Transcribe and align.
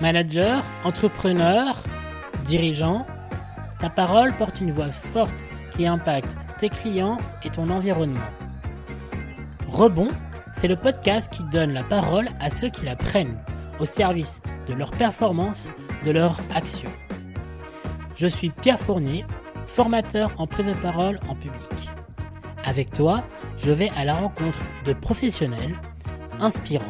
Manager, 0.00 0.62
entrepreneur, 0.84 1.76
dirigeant, 2.46 3.06
ta 3.80 3.88
parole 3.88 4.32
porte 4.32 4.60
une 4.60 4.72
voix 4.72 4.90
forte 4.90 5.46
qui 5.70 5.86
impacte 5.86 6.36
tes 6.58 6.68
clients 6.68 7.18
et 7.44 7.50
ton 7.50 7.70
environnement. 7.70 8.20
Rebond, 9.68 10.08
c'est 10.52 10.68
le 10.68 10.76
podcast 10.76 11.32
qui 11.32 11.44
donne 11.44 11.72
la 11.72 11.84
parole 11.84 12.28
à 12.40 12.50
ceux 12.50 12.68
qui 12.68 12.84
la 12.84 12.96
prennent, 12.96 13.38
au 13.80 13.86
service 13.86 14.40
de 14.68 14.74
leur 14.74 14.90
performance, 14.90 15.68
de 16.04 16.10
leur 16.10 16.38
action. 16.54 16.90
Je 18.16 18.26
suis 18.26 18.50
Pierre 18.50 18.80
Fournier, 18.80 19.24
formateur 19.66 20.30
en 20.38 20.46
prise 20.46 20.66
de 20.66 20.74
parole 20.74 21.18
en 21.28 21.34
public. 21.34 21.60
Avec 22.64 22.90
toi, 22.90 23.22
je 23.58 23.72
vais 23.72 23.90
à 23.96 24.04
la 24.04 24.14
rencontre 24.14 24.58
de 24.86 24.92
professionnels 24.92 25.74
inspirants, 26.40 26.84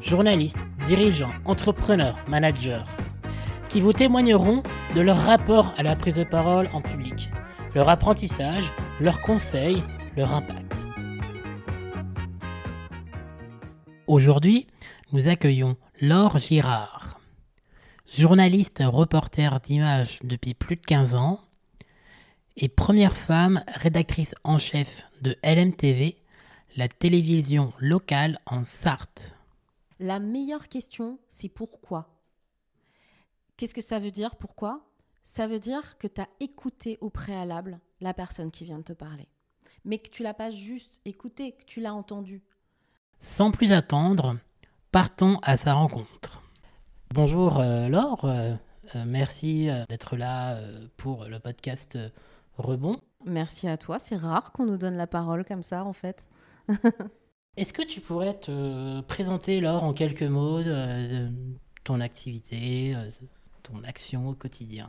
journalistes, 0.00 0.66
dirigeants, 0.90 1.30
entrepreneurs, 1.44 2.16
managers, 2.26 2.82
qui 3.68 3.80
vous 3.80 3.92
témoigneront 3.92 4.64
de 4.96 5.00
leur 5.00 5.18
rapport 5.18 5.72
à 5.76 5.84
la 5.84 5.94
prise 5.94 6.16
de 6.16 6.24
parole 6.24 6.68
en 6.72 6.82
public, 6.82 7.30
leur 7.76 7.88
apprentissage, 7.88 8.64
leurs 9.00 9.20
conseils, 9.20 9.80
leur 10.16 10.34
impact. 10.34 10.74
Aujourd'hui, 14.08 14.66
nous 15.12 15.28
accueillons 15.28 15.76
Laure 16.00 16.38
Girard. 16.38 17.20
Journaliste 18.12 18.82
reporter 18.84 19.60
d'images 19.60 20.18
depuis 20.24 20.54
plus 20.54 20.74
de 20.74 20.84
15 20.84 21.14
ans 21.14 21.38
et 22.56 22.68
première 22.68 23.16
femme 23.16 23.62
rédactrice 23.76 24.34
en 24.42 24.58
chef 24.58 25.04
de 25.22 25.36
LMTV, 25.44 26.16
la 26.76 26.88
télévision 26.88 27.72
locale 27.78 28.40
en 28.44 28.64
Sarthe. 28.64 29.36
La 30.02 30.18
meilleure 30.18 30.68
question, 30.68 31.18
c'est 31.28 31.50
pourquoi 31.50 32.08
Qu'est-ce 33.58 33.74
que 33.74 33.82
ça 33.82 33.98
veut 33.98 34.10
dire 34.10 34.36
Pourquoi? 34.36 34.80
Ça 35.24 35.46
veut 35.46 35.58
dire 35.58 35.98
que 35.98 36.06
tu 36.06 36.22
as 36.22 36.28
écouté 36.40 36.96
au 37.02 37.10
préalable 37.10 37.78
la 38.00 38.14
personne 38.14 38.50
qui 38.50 38.64
vient 38.64 38.78
de 38.78 38.84
te 38.84 38.94
parler. 38.94 39.28
Mais 39.84 39.98
que 39.98 40.08
tu 40.08 40.22
l'as 40.22 40.32
pas 40.32 40.50
juste 40.50 41.02
écouté, 41.04 41.52
que 41.52 41.64
tu 41.64 41.82
l'as 41.82 41.92
entendu. 41.92 42.42
Sans 43.18 43.50
plus 43.50 43.72
attendre, 43.72 44.38
partons 44.90 45.38
à 45.42 45.58
sa 45.58 45.74
rencontre. 45.74 46.40
Bonjour 47.12 47.60
euh, 47.60 47.90
Laure, 47.90 48.24
euh, 48.24 48.54
euh, 48.94 49.04
merci 49.06 49.68
d'être 49.90 50.16
là 50.16 50.58
pour 50.96 51.26
le 51.26 51.38
podcast 51.40 51.98
Rebond. 52.56 52.96
Merci 53.26 53.68
à 53.68 53.76
toi, 53.76 53.98
c'est 53.98 54.16
rare 54.16 54.52
qu'on 54.52 54.64
nous 54.64 54.78
donne 54.78 54.96
la 54.96 55.06
parole 55.06 55.44
comme 55.44 55.62
ça 55.62 55.84
en 55.84 55.92
fait. 55.92 56.26
Est-ce 57.56 57.72
que 57.72 57.82
tu 57.82 58.00
pourrais 58.00 58.38
te 58.38 59.00
présenter 59.02 59.60
Laure 59.60 59.84
en 59.84 59.92
quelques 59.92 60.22
mots 60.22 60.62
de 60.62 61.28
ton 61.84 62.00
activité, 62.00 62.94
ton 63.62 63.82
action 63.84 64.28
au 64.28 64.34
quotidien? 64.34 64.88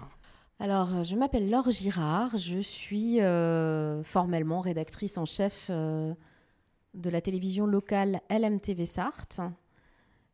Alors, 0.62 0.96
euh, 0.96 1.02
je 1.02 1.16
m'appelle 1.16 1.50
Laure 1.50 1.72
Girard, 1.72 2.38
je 2.38 2.60
suis 2.60 3.20
euh, 3.20 4.04
formellement 4.04 4.62
rédactrice 4.62 5.18
en 5.18 5.26
chef 5.26 5.70
euh, 5.72 6.14
de 6.94 7.10
la 7.10 7.20
télévision 7.20 7.66
locale 7.66 8.22
LMTV 8.30 8.86
Sarthe. 8.86 9.42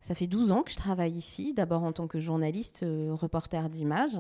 Ça 0.02 0.16
fait 0.16 0.28
12 0.28 0.52
ans 0.52 0.64
que 0.64 0.72
je 0.72 0.76
travaille 0.76 1.14
ici, 1.14 1.54
d'abord 1.54 1.84
en 1.84 1.94
tant 1.94 2.08
que 2.08 2.20
journaliste, 2.20 2.86
reporter 3.12 3.70
d'images. 3.70 4.20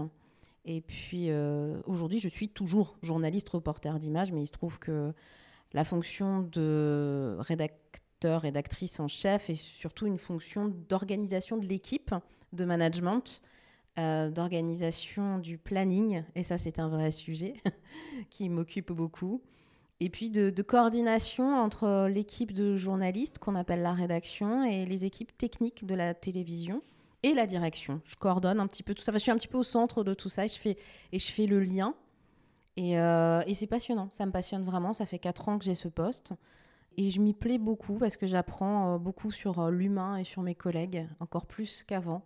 Et 0.64 0.80
puis 0.80 1.30
aujourd'hui, 1.86 2.20
je 2.20 2.28
suis 2.28 2.50
toujours 2.50 2.98
journaliste, 3.04 3.48
reporter 3.50 4.00
d'images, 4.00 4.32
mais 4.32 4.42
il 4.42 4.48
se 4.48 4.52
trouve 4.52 4.80
que 4.80 5.14
la 5.74 5.84
fonction 5.84 6.42
de 6.42 7.36
rédacteur, 7.40 8.42
rédactrice 8.42 9.00
en 9.00 9.08
chef 9.08 9.50
est 9.50 9.56
surtout 9.56 10.08
une 10.08 10.18
fonction 10.18 10.74
d'organisation 10.90 11.58
de 11.58 11.68
l'équipe, 11.68 12.14
de 12.54 12.66
management 12.66 13.42
euh, 14.00 14.30
d'organisation 14.30 15.40
du 15.40 15.58
planning, 15.58 16.22
et 16.36 16.44
ça 16.44 16.60
c'est 16.60 16.78
un 16.78 16.88
vrai 16.88 17.10
sujet 17.10 17.56
qui 18.30 18.48
m'occupe 18.48 18.92
beaucoup, 18.92 19.42
et 20.00 20.12
puis 20.12 20.30
de, 20.30 20.62
coordination 20.62 21.56
entre 21.56 22.08
l'équipe 22.08 22.52
de 22.52 22.78
journalistes 22.78 23.40
qu'on 23.40 23.56
appelle 23.56 23.82
la 23.82 23.94
rédaction 23.94 24.64
et 24.64 24.86
les 24.86 25.06
équipes 25.06 25.36
techniques 25.36 25.84
de 25.84 25.96
la 25.96 26.14
télévision 26.14 26.84
et 27.24 27.34
la 27.34 27.48
direction. 27.48 28.00
Je 28.06 28.16
coordonne 28.18 28.60
un 28.60 28.68
petit 28.68 28.84
peu 28.84 28.94
tout 28.94 29.02
ça, 29.02 29.12
je 29.14 29.18
suis 29.18 29.32
un 29.32 29.38
petit 29.38 29.48
peu 29.48 29.58
au 29.58 29.64
centre 29.64 30.04
de 30.04 30.14
tout 30.14 30.30
ça 30.30 30.46
et 30.46 30.48
je 30.48 30.60
fais, 30.60 30.78
et 31.12 31.18
je 31.18 31.32
fais 31.32 31.48
le 31.48 31.60
lien. 31.60 31.96
Et, 32.78 33.00
euh, 33.00 33.42
et 33.48 33.54
c'est 33.54 33.68
passionnant, 33.68 34.08
ça 34.12 34.26
me 34.26 34.32
passionne 34.32 34.64
vraiment, 34.64 34.94
ça 34.94 35.06
fait 35.06 35.20
4 35.20 35.50
ans 35.50 35.58
que 35.60 35.66
j'ai 35.66 35.76
ce 35.76 35.88
poste. 35.88 36.34
Et 36.96 37.12
je 37.12 37.20
m'y 37.20 37.34
plais 37.34 37.58
beaucoup 37.58 37.98
parce 37.98 38.18
que 38.18 38.26
j'apprends 38.26 38.96
euh, 38.96 38.98
beaucoup 38.98 39.32
sur 39.32 39.70
l'humain 39.70 40.18
et 40.18 40.24
sur 40.24 40.42
mes 40.42 40.56
collègues, 40.56 41.08
encore 41.20 41.46
plus 41.46 41.84
qu'avant. 41.84 42.24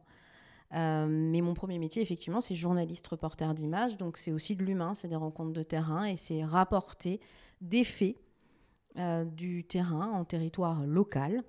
Euh, 0.73 1.05
mais 1.09 1.41
mon 1.41 1.53
premier 1.53 1.79
métier, 1.79 2.01
effectivement, 2.01 2.41
c'est 2.41 2.55
journaliste 2.55 3.05
reporter 3.07 3.53
d'image. 3.53 3.97
Donc, 3.97 4.17
c'est 4.17 4.31
aussi 4.31 4.55
de 4.55 4.63
l'humain, 4.63 4.93
c'est 4.93 5.07
des 5.07 5.15
rencontres 5.15 5.53
de 5.53 5.63
terrain 5.63 6.05
et 6.05 6.15
c'est 6.15 6.43
rapporter 6.43 7.19
des 7.59 7.83
faits 7.83 8.15
euh, 8.97 9.25
du 9.25 9.63
terrain 9.63 10.11
en 10.11 10.25
territoire 10.25 10.85
local 10.85 11.43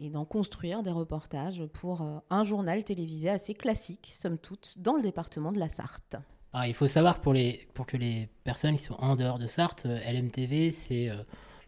et 0.00 0.10
d'en 0.10 0.24
construire 0.24 0.82
des 0.82 0.90
reportages 0.90 1.64
pour 1.72 2.02
euh, 2.02 2.18
un 2.30 2.44
journal 2.44 2.84
télévisé 2.84 3.28
assez 3.28 3.54
classique, 3.54 4.12
somme 4.12 4.38
toute, 4.38 4.78
dans 4.78 4.94
le 4.94 5.02
département 5.02 5.50
de 5.52 5.58
la 5.58 5.68
Sarthe. 5.68 6.16
Alors, 6.52 6.66
il 6.66 6.74
faut 6.74 6.86
savoir 6.86 7.20
pour, 7.20 7.34
les, 7.34 7.68
pour 7.74 7.86
que 7.86 7.96
les 7.96 8.28
personnes 8.44 8.76
qui 8.76 8.82
sont 8.82 8.96
en 8.98 9.16
dehors 9.16 9.38
de 9.38 9.46
Sarthe, 9.46 9.84
LMTV, 9.84 10.70
c'est 10.70 11.10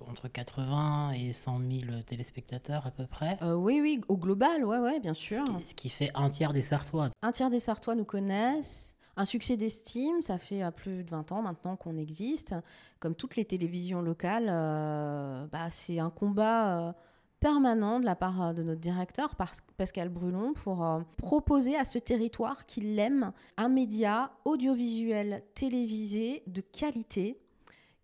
entre 0.08 0.28
80 0.28 1.12
et 1.12 1.32
100 1.32 1.58
000 1.58 2.02
téléspectateurs 2.06 2.86
à 2.86 2.90
peu 2.90 3.06
près. 3.06 3.38
Euh, 3.42 3.54
oui, 3.54 3.80
oui, 3.80 4.00
au 4.08 4.16
global, 4.16 4.64
ouais, 4.64 4.78
ouais, 4.78 5.00
bien 5.00 5.14
sûr. 5.14 5.44
Ce 5.64 5.74
qui, 5.74 5.88
fait 5.88 6.10
un 6.14 6.28
tiers 6.28 6.52
des 6.52 6.62
Sartois. 6.62 7.10
Un 7.22 7.32
tiers 7.32 7.50
des 7.50 7.60
Sartois 7.60 7.94
nous 7.94 8.04
connaissent. 8.04 8.94
Un 9.16 9.24
succès 9.24 9.56
d'estime, 9.56 10.22
ça 10.22 10.38
fait 10.38 10.62
euh, 10.62 10.70
plus 10.70 11.04
de 11.04 11.10
20 11.10 11.32
ans 11.32 11.42
maintenant 11.42 11.76
qu'on 11.76 11.96
existe. 11.96 12.54
Comme 13.00 13.14
toutes 13.14 13.36
les 13.36 13.44
télévisions 13.44 14.02
locales, 14.02 14.48
euh, 14.48 15.46
bah, 15.46 15.68
c'est 15.70 15.98
un 15.98 16.10
combat 16.10 16.94
permanent 17.40 18.00
de 18.00 18.04
la 18.04 18.16
part 18.16 18.54
de 18.54 18.62
notre 18.62 18.80
directeur, 18.80 19.34
Pascal 19.76 20.08
Brulon, 20.10 20.52
pour 20.52 20.86
proposer 21.16 21.76
à 21.76 21.84
ce 21.84 21.98
territoire 21.98 22.66
qu'il 22.66 22.98
aime 22.98 23.32
un 23.56 23.68
média 23.68 24.32
audiovisuel 24.44 25.42
télévisé 25.54 26.42
de 26.46 26.60
qualité 26.60 27.40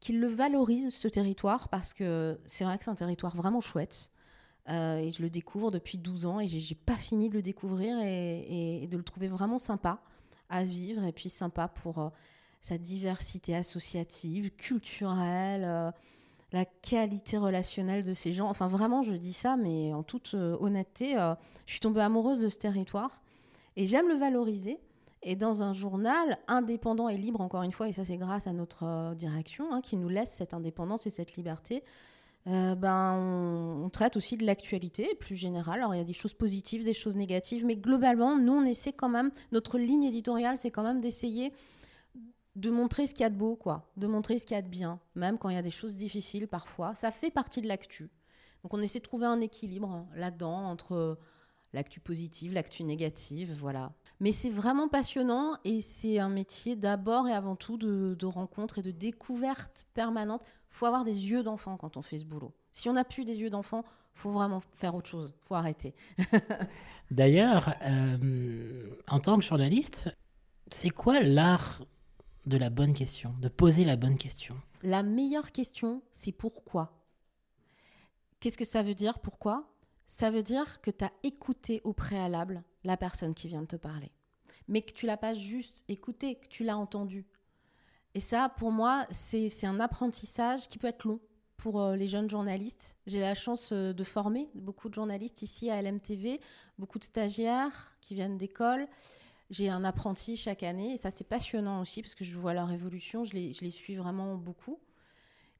qu'il 0.01 0.21
le 0.21 0.27
valorise, 0.29 0.95
ce 0.95 1.09
territoire, 1.09 1.69
parce 1.69 1.93
que 1.93 2.39
c'est 2.47 2.65
vrai 2.65 2.79
que 2.79 2.85
c'est 2.85 2.91
un 2.91 2.97
territoire 2.97 3.35
vraiment 3.35 3.61
chouette. 3.61 4.11
Euh, 4.69 4.99
et 4.99 5.11
je 5.11 5.23
le 5.23 5.31
découvre 5.31 5.71
depuis 5.71 5.97
12 5.97 6.27
ans 6.27 6.41
et 6.41 6.49
j'ai 6.49 6.75
pas 6.75 6.97
fini 6.97 7.29
de 7.29 7.35
le 7.35 7.43
découvrir 7.43 7.99
et, 8.03 8.89
de 8.91 8.97
le 8.97 9.05
trouver 9.05 9.29
vraiment 9.29 9.59
sympa 9.59 10.01
à 10.49 10.65
vivre 10.65 11.05
et 11.05 11.13
puis 11.13 11.29
sympa 11.29 11.69
pour 11.69 11.99
euh, 11.99 12.09
sa 12.61 12.77
diversité 12.77 13.55
associative, 13.55 14.51
culturelle, 14.51 15.65
euh, 15.65 15.91
la 16.53 16.65
qualité 16.65 17.37
relationnelle 17.39 18.05
de 18.05 18.15
ces 18.15 18.33
gens. 18.33 18.49
Enfin, 18.49 18.69
vraiment, 18.69 19.03
je 19.03 19.15
dis 19.15 19.33
ça, 19.33 19.57
mais 19.57 19.93
en 19.93 20.03
toute 20.03 20.35
honnêteté, 20.35 21.15
je 21.67 21.73
suis 21.73 21.81
tombée 21.81 22.01
amoureuse 22.01 22.39
de 22.39 22.49
ce 22.49 22.59
territoire 22.59 23.23
et 23.77 23.87
j'aime 23.87 24.09
le 24.09 24.15
valoriser. 24.15 24.81
Et 25.23 25.35
dans 25.35 25.63
un 25.63 25.73
journal 25.73 26.39
indépendant 26.47 27.09
et 27.09 27.17
libre, 27.17 27.41
encore 27.41 27.63
une 27.63 27.73
fois, 27.73 27.89
et 27.89 27.93
ça 27.93 28.05
c'est 28.05 28.17
grâce 28.17 28.47
à 28.47 28.53
notre 28.53 28.85
euh, 28.85 29.15
direction 29.15 29.73
hein, 29.73 29.81
qui 29.81 29.97
nous 29.97 30.09
laisse 30.09 30.31
cette 30.31 30.55
indépendance 30.55 31.07
et 31.07 31.11
cette 31.11 31.37
liberté, 31.37 31.83
euh, 32.47 32.77
ben, 32.77 33.15
on, 33.83 33.89
traite 33.89 34.17
aussi 34.17 34.37
de 34.37 34.47
l'actualité 34.47 35.17
plus 35.19 35.35
générale. 35.35 35.81
Alors 35.81 35.95
il 35.95 35.99
y 35.99 36.01
a 36.01 36.05
des 36.05 36.13
choses 36.13 36.35
positives, 36.35 36.85
des 36.85 36.93
choses 36.93 37.17
négatives, 37.17 37.65
mais 37.65 37.75
globalement, 37.75 38.39
nous 38.39 38.53
on 38.53 38.65
essaie 38.65 38.93
quand 38.93 39.09
même, 39.09 39.33
notre 39.51 39.79
ligne 39.79 40.05
éditoriale, 40.05 40.59
c'est 40.59 40.71
quand 40.71 40.85
même 40.85 41.01
d'essayer 41.01 41.53
de 42.57 42.71
montrer 42.71 43.07
ce 43.07 43.15
qu'il 43.15 43.23
y 43.23 43.27
a 43.27 43.31
de 43.31 43.37
beau, 43.37 43.55
quoi, 43.55 43.87
de 43.97 44.07
montrer 44.07 44.39
ce 44.39 44.47
qu'il 44.47 44.57
y 44.57 44.59
a 44.59 44.63
de 44.63 44.69
bien, 44.69 44.99
même 45.15 45.39
quand 45.39 45.49
il 45.51 45.55
y 45.55 45.59
a 45.59 45.63
des 45.63 45.71
choses 45.71 45.95
difficiles 45.95 46.49
parfois. 46.49 46.95
Ça 46.95 47.11
fait 47.11 47.31
partie 47.31 47.61
de 47.61 47.69
l'actu. 47.69 48.11
Donc 48.63 48.75
on 48.75 48.81
essaie 48.81 48.99
de 48.99 49.05
trouver 49.05 49.27
un 49.27 49.41
équilibre 49.41 49.91
hein, 49.91 50.07
là-dedans 50.17 50.65
entre 50.65 51.19
l'actu 51.73 52.01
positive, 52.01 52.55
l'actu 52.55 52.83
négative, 52.83 53.57
voilà. 53.61 53.93
Mais 54.19 54.33
c'est 54.33 54.51
vraiment 54.51 54.89
passionnant 54.89 55.59
et 55.65 55.83
c'est 55.83 56.19
un 56.19 56.31
métier 56.31 56.75
d'abord 56.75 57.29
et 57.29 57.33
avant 57.33 57.55
tout 57.55 57.77
de, 57.77 58.17
de 58.19 58.27
rencontre 58.27 58.79
et 58.79 58.83
de 58.83 58.91
découverte 58.91 59.87
permanente. 59.93 60.43
Il 60.71 60.77
faut 60.77 60.87
avoir 60.87 61.05
des 61.05 61.31
yeux 61.31 61.43
d'enfant 61.43 61.77
quand 61.77 61.99
on 61.99 62.03
fait 62.03 62.19
ce 62.19 62.25
boulot. 62.25 62.55
Si 62.73 62.89
on 62.89 62.95
n'a 62.95 63.05
plus 63.05 63.25
des 63.25 63.37
yeux 63.37 63.51
d'enfant, 63.51 63.85
faut 64.15 64.31
vraiment 64.31 64.61
faire 64.77 64.95
autre 64.95 65.09
chose. 65.09 65.35
faut 65.43 65.55
arrêter. 65.55 65.95
D'ailleurs, 67.11 67.75
euh, 67.83 68.89
en 69.09 69.21
tant 69.21 69.39
que 69.39 69.45
journaliste, 69.45 70.09
c'est 70.71 70.91
quoi 70.91 71.21
l'art 71.21 71.83
de 72.47 72.57
la 72.57 72.71
bonne 72.71 72.95
question, 72.95 73.35
de 73.41 73.49
poser 73.49 73.85
la 73.85 73.97
bonne 73.97 74.17
question 74.17 74.57
La 74.83 75.03
meilleure 75.03 75.53
question, 75.53 76.03
c'est 76.13 76.33
pourquoi? 76.33 76.93
Qu'est-ce 78.41 78.59
que 78.59 78.65
ça 78.65 78.83
veut 78.83 78.95
dire 78.95 79.19
Pourquoi? 79.19 79.69
Ça 80.07 80.31
veut 80.31 80.45
dire 80.45 80.81
que 80.81 80.93
tu 80.93 81.05
as 81.05 81.13
écouté 81.25 81.81
au 81.85 81.93
préalable 81.93 82.63
la 82.85 82.97
personne 82.97 83.35
qui 83.35 83.49
vient 83.49 83.63
de 83.63 83.67
te 83.67 83.77
parler. 83.77 84.13
Mais 84.69 84.83
que 84.83 84.93
tu 84.93 85.07
l'as 85.07 85.17
pas 85.17 85.35
juste 85.35 85.85
écouté, 85.89 86.37
que 86.37 86.47
tu 86.47 86.63
l'as 86.63 86.77
entendu. 86.77 87.27
Et 88.15 88.21
ça, 88.21 88.49
pour 88.49 88.71
moi, 88.71 89.07
c'est 89.11 89.67
un 89.67 89.81
apprentissage 89.81 90.69
qui 90.69 90.79
peut 90.79 90.87
être 90.87 91.05
long. 91.05 91.21
pour 91.57 91.81
euh, 91.81 91.97
les 91.97 92.07
jeunes 92.07 92.29
journalistes. 92.29 92.95
J'ai 93.07 93.21
la 93.21 93.35
chance 93.35 93.71
euh, 93.73 93.95
de 93.95 94.05
former 94.05 94.51
beaucoup 94.55 94.91
de 94.91 94.95
journalistes 94.95 95.41
ici 95.41 95.71
à 95.71 95.81
LMTV, 95.81 96.39
beaucoup 96.79 96.99
de 96.99 97.05
stagiaires 97.05 97.95
qui 98.03 98.15
viennent 98.15 98.37
d'école. 98.37 98.87
J'ai 99.51 99.69
un 99.69 99.85
apprenti 99.85 100.37
chaque 100.37 100.63
année 100.63 100.95
et 100.95 100.97
ça 100.99 101.11
c'est 101.11 101.29
passionnant 101.29 101.81
aussi 101.81 102.03
parce 102.03 102.15
que 102.15 102.25
je 102.25 102.37
vois 102.37 102.53
leur 102.53 102.71
évolution, 102.73 103.25
je 103.25 103.35
les, 103.35 103.71
suis 103.71 103.97
vraiment 103.97 104.37
beaucoup. 104.37 104.81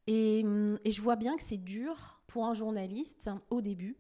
Et, 0.07 0.43
hum, 0.45 0.79
et 0.85 0.93
je 0.93 1.01
vois 1.01 1.17
bien 1.17 1.37
que 1.37 1.43
c'est 1.43 1.57
dur 1.57 2.21
pour 2.27 2.47
un 2.47 2.55
journaliste 2.55 3.31
au 3.51 3.61
début 3.61 3.97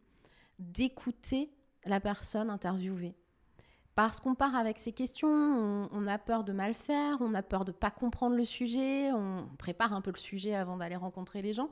d'écouter 0.58 1.50
la 1.84 2.00
personne 2.00 2.50
interviewée. 2.50 3.14
Parce 3.94 4.20
qu'on 4.20 4.34
part 4.34 4.54
avec 4.54 4.76
ces 4.76 4.92
questions, 4.92 5.28
on, 5.90 6.06
a 6.06 6.18
peur 6.18 6.44
de 6.44 6.52
mal 6.52 6.74
faire, 6.74 7.16
on 7.20 7.32
a 7.32 7.42
peur 7.42 7.64
de 7.64 7.72
pas 7.72 7.90
comprendre 7.90 8.36
le 8.36 8.44
sujet, 8.44 9.10
on 9.12 9.48
prépare 9.56 9.94
un 9.94 10.02
peu 10.02 10.10
le 10.12 10.18
sujet 10.18 10.54
avant 10.54 10.76
d'aller 10.76 10.96
rencontrer 10.96 11.40
les 11.40 11.54
gens. 11.54 11.70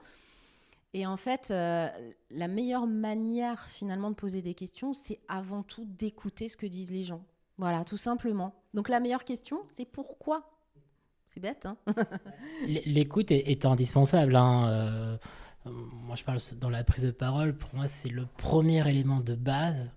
Et 0.95 1.07
en 1.07 1.19
fait, 1.19 1.49
euh, 1.51 1.87
la 2.31 2.49
meilleure 2.49 2.87
manière 2.87 3.69
finalement 3.69 4.11
de 4.11 4.15
poser 4.15 4.41
des 4.41 4.55
questions, 4.55 4.95
c'est 4.95 5.21
avant 5.29 5.63
tout 5.63 5.85
d'écouter 5.85 6.49
ce 6.49 6.57
que 6.57 6.67
disent 6.67 6.93
les 6.93 7.05
gens. 7.05 7.23
Voilà, 7.59 7.85
tout 7.85 7.97
simplement. 7.97 8.55
Donc 8.75 8.89
la 8.89 9.01
meilleure 9.01 9.25
question, 9.25 9.63
c'est 9.67 9.85
pourquoi? 9.85 10.51
C'est 11.27 11.41
bête, 11.41 11.67
hein? 11.67 11.77
L'écoute 12.61 13.31
est, 13.31 13.65
indispensable. 13.65 14.37
hein, 14.37 14.69
euh, 14.69 15.17
moi, 15.67 16.17
je 16.17 16.25
parle 16.25 16.39
dans 16.61 16.71
la 16.71 16.85
prise 16.85 17.05
de 17.05 17.11
parole. 17.11 17.57
Pour 17.57 17.75
moi, 17.75 17.89
c'est 17.89 18.09
le 18.09 18.27
premier 18.27 18.89
élément 18.89 19.21
de 19.21 19.35
base. 19.35 19.93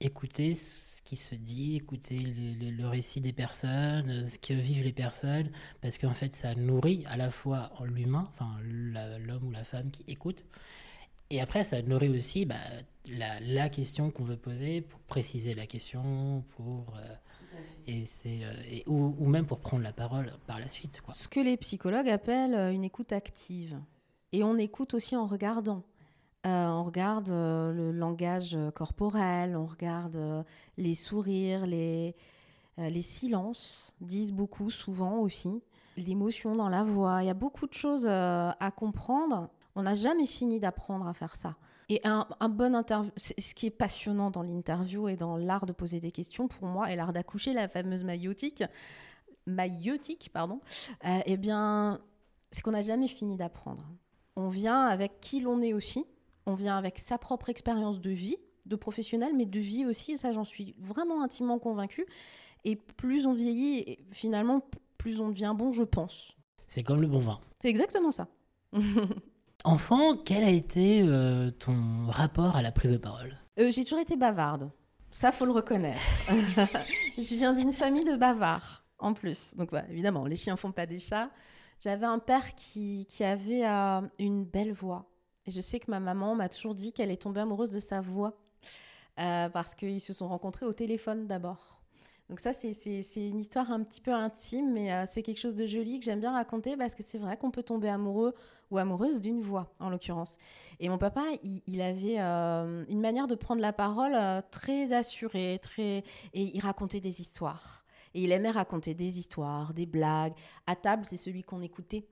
Écouter 0.00 0.54
ce 0.54 1.02
qui 1.02 1.16
se 1.16 1.34
dit, 1.34 1.76
écouter 1.76 2.18
le, 2.20 2.70
le- 2.70 2.88
récit 2.88 3.20
des 3.20 3.32
personnes, 3.32 4.10
euh, 4.10 4.26
ce 4.26 4.38
que 4.38 4.54
vivent 4.54 4.84
les 4.84 4.92
personnes, 4.92 5.50
parce 5.82 5.98
qu'en 5.98 6.14
fait, 6.14 6.34
ça 6.34 6.54
nourrit 6.54 7.04
à 7.08 7.16
la 7.16 7.30
fois 7.30 7.72
l'humain, 7.84 8.28
enfin 8.30 8.56
l'homme 8.62 9.44
ou 9.48 9.50
la 9.52 9.64
femme 9.64 9.90
qui 9.90 10.04
écoute, 10.08 10.44
et 11.34 11.40
après, 11.40 11.64
ça 11.64 11.80
nourrit 11.82 12.08
aussi 12.10 12.44
bah, 12.46 12.56
la, 13.10 13.40
la 13.40 13.68
question 13.68 14.10
qu'on 14.10 14.24
veut 14.24 14.36
poser 14.36 14.80
pour 14.80 15.00
préciser 15.00 15.54
la 15.54 15.66
question, 15.66 16.44
pour 16.56 16.94
euh, 16.96 17.14
et 17.86 18.04
c'est 18.06 18.44
euh, 18.44 18.52
et- 18.70 18.84
ou, 18.86 19.14
ou 19.18 19.26
même 19.28 19.46
pour 19.46 19.58
prendre 19.60 19.82
la 19.82 19.92
parole 19.92 20.32
par 20.46 20.58
la 20.58 20.68
suite, 20.68 21.00
quoi. 21.02 21.14
Ce 21.14 21.28
que 21.28 21.40
les 21.40 21.56
psychologues 21.56 22.08
appellent 22.08 22.54
euh, 22.54 22.72
une 22.72 22.84
écoute 22.84 23.12
active. 23.12 23.78
Et 24.32 24.42
on 24.42 24.56
écoute 24.58 24.94
aussi 24.94 25.14
en 25.16 25.26
regardant. 25.26 25.82
Euh, 26.46 26.66
on 26.66 26.82
regarde 26.84 27.28
euh, 27.30 27.72
le 27.72 27.92
langage 27.92 28.56
corporel, 28.74 29.56
on 29.56 29.66
regarde 29.66 30.16
euh, 30.16 30.42
les 30.76 30.94
sourires, 30.94 31.66
les, 31.66 32.14
euh, 32.78 32.90
les 32.90 33.00
silences 33.02 33.94
disent 34.00 34.32
beaucoup 34.32 34.70
souvent 34.70 35.18
aussi, 35.20 35.62
l'émotion 35.96 36.54
dans 36.56 36.68
la 36.68 36.82
voix. 36.82 37.22
Il 37.22 37.26
y 37.26 37.30
a 37.30 37.34
beaucoup 37.34 37.66
de 37.66 37.72
choses 37.74 38.06
euh, 38.06 38.50
à 38.58 38.70
comprendre. 38.72 39.48
On 39.76 39.82
n'a 39.82 39.94
jamais 39.94 40.26
fini 40.26 40.60
d'apprendre 40.60 41.06
à 41.06 41.12
faire 41.12 41.36
ça. 41.36 41.56
Et 41.88 42.00
un, 42.04 42.26
un 42.40 42.48
bon 42.48 42.74
interview, 42.74 43.10
ce 43.16 43.54
qui 43.54 43.66
est 43.66 43.70
passionnant 43.70 44.30
dans 44.30 44.42
l'interview 44.42 45.08
et 45.08 45.16
dans 45.16 45.36
l'art 45.36 45.66
de 45.66 45.72
poser 45.72 46.00
des 46.00 46.12
questions, 46.12 46.48
pour 46.48 46.66
moi, 46.66 46.90
et 46.90 46.96
l'art 46.96 47.12
d'accoucher, 47.12 47.52
la 47.52 47.68
fameuse 47.68 48.04
maïotique, 48.04 48.64
maïotique, 49.46 50.30
pardon, 50.32 50.60
euh, 51.04 51.20
eh 51.26 51.36
bien, 51.36 52.00
c'est 52.50 52.62
qu'on 52.62 52.70
n'a 52.70 52.82
jamais 52.82 53.08
fini 53.08 53.36
d'apprendre. 53.36 53.84
On 54.36 54.48
vient 54.48 54.86
avec 54.86 55.20
qui 55.20 55.40
l'on 55.40 55.60
est 55.60 55.74
aussi, 55.74 56.06
on 56.46 56.54
vient 56.54 56.76
avec 56.76 56.98
sa 56.98 57.18
propre 57.18 57.50
expérience 57.50 58.00
de 58.00 58.10
vie, 58.10 58.36
de 58.66 58.76
professionnel, 58.76 59.32
mais 59.36 59.46
de 59.46 59.60
vie 59.60 59.84
aussi, 59.84 60.12
et 60.12 60.16
ça 60.16 60.32
j'en 60.32 60.44
suis 60.44 60.74
vraiment 60.78 61.22
intimement 61.22 61.58
convaincue. 61.58 62.06
Et 62.64 62.76
plus 62.76 63.26
on 63.26 63.34
vieillit, 63.34 63.80
et 63.80 63.98
finalement, 64.10 64.62
plus 64.96 65.20
on 65.20 65.28
devient 65.28 65.54
bon, 65.54 65.72
je 65.72 65.82
pense. 65.82 66.32
C'est 66.66 66.82
comme 66.82 67.02
le 67.02 67.08
bon 67.08 67.18
vin. 67.18 67.40
C'est 67.60 67.68
exactement 67.68 68.10
ça. 68.10 68.28
Enfant, 69.66 70.14
quel 70.14 70.44
a 70.44 70.50
été 70.50 71.02
euh, 71.02 71.50
ton 71.50 72.06
rapport 72.08 72.54
à 72.54 72.60
la 72.60 72.70
prise 72.70 72.92
de 72.92 72.98
parole? 72.98 73.34
Euh, 73.58 73.70
j'ai 73.70 73.84
toujours 73.84 73.98
été 73.98 74.14
bavarde. 74.14 74.70
Ça, 75.10 75.32
faut 75.32 75.46
le 75.46 75.52
reconnaître. 75.52 76.02
je 77.16 77.34
viens 77.34 77.54
d'une 77.54 77.72
famille 77.72 78.04
de 78.04 78.14
bavards, 78.14 78.84
en 78.98 79.14
plus. 79.14 79.54
Donc, 79.56 79.70
voilà, 79.70 79.88
évidemment, 79.88 80.26
les 80.26 80.36
chiens 80.36 80.56
font 80.56 80.70
pas 80.70 80.84
des 80.84 80.98
chats. 80.98 81.30
J'avais 81.80 82.04
un 82.04 82.18
père 82.18 82.54
qui, 82.54 83.06
avait 83.20 83.66
euh, 83.66 84.02
une 84.18 84.44
belle 84.44 84.74
voix. 84.74 85.10
Et 85.46 85.50
je 85.50 85.62
sais 85.62 85.80
que 85.80 85.90
ma 85.90 86.00
maman 86.00 86.34
m'a 86.34 86.50
toujours 86.50 86.74
dit 86.74 86.92
qu'elle 86.92 87.10
est 87.10 87.22
tombée 87.22 87.40
amoureuse 87.40 87.70
de 87.70 87.80
sa 87.80 88.02
voix. 88.02 88.36
Parce 89.16 89.74
qu'ils 89.74 90.00
se 90.00 90.12
sont 90.12 90.28
rencontrés 90.28 90.66
au 90.66 90.72
téléphone 90.72 91.26
d'abord. 91.26 91.80
Donc 92.28 92.40
ça, 92.40 92.52
c'est- 92.52 93.28
une 93.28 93.38
histoire 93.38 93.70
un 93.70 93.82
petit 93.84 94.00
peu 94.00 94.12
intime, 94.12 94.72
mais 94.72 95.06
c'est 95.06 95.22
quelque 95.22 95.38
chose 95.38 95.54
de 95.54 95.66
joli 95.66 96.00
que 96.00 96.04
j'aime 96.04 96.18
bien 96.20 96.32
raconter 96.32 96.76
parce 96.76 96.96
que 96.96 97.02
c'est 97.04 97.18
vrai 97.18 97.36
qu'on 97.36 97.52
peut 97.52 97.62
tomber 97.62 97.88
amoureux 97.88 98.34
ou 98.70 98.78
amoureuse 98.78 99.20
d'une 99.20 99.40
voix, 99.40 99.72
en 99.78 99.90
l'occurrence. 99.90 100.36
Et 100.80 100.88
mon 100.88 100.98
papa, 100.98 101.24
il, 101.66 101.80
avait 101.80 102.20
euh, 102.20 102.84
une 102.88 103.00
manière 103.00 103.26
de 103.26 103.34
prendre 103.34 103.60
la 103.60 103.72
parole 103.72 104.14
euh, 104.14 104.40
très 104.50 104.92
assurée, 104.92 105.58
très... 105.62 105.98
et 106.32 106.56
il 106.56 106.60
racontait 106.60 107.00
des 107.00 107.20
histoires. 107.20 107.84
Et 108.14 108.24
il 108.24 108.32
aimait 108.32 108.50
raconter 108.50 108.94
des 108.94 109.18
histoires, 109.18 109.74
des 109.74 109.86
blagues. 109.86 110.34
À 110.66 110.76
table, 110.76 111.04
c'est 111.04 111.16
celui 111.16 111.42
qu'on 111.42 111.62
écoutait. 111.62 112.06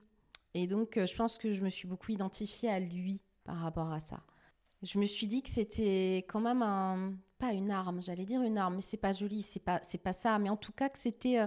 Et 0.53 0.67
donc, 0.67 0.97
euh, 0.97 1.07
je 1.07 1.15
pense 1.15 1.37
que 1.37 1.53
je 1.53 1.61
me 1.61 1.69
suis 1.69 1.87
beaucoup 1.87 2.11
identifiée 2.11 2.69
à 2.69 2.79
lui 2.79 3.21
par 3.43 3.57
rapport 3.57 3.91
à 3.91 3.99
ça. 3.99 4.21
Je 4.81 4.99
me 4.99 5.05
suis 5.05 5.27
dit 5.27 5.41
que 5.41 5.49
c'était 5.49 6.25
quand 6.27 6.41
même 6.41 6.61
un... 6.61 7.13
pas 7.39 7.53
une 7.53 7.71
arme, 7.71 8.03
j'allais 8.03 8.25
dire 8.25 8.41
une 8.41 8.57
arme, 8.57 8.75
mais 8.75 8.81
c'est 8.81 8.97
pas 8.97 9.13
joli, 9.13 9.41
c'est 9.41 9.61
pas, 9.61 9.79
c'est 9.81 9.97
pas 9.97 10.13
ça. 10.13 10.37
Mais 10.39 10.49
en 10.49 10.57
tout 10.57 10.73
cas, 10.73 10.89
que 10.89 10.99
c'était 10.99 11.39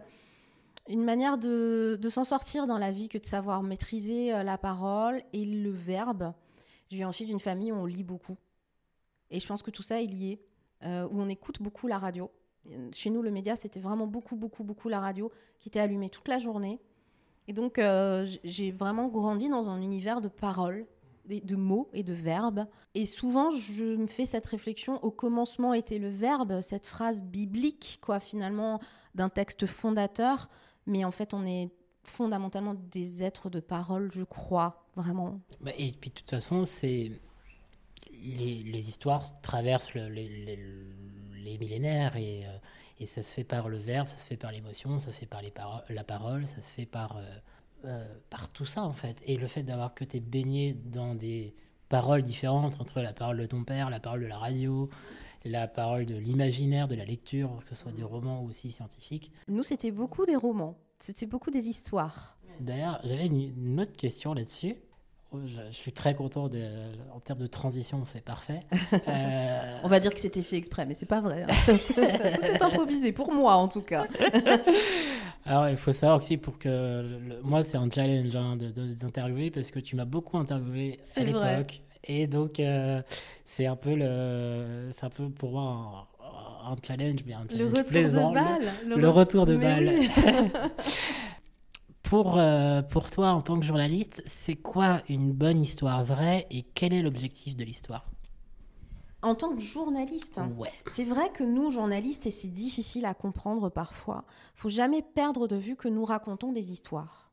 une 0.89 1.05
manière 1.05 1.39
de, 1.39 1.99
s'en 2.09 2.25
sortir 2.25 2.67
dans 2.67 2.79
la 2.79 2.91
vie 2.91 3.09
que 3.09 3.19
de 3.19 3.27
savoir 3.27 3.63
maîtriser 3.63 4.35
euh, 4.35 4.43
la 4.43 4.59
parole 4.59 5.23
et 5.33 5.45
le 5.45 5.71
verbe. 5.71 6.33
Je 6.91 6.97
viens 6.97 7.09
ensuite 7.09 7.29
d'une 7.29 7.41
famille 7.41 7.73
où 7.73 7.77
on 7.77 7.87
lit 7.87 8.05
beaucoup. 8.05 8.37
Et 9.31 9.41
je 9.41 9.47
pense 9.47 9.63
que 9.63 9.71
tout 9.71 9.83
ça 9.83 10.01
est 10.01 10.07
lié, 10.07 10.41
euh, 10.85 11.09
où 11.11 11.21
on 11.21 11.29
écoute 11.29 11.61
beaucoup 11.61 11.89
la 11.89 11.99
radio. 11.99 12.31
Euh, 12.71 12.89
Chez 12.93 13.11
nous, 13.11 13.23
le 13.23 13.31
média, 13.31 13.57
c'était 13.57 13.81
vraiment 13.81 14.07
beaucoup, 14.07 14.37
beaucoup, 14.37 14.63
beaucoup 14.63 14.89
la 14.89 15.01
radio 15.01 15.31
qui 15.59 15.69
était 15.69 15.81
allumée 15.81 16.11
toute 16.11 16.29
la 16.29 16.39
journée. 16.39 16.81
Et 17.49 17.53
donc, 17.53 17.81
j'ai 18.43 18.73
vraiment 18.73 19.07
grandi 19.07 19.49
dans 19.49 19.71
un 19.71 19.81
univers 19.81 20.21
de 20.21 20.27
paroles, 20.27 20.85
de 21.29 21.55
mots 21.55 21.89
et 21.93 22.03
de 22.03 22.13
verbes. 22.13 22.67
Et 22.95 23.05
souvent, 23.05 23.51
je 23.51 23.85
me 23.85 24.09
fais 24.09 24.27
cette 24.27 24.47
réflexion 24.47 25.03
au 25.05 25.13
commencement 25.13 25.73
était 25.73 25.99
le 25.99 26.09
verbe, 26.09 26.61
cette 26.61 26.89
phrase 26.89 27.23
biblique, 27.23 28.01
quoi, 28.03 28.19
finalement, 28.19 28.81
d'un 29.15 29.29
texte 29.29 29.67
fondateur. 29.67 30.49
Mais 30.87 31.05
en 31.05 31.11
fait, 31.11 31.35
on 31.35 31.45
est 31.47 31.71
fondamentalement 32.05 32.75
des 32.75 33.23
êtres 33.23 33.51
de 33.51 33.61
parole, 33.61 34.11
je 34.13 34.23
crois, 34.23 34.85
vraiment. 34.95 35.41
Bah, 35.61 35.73
Et 35.77 35.93
puis 35.93 36.11
de 36.11 36.15
toute 36.15 36.31
façon, 36.31 36.65
c'est 36.65 37.13
les, 38.13 38.89
histoires 38.89 39.25
traversent 39.41 39.95
le- 39.95 40.09
les, 40.09 41.59
millénaires 41.59 42.17
et, 42.17 42.45
euh, 42.47 42.59
et 43.01 43.07
ça 43.07 43.23
se 43.23 43.33
fait 43.33 43.45
par 43.45 43.69
le 43.69 43.79
verbe, 43.79 44.09
ça 44.09 44.17
se 44.17 44.27
fait 44.27 44.37
par 44.37 44.53
l'émotion, 44.53 44.99
ça 44.99 45.11
se 45.11 45.21
fait 45.21 45.27
par 45.27 45.41
la 45.89 46.05
parole, 46.05 46.47
ça 46.47 46.61
se 46.61 46.71
fait 46.71 46.87
par, 46.87 47.17
euh, 47.17 47.23
euh, 47.85 48.15
par 48.31 48.49
tout 48.51 48.67
ça 48.67 48.83
en 48.83 48.93
fait. 48.93 49.23
Et 49.27 49.37
le 49.37 49.47
fait 49.47 49.63
d'avoir 49.63 49.95
que 49.95 50.05
tu 50.05 50.17
es 50.17 50.21
baigné 50.21 50.75
dans 50.75 51.15
des 51.15 51.55
paroles 51.89 52.23
différentes 52.23 52.81
entre 52.81 53.01
la 53.01 53.13
parole 53.13 53.39
de 53.39 53.47
ton 53.47 53.65
père, 53.65 53.91
la 53.91 54.01
parole 54.01 54.21
de 54.21 54.27
la 54.27 54.39
radio, 54.39 54.91
la 55.47 55.69
parole 55.69 56.07
de 56.07 56.17
l'imaginaire, 56.17 56.89
de 56.89 56.95
la 56.95 57.05
lecture, 57.05 57.51
que 57.69 57.75
ce 57.75 57.83
soit 57.83 57.93
des 57.93 58.03
romans 58.03 58.43
ou 58.43 58.49
aussi 58.49 58.71
scientifiques. 58.73 59.31
Nous, 59.49 59.63
c'était 59.63 59.91
beaucoup 59.91 60.27
des 60.27 60.37
romans, 60.37 60.77
c'était 60.99 61.27
beaucoup 61.27 61.51
des 61.51 61.69
histoires. 61.69 62.37
D'ailleurs, 62.61 63.01
j'avais 63.05 63.27
une, 63.27 63.41
une 63.57 63.81
autre 63.81 63.93
question 63.97 64.33
là-dessus. 64.35 64.77
Oh, 65.33 65.39
Je, 65.45 65.57
je 65.71 65.77
suis 65.77 65.93
très 65.93 66.15
content 66.15 66.49
de, 66.49 66.63
en 67.13 67.19
termes 67.21 67.41
de 67.41 67.47
transition, 67.49 68.05
c'est 68.07 68.25
parfait. 68.25 68.61
Euh, 69.09 69.79
On 69.85 69.89
va 69.89 70.01
dire 70.01 70.13
que 70.15 70.21
c'était 70.21 70.43
fait 70.43 70.57
exprès, 70.57 70.87
mais 70.87 70.95
c'est 70.95 71.07
pas 71.07 71.21
vrai. 71.21 71.43
hein. 71.45 71.77
Tout 71.77 72.01
est 72.45 72.63
improvisé, 72.63 73.13
pour 73.13 73.33
moi 73.33 73.55
en 73.57 73.69
tout 73.69 73.83
cas. 73.83 74.07
alors, 75.45 75.69
il 75.69 75.77
faut 75.77 75.93
savoir 75.93 76.19
aussi 76.19 76.37
pour 76.37 76.59
que 76.59 76.69
le- 76.69 77.41
moi, 77.43 77.63
c'est 77.63 77.77
un 77.77 77.89
challenge 77.91 78.35
hein, 78.35 78.57
d'interviewer 78.57 79.51
parce 79.51 79.71
que 79.71 79.79
tu 79.81 79.97
m'as 79.97 80.05
beaucoup 80.05 80.39
interviewé 80.39 81.01
à 81.17 81.21
l'époque, 81.25 81.83
et 82.07 82.27
donc 82.27 82.61
euh, 82.61 83.03
c'est 83.45 83.67
un 83.67 83.77
peu 83.77 83.95
le, 83.95 84.89
c'est 84.93 85.05
un 85.05 85.11
peu 85.11 85.29
pour 85.31 85.53
moi 85.53 86.09
un, 86.21 86.73
un 86.73 86.77
challenge, 86.87 87.21
mais 87.27 87.35
un 87.35 87.43
Le 87.45 87.49
challenge 87.51 87.71
retour 87.71 87.87
plaisant. 87.87 88.31
de 88.31 88.37
Le- 88.37 88.43
balle. 88.45 89.01
le 89.01 89.09
retour 89.11 89.47
de 89.47 89.57
balle. 89.57 89.91
oui. 89.99 90.09
Pour, 92.03 92.39
euh, 92.39 92.83
pour 92.83 93.11
toi, 93.11 93.31
en 93.33 93.41
tant 93.41 93.59
que 93.59 93.67
journaliste, 93.67 94.23
c'est 94.27 94.55
quoi 94.55 95.03
une 95.09 95.33
bonne 95.33 95.61
histoire 95.61 96.05
vraie 96.05 96.47
et 96.53 96.63
quel 96.63 96.93
est 96.93 97.03
l'objectif 97.03 97.57
de 97.57 97.65
l'histoire? 97.65 98.07
En 99.23 99.35
tant 99.35 99.57
que 99.57 99.61
journaliste, 99.61 100.39
hein, 100.39 100.53
Ouais. 100.57 100.71
c'est 100.93 101.03
vrai 101.03 101.31
que 101.33 101.43
nous, 101.43 101.73
journalistes, 101.73 102.27
et 102.27 102.31
c'est 102.31 102.47
difficile 102.47 103.07
à 103.07 103.15
comprendre 103.15 103.71
parfois, 103.71 104.23
faut 104.55 104.69
jamais 104.69 105.03
perdre 105.03 105.49
de 105.49 105.57
vue 105.57 105.75
que 105.75 105.89
nous 105.89 106.05
racontons 106.05 106.53
des 106.53 106.71
histoires. 106.71 107.33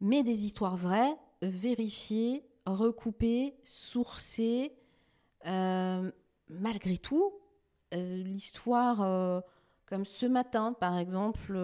Mais 0.00 0.24
des 0.24 0.44
histoires 0.44 0.74
vraies, 0.76 1.14
vérifiées, 1.40 2.42
recoupées, 2.66 3.54
sourcées. 3.64 4.72
Euh, 5.46 6.10
malgré 6.48 6.96
tout, 6.96 7.32
euh, 7.92 8.22
l'histoire, 8.22 9.02
euh, 9.02 9.40
comme 9.86 10.04
ce 10.04 10.26
matin, 10.26 10.72
par 10.72 10.98
exemple, 10.98 11.58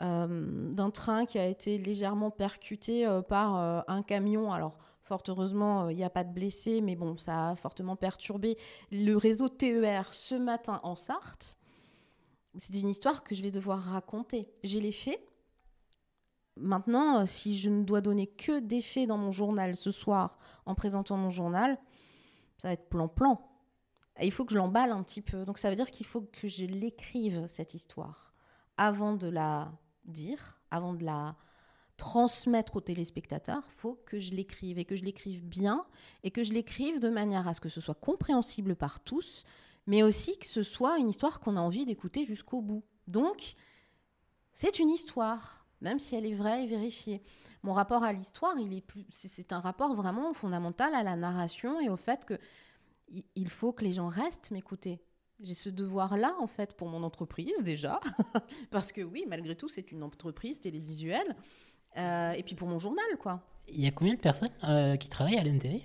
d'un 0.00 0.90
train 0.90 1.26
qui 1.26 1.38
a 1.38 1.46
été 1.46 1.78
légèrement 1.78 2.30
percuté 2.30 3.06
par 3.28 3.84
un 3.88 4.02
camion. 4.02 4.52
Alors, 4.52 4.76
fort 5.02 5.22
heureusement, 5.28 5.88
il 5.90 5.96
n'y 5.96 6.02
a 6.02 6.10
pas 6.10 6.24
de 6.24 6.32
blessés, 6.32 6.80
mais 6.80 6.96
bon, 6.96 7.16
ça 7.18 7.50
a 7.50 7.56
fortement 7.56 7.94
perturbé 7.94 8.58
le 8.90 9.14
réseau 9.14 9.48
TER 9.48 10.12
ce 10.12 10.34
matin 10.34 10.80
en 10.82 10.96
Sarthe. 10.96 11.56
C'est 12.56 12.80
une 12.80 12.88
histoire 12.88 13.22
que 13.22 13.34
je 13.34 13.42
vais 13.42 13.50
devoir 13.50 13.78
raconter. 13.78 14.48
J'ai 14.64 14.80
les 14.80 14.92
faits. 14.92 15.20
Maintenant, 16.56 17.24
si 17.26 17.54
je 17.54 17.70
ne 17.70 17.82
dois 17.82 18.00
donner 18.00 18.26
que 18.26 18.60
des 18.60 18.82
faits 18.82 19.08
dans 19.08 19.16
mon 19.16 19.32
journal 19.32 19.74
ce 19.74 19.90
soir 19.90 20.38
en 20.66 20.74
présentant 20.74 21.16
mon 21.16 21.30
journal, 21.30 21.78
ça 22.58 22.68
va 22.68 22.72
être 22.74 22.88
plan-plan. 22.88 23.40
il 24.20 24.30
faut 24.30 24.44
que 24.44 24.52
je 24.52 24.58
l'emballe 24.58 24.92
un 24.92 25.02
petit 25.02 25.22
peu. 25.22 25.44
Donc 25.44 25.58
ça 25.58 25.70
veut 25.70 25.76
dire 25.76 25.90
qu'il 25.90 26.06
faut 26.06 26.20
que 26.20 26.48
je 26.48 26.64
l'écrive, 26.64 27.46
cette 27.46 27.74
histoire, 27.74 28.34
avant 28.76 29.14
de 29.14 29.28
la 29.28 29.72
dire, 30.04 30.60
avant 30.70 30.92
de 30.94 31.04
la 31.04 31.36
transmettre 31.96 32.76
aux 32.76 32.80
téléspectateurs, 32.80 33.62
il 33.68 33.74
faut 33.74 34.02
que 34.06 34.18
je 34.18 34.32
l'écrive 34.32 34.78
et 34.78 34.84
que 34.84 34.96
je 34.96 35.04
l'écrive 35.04 35.44
bien 35.44 35.86
et 36.24 36.30
que 36.30 36.42
je 36.42 36.52
l'écrive 36.52 36.98
de 36.98 37.08
manière 37.08 37.46
à 37.46 37.54
ce 37.54 37.60
que 37.60 37.68
ce 37.68 37.80
soit 37.80 37.94
compréhensible 37.94 38.74
par 38.74 39.00
tous, 39.00 39.44
mais 39.86 40.02
aussi 40.02 40.38
que 40.38 40.46
ce 40.46 40.62
soit 40.62 40.98
une 40.98 41.08
histoire 41.08 41.40
qu'on 41.40 41.56
a 41.56 41.60
envie 41.60 41.86
d'écouter 41.86 42.24
jusqu'au 42.24 42.60
bout. 42.60 42.82
Donc, 43.08 43.54
c'est 44.52 44.78
une 44.78 44.90
histoire, 44.90 45.61
même 45.82 45.98
si 45.98 46.16
elle 46.16 46.26
est 46.26 46.34
vraie 46.34 46.64
et 46.64 46.66
vérifiée. 46.66 47.22
Mon 47.62 47.72
rapport 47.72 48.02
à 48.02 48.12
l'histoire, 48.12 48.54
il 48.58 48.74
est 48.74 48.80
plus, 48.80 49.04
c'est 49.10 49.52
un 49.52 49.60
rapport 49.60 49.94
vraiment 49.94 50.32
fondamental 50.32 50.94
à 50.94 51.02
la 51.02 51.16
narration 51.16 51.80
et 51.80 51.88
au 51.88 51.96
fait 51.96 52.24
que 52.24 52.38
il 53.34 53.50
faut 53.50 53.72
que 53.72 53.84
les 53.84 53.92
gens 53.92 54.08
restent 54.08 54.50
m'écouter. 54.50 55.00
J'ai 55.40 55.54
ce 55.54 55.68
devoir-là, 55.68 56.34
en 56.38 56.46
fait, 56.46 56.76
pour 56.76 56.88
mon 56.88 57.02
entreprise, 57.02 57.62
déjà. 57.62 58.00
Parce 58.70 58.92
que 58.92 59.02
oui, 59.02 59.24
malgré 59.28 59.56
tout, 59.56 59.68
c'est 59.68 59.92
une 59.92 60.02
entreprise 60.02 60.60
télévisuelle. 60.60 61.36
Euh, 61.96 62.32
et 62.32 62.42
puis 62.42 62.54
pour 62.54 62.68
mon 62.68 62.78
journal, 62.78 63.04
quoi. 63.18 63.42
Il 63.68 63.80
y 63.80 63.86
a 63.86 63.90
combien 63.90 64.14
de 64.14 64.20
personnes 64.20 64.50
euh, 64.64 64.96
qui 64.96 65.08
travaillent 65.08 65.38
à 65.38 65.44
l'NTV 65.44 65.82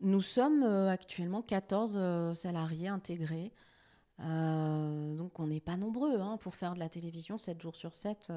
Nous 0.00 0.22
sommes 0.22 0.62
euh, 0.62 0.88
actuellement 0.88 1.42
14 1.42 2.34
salariés 2.34 2.88
intégrés. 2.88 3.52
donc 4.18 5.38
on 5.38 5.46
n'est 5.46 5.60
pas 5.60 5.76
nombreux 5.76 6.20
hein, 6.20 6.38
pour 6.40 6.54
faire 6.54 6.74
de 6.74 6.78
la 6.78 6.88
télévision 6.88 7.38
7 7.38 7.60
jours 7.60 7.76
sur 7.76 7.94
7, 7.94 8.32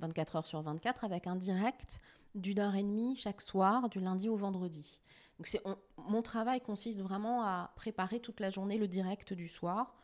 24 0.00 0.36
heures 0.36 0.46
sur 0.46 0.62
24, 0.62 1.04
avec 1.04 1.26
un 1.26 1.36
direct 1.36 2.00
d'une 2.34 2.58
heure 2.58 2.74
et 2.74 2.82
demie 2.82 3.16
chaque 3.16 3.40
soir, 3.40 3.88
du 3.88 4.00
lundi 4.00 4.28
au 4.28 4.36
vendredi. 4.36 5.00
Donc 5.38 5.46
c'est, 5.46 5.62
mon 5.96 6.22
travail 6.22 6.60
consiste 6.60 7.00
vraiment 7.00 7.42
à 7.42 7.72
préparer 7.76 8.20
toute 8.20 8.40
la 8.40 8.50
journée 8.50 8.78
le 8.78 8.88
direct 8.88 9.32
du 9.32 9.48
soir 9.48 9.94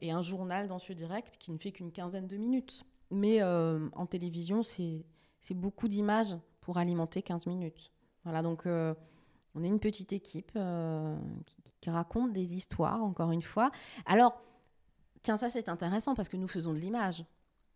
et 0.00 0.12
un 0.12 0.22
journal 0.22 0.66
dans 0.66 0.78
ce 0.78 0.94
direct 0.94 1.36
qui 1.38 1.50
ne 1.50 1.58
fait 1.58 1.72
qu'une 1.72 1.92
quinzaine 1.92 2.26
de 2.26 2.36
minutes. 2.38 2.84
Mais 3.10 3.42
en 3.42 4.06
télévision, 4.06 4.62
c'est 4.62 5.04
beaucoup 5.54 5.88
d'images 5.88 6.36
pour 6.68 6.76
alimenter 6.76 7.22
15 7.22 7.46
minutes. 7.46 7.90
Voilà, 8.24 8.42
donc 8.42 8.66
euh, 8.66 8.94
on 9.54 9.62
est 9.64 9.68
une 9.68 9.80
petite 9.80 10.12
équipe 10.12 10.52
euh, 10.54 11.16
qui, 11.80 11.88
raconte 11.88 12.34
des 12.34 12.54
histoires, 12.54 13.02
encore 13.02 13.30
une 13.30 13.40
fois. 13.40 13.70
Alors, 14.04 14.38
tiens, 15.22 15.38
ça 15.38 15.48
c'est 15.48 15.70
intéressant 15.70 16.14
parce 16.14 16.28
que 16.28 16.36
nous 16.36 16.46
faisons 16.46 16.74
de 16.74 16.78
l'image. 16.78 17.24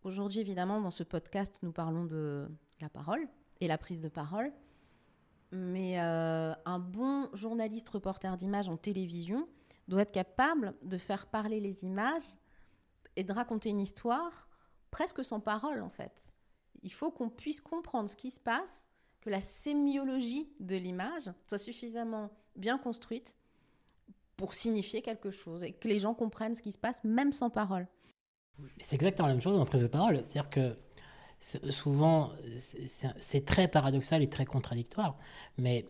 Aujourd'hui, 0.03 0.41
évidemment, 0.41 0.81
dans 0.81 0.91
ce 0.91 1.03
podcast, 1.03 1.59
nous 1.63 1.71
parlons 1.71 2.03
de 2.03 2.49
la 2.81 2.89
parole 2.89 3.25
et 3.61 3.67
la 3.67 3.77
prise 3.77 4.01
de 4.01 4.09
parole. 4.09 4.51
Mais 5.51 5.99
euh, 6.01 6.53
un 6.65 6.79
bon 6.79 7.29
journaliste 7.33 7.87
reporter 7.89 8.35
d'image 8.35 8.67
en 8.67 8.75
télévision 8.75 9.47
doit 9.87 10.01
être 10.01 10.11
capable 10.11 10.75
de 10.83 10.97
faire 10.97 11.27
parler 11.27 11.61
les 11.61 11.85
images 11.85 12.35
et 13.15 13.23
de 13.23 13.31
raconter 13.31 13.69
une 13.69 13.79
histoire 13.79 14.49
presque 14.91 15.23
sans 15.23 15.39
parole, 15.39 15.81
en 15.81 15.89
fait. 15.89 16.27
Il 16.81 16.91
faut 16.91 17.11
qu'on 17.11 17.29
puisse 17.29 17.61
comprendre 17.61 18.09
ce 18.09 18.17
qui 18.17 18.31
se 18.31 18.39
passe, 18.39 18.89
que 19.21 19.29
la 19.29 19.39
sémiologie 19.39 20.49
de 20.59 20.75
l'image 20.75 21.31
soit 21.47 21.57
suffisamment 21.57 22.29
bien 22.57 22.77
construite 22.77 23.37
pour 24.35 24.53
signifier 24.53 25.01
quelque 25.01 25.31
chose 25.31 25.63
et 25.63 25.71
que 25.71 25.87
les 25.87 25.99
gens 25.99 26.13
comprennent 26.13 26.55
ce 26.55 26.61
qui 26.61 26.73
se 26.73 26.77
passe 26.77 27.01
même 27.05 27.31
sans 27.31 27.49
parole. 27.49 27.87
C'est 28.79 28.95
exactement 28.95 29.27
la 29.27 29.33
même 29.33 29.41
chose 29.41 29.59
en 29.59 29.65
prise 29.65 29.81
de 29.81 29.87
parole. 29.87 30.17
C'est-à-dire 30.25 30.49
que 30.49 30.77
souvent, 31.71 32.31
c'est 33.19 33.45
très 33.45 33.67
paradoxal 33.67 34.21
et 34.23 34.29
très 34.29 34.45
contradictoire, 34.45 35.17
mais 35.57 35.85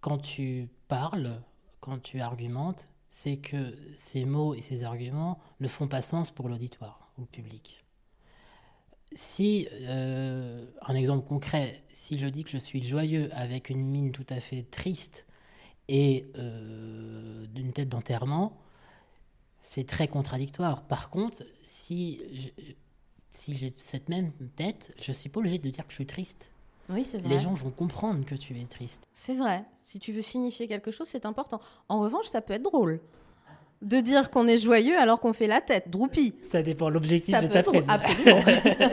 quand 0.00 0.18
tu 0.18 0.68
parles, 0.88 1.42
quand 1.80 2.02
tu 2.02 2.20
argumentes, 2.20 2.88
c'est 3.10 3.36
que 3.36 3.76
ces 3.98 4.24
mots 4.24 4.54
et 4.54 4.60
ces 4.60 4.84
arguments 4.84 5.38
ne 5.60 5.68
font 5.68 5.88
pas 5.88 6.00
sens 6.00 6.30
pour 6.30 6.48
l'auditoire 6.48 7.12
ou 7.18 7.22
le 7.22 7.26
public 7.26 7.84
si, 9.12 9.68
euh, 9.72 10.66
un 10.82 10.94
exemple 10.94 11.26
concret, 11.26 11.82
si 11.92 12.18
je 12.18 12.26
dis 12.26 12.44
que 12.44 12.50
je 12.50 12.58
suis 12.58 12.82
joyeux 12.82 13.28
avec 13.32 13.70
une 13.70 13.84
mine 13.84 14.12
tout 14.12 14.26
à 14.28 14.40
fait 14.40 14.62
triste 14.70 15.26
et 15.88 16.26
euh, 16.36 17.46
d'une 17.48 17.72
tête 17.72 17.88
d'enterrement, 17.88 18.56
c'est 19.60 19.86
très 19.86 20.08
contradictoire. 20.08 20.82
Par 20.82 21.10
contre, 21.10 21.42
si 21.66 22.20
si 23.40 23.56
j'ai 23.56 23.72
cette 23.76 24.08
même 24.08 24.32
tête, 24.56 24.94
je 25.00 25.12
suis 25.12 25.30
pas 25.30 25.40
obligé 25.40 25.58
de 25.58 25.68
dire 25.70 25.84
que 25.86 25.90
je 25.90 25.96
suis 25.96 26.06
triste. 26.06 26.50
Oui, 26.90 27.04
c'est 27.04 27.18
vrai. 27.18 27.28
Les 27.28 27.38
gens 27.38 27.52
vont 27.54 27.70
comprendre 27.70 28.24
que 28.24 28.34
tu 28.34 28.58
es 28.58 28.64
triste. 28.64 29.08
C'est 29.14 29.34
vrai. 29.34 29.64
Si 29.84 29.98
tu 29.98 30.12
veux 30.12 30.22
signifier 30.22 30.66
quelque 30.66 30.90
chose, 30.90 31.08
c'est 31.08 31.24
important. 31.24 31.60
En 31.88 32.00
revanche, 32.00 32.26
ça 32.26 32.40
peut 32.40 32.52
être 32.52 32.62
drôle 32.62 33.00
de 33.82 33.98
dire 34.00 34.30
qu'on 34.30 34.46
est 34.46 34.58
joyeux 34.58 34.98
alors 34.98 35.20
qu'on 35.20 35.32
fait 35.32 35.46
la 35.46 35.62
tête, 35.62 35.88
droupie. 35.88 36.34
Ça 36.42 36.62
dépend 36.62 36.88
de 36.88 36.94
l'objectif 36.94 37.38
de 37.38 37.46
ta 37.46 37.62
prise. 37.62 37.88
Absolument. 37.88 38.40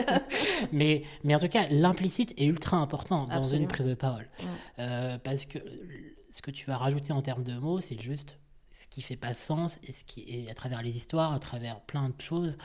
mais, 0.72 1.02
mais 1.24 1.34
en 1.34 1.38
tout 1.38 1.48
cas, 1.48 1.66
l'implicite 1.68 2.32
est 2.38 2.46
ultra 2.46 2.78
important 2.78 3.26
dans 3.26 3.44
une 3.44 3.66
prise 3.66 3.86
de 3.86 3.94
parole. 3.94 4.28
Euh, 4.78 5.18
parce 5.22 5.44
que 5.44 5.58
ce 6.30 6.40
que 6.40 6.50
tu 6.50 6.64
vas 6.66 6.78
rajouter 6.78 7.12
en 7.12 7.20
termes 7.20 7.44
de 7.44 7.58
mots, 7.58 7.80
c'est 7.80 8.00
juste 8.00 8.38
ce 8.78 8.86
qui 8.86 9.02
fait 9.02 9.16
pas 9.16 9.34
sens 9.34 9.78
et 9.82 9.90
ce 9.90 10.04
qui 10.04 10.48
à 10.48 10.54
travers 10.54 10.82
les 10.82 10.96
histoires, 10.96 11.32
à 11.32 11.40
travers 11.40 11.80
plein 11.80 12.10
de 12.10 12.20
choses, 12.20 12.56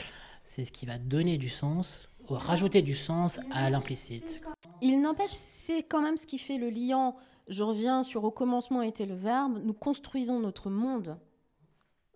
c'est 0.43 0.63
ce 0.63 0.71
qui 0.71 0.85
va 0.85 0.99
donner 0.99 1.37
du 1.39 1.49
sens, 1.49 2.07
ou 2.29 2.35
rajouter 2.35 2.81
du 2.83 2.95
sens 2.95 3.39
à 3.51 3.69
l'implicite. 3.69 4.41
Il 4.81 5.01
n'empêche, 5.01 5.31
c'est 5.31 5.83
quand 5.83 6.01
même 6.01 6.17
ce 6.17 6.27
qui 6.27 6.37
fait 6.37 6.57
le 6.57 6.69
lien. 6.69 7.15
Je 7.47 7.63
reviens 7.63 8.03
sur 8.03 8.23
au 8.23 8.31
commencement 8.31 8.81
était 8.81 9.05
le 9.05 9.15
verbe. 9.15 9.59
Nous 9.63 9.73
construisons 9.73 10.39
notre 10.39 10.69
monde 10.69 11.17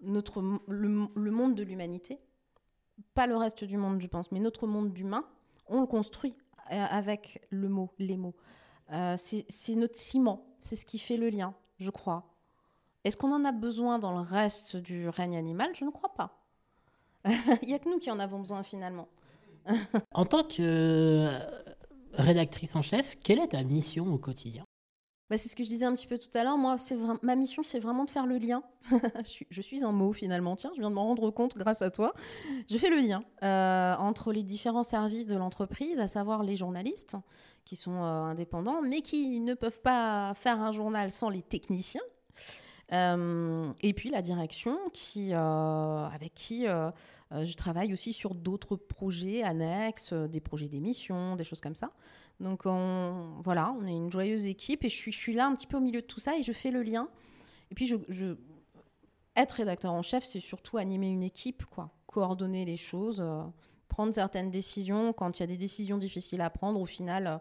notre, 0.02 0.42
le, 0.68 1.32
monde 1.32 1.56
de 1.56 1.64
l'humanité, 1.64 2.20
pas 3.16 3.26
le 3.26 3.36
reste 3.36 3.64
du 3.64 3.78
monde, 3.78 4.00
je 4.00 4.08
pense, 4.08 4.32
mais 4.32 4.40
notre 4.40 4.68
monde 4.68 4.94
d'humain, 4.94 5.26
on 5.68 5.82
le 5.82 5.88
construit 5.88 6.36
euh, 6.72 6.86
avec 6.90 7.42
le 7.50 7.68
mot, 7.68 7.92
les 7.98 8.16
mots. 8.16 8.36
Euh, 8.92 9.16
c'est 9.18 9.76
notre 9.76 9.96
ciment, 9.96 10.46
c'est 10.62 10.76
ce 10.76 10.86
qui 10.86 11.00
fait 11.00 11.18
le 11.18 11.30
lien, 11.30 11.56
je 11.80 11.90
crois. 11.90 12.37
Est-ce 13.08 13.16
qu'on 13.16 13.32
en 13.32 13.46
a 13.46 13.54
besoin 13.54 14.00
dans 14.00 14.12
le 14.12 14.20
reste 14.20 14.76
du 14.76 15.08
règne 15.08 15.38
animal? 15.38 15.70
Je 15.74 15.86
ne 15.86 15.92
crois 15.92 16.14
pas. 16.14 16.44
Il 17.62 17.70
n'y 17.70 17.74
a 17.74 17.80
que 17.80 17.88
nous 17.88 18.00
qui 18.00 18.12
en 18.12 18.20
avons 18.20 18.38
besoin 18.38 18.64
finalement. 18.64 19.08
en 20.14 20.26
tant 20.26 20.44
que 20.44 20.60
euh, 20.60 21.40
rédactrice 22.12 22.76
en 22.76 22.82
chef, 22.82 23.16
quelle 23.24 23.40
est 23.40 23.48
ta 23.48 23.64
mission 23.64 24.14
au 24.14 24.18
quotidien? 24.18 24.66
Bah, 25.30 25.38
c'est 25.38 25.48
ce 25.48 25.56
que 25.56 25.64
je 25.64 25.70
disais 25.70 25.86
un 25.86 25.94
petit 25.94 26.06
peu 26.06 26.18
tout 26.18 26.30
à 26.34 26.44
l'heure. 26.44 26.58
Moi, 26.58 26.78
c'est 26.78 26.98
ma 27.22 27.38
mission, 27.38 27.64
c'est 27.64 27.80
vraiment 27.80 28.04
de 28.04 28.10
faire 28.10 28.26
le 28.26 28.40
lien. 28.40 28.62
je, 29.50 29.62
suis, 29.62 29.86
un 29.86 29.94
mot 29.94 30.12
finalement. 30.12 30.58
Tiens, 30.58 30.72
je 30.76 30.82
viens 30.82 30.90
de 30.90 30.96
m'en 30.96 31.08
rendre 31.08 31.32
compte 31.32 31.58
grâce 31.58 31.82
à 31.82 31.90
toi. 31.92 32.14
Je 32.70 32.78
fais 32.78 32.90
le 32.90 33.00
lien 33.00 33.24
euh, 33.42 33.96
entre 34.00 34.34
les 34.34 34.44
différents 34.44 34.84
services 34.84 35.28
de 35.28 35.38
l'entreprise, 35.38 36.02
à 36.02 36.08
savoir 36.08 36.44
les 36.44 36.58
journalistes 36.58 37.16
qui 37.64 37.78
sont 37.78 38.04
euh, 38.04 38.24
indépendants, 38.24 38.82
mais 38.82 39.02
qui 39.02 39.40
ne 39.40 39.54
peuvent 39.54 39.80
pas 39.80 40.34
faire 40.34 40.60
un 40.60 40.74
journal 40.74 41.10
sans 41.10 41.30
les 41.30 41.42
techniciens. 41.42 42.02
Euh, 42.94 43.74
et 43.82 43.94
puis 43.94 44.10
la 44.10 44.22
direction 44.22 44.78
qui, 44.94 45.34
avec 45.34 46.34
qui 46.34 46.66
je 46.66 47.54
travaille 47.56 47.94
aussi 47.94 48.14
sur 48.14 48.34
d'autres 48.34 48.76
projets 48.76 49.44
annexes, 49.44 50.14
des 50.14 50.40
projets 50.40 50.70
d'émission, 50.70 51.36
des 51.36 51.44
choses 51.44 51.62
comme 51.62 51.76
ça. 51.76 51.92
Donc 52.40 52.62
on, 52.66 53.34
voilà, 53.40 53.76
on 53.80 53.86
est 53.88 53.96
une 53.96 54.12
joyeuse 54.12 54.48
équipe 54.48 54.86
et 54.86 54.90
je 54.90 55.12
suis, 55.12 55.34
là 55.34 55.48
un 55.48 55.56
petit 55.56 55.68
peu 55.68 55.78
au 55.78 55.82
milieu 55.82 56.02
de 56.02 56.06
tout 56.06 56.20
ça 56.20 56.38
et 56.38 56.44
je 56.44 56.54
fais 56.54 56.72
le 56.72 56.84
lien. 56.84 57.10
Et 57.72 57.76
puis 57.76 57.92
être 59.38 59.52
rédacteur 59.52 59.94
en 59.94 60.02
chef, 60.02 60.24
c'est 60.24 60.40
surtout 60.40 60.78
animer 60.78 61.08
une 61.08 61.24
équipe, 61.24 61.66
quoi, 61.66 61.92
coordonner 62.08 62.66
les 62.66 62.76
choses, 62.76 63.22
euh, 63.22 63.44
prendre 63.88 64.14
certaines 64.14 64.50
décisions 64.50 65.14
quand 65.14 65.38
il 65.38 65.42
y 65.42 65.44
a 65.44 65.48
des 65.48 65.58
décisions 65.58 65.98
difficiles 65.98 66.42
à 66.42 66.50
prendre. 66.50 66.80
Au 66.80 66.86
final, 66.86 67.28
euh, 67.28 67.38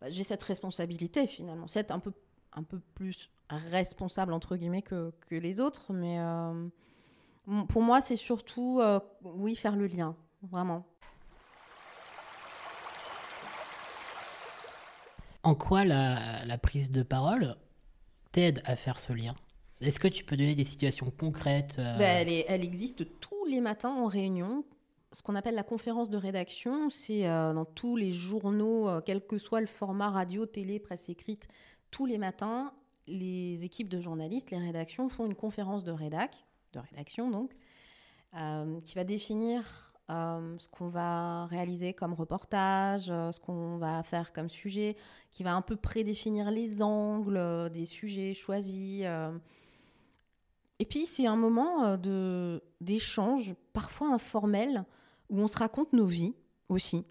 bah, 0.00 0.10
j'ai 0.10 0.24
cette 0.24 0.42
responsabilité 0.42 1.26
finalement, 1.26 1.68
c'est 1.68 1.90
un 1.90 1.98
peu 1.98 2.12
un 2.52 2.62
peu 2.62 2.80
plus 2.94 3.30
responsable 3.48 4.32
entre 4.32 4.56
guillemets 4.56 4.82
que, 4.82 5.12
que 5.26 5.34
les 5.34 5.60
autres, 5.60 5.92
mais 5.92 6.18
euh, 6.20 6.68
pour 7.68 7.82
moi 7.82 8.00
c'est 8.00 8.16
surtout 8.16 8.80
oui 9.22 9.54
faire 9.54 9.76
le 9.76 9.86
lien, 9.86 10.16
vraiment. 10.42 10.86
En 15.42 15.54
quoi 15.54 15.84
la, 15.84 16.58
prise 16.58 16.90
de 16.90 17.02
parole 17.02 17.56
t'aide 18.32 18.62
à 18.66 18.76
faire 18.76 18.98
ce 18.98 19.12
lien? 19.12 19.34
Est-ce 19.80 19.98
que 19.98 20.08
tu 20.08 20.24
peux 20.24 20.36
donner 20.36 20.54
des 20.54 20.64
situations 20.64 21.10
concrètes 21.10 21.76
euh? 21.78 21.96
ben, 21.96 22.28
elle, 22.46 22.62
existe 22.62 23.18
tous 23.20 23.46
les 23.46 23.62
matins 23.62 23.90
en 23.90 24.06
réunion. 24.06 24.64
ce 25.12 25.22
qu'on 25.22 25.34
appelle 25.34 25.54
la 25.54 25.62
conférence 25.62 26.10
de 26.10 26.18
rédaction. 26.18 26.90
C'est 26.90 27.26
euh, 27.26 27.54
dans 27.54 27.64
tous 27.64 27.96
les 27.96 28.12
journaux, 28.12 28.88
euh, 28.88 29.00
quel 29.00 29.26
que 29.26 29.38
soit 29.38 29.62
le 29.62 29.66
format 29.66 30.10
radio, 30.10 30.44
télé, 30.44 30.78
presse 30.78 31.08
écrite, 31.08 31.48
tous 31.90 32.06
les 32.06 32.18
matins, 32.18 32.72
les 33.06 33.64
équipes 33.64 33.88
de 33.88 34.00
journalistes, 34.00 34.50
les 34.50 34.58
rédactions 34.58 35.08
font 35.08 35.26
une 35.26 35.34
conférence 35.34 35.84
de 35.84 35.92
rédac, 35.92 36.44
de 36.72 36.80
rédaction 36.80 37.30
donc, 37.30 37.52
euh, 38.36 38.80
qui 38.82 38.94
va 38.94 39.04
définir 39.04 39.86
ce 40.08 40.68
qu'on 40.70 40.88
va 40.88 41.46
réaliser 41.46 41.94
comme 41.94 42.14
reportage, 42.14 43.04
ce 43.04 43.38
qu'on 43.38 43.76
va 43.76 44.02
faire 44.02 44.32
comme 44.32 44.48
sujet, 44.48 44.96
qui 45.30 45.44
va 45.44 45.54
un 45.54 45.62
peu 45.62 45.76
prédéfinir 45.76 46.50
les 46.50 46.82
angles 46.82 47.70
des 47.70 47.86
sujets 47.86 48.34
choisis. 48.34 49.04
Et 50.80 50.84
puis 50.84 51.06
c'est 51.06 51.26
un 51.26 51.36
moment 51.36 51.96
d'échange, 52.80 53.54
parfois 53.72 54.12
informel, 54.12 54.84
où 55.28 55.38
on 55.38 55.46
se 55.46 55.56
raconte 55.56 55.92
nos 55.92 56.06
vies 56.06 56.34
aussi. 56.68 57.04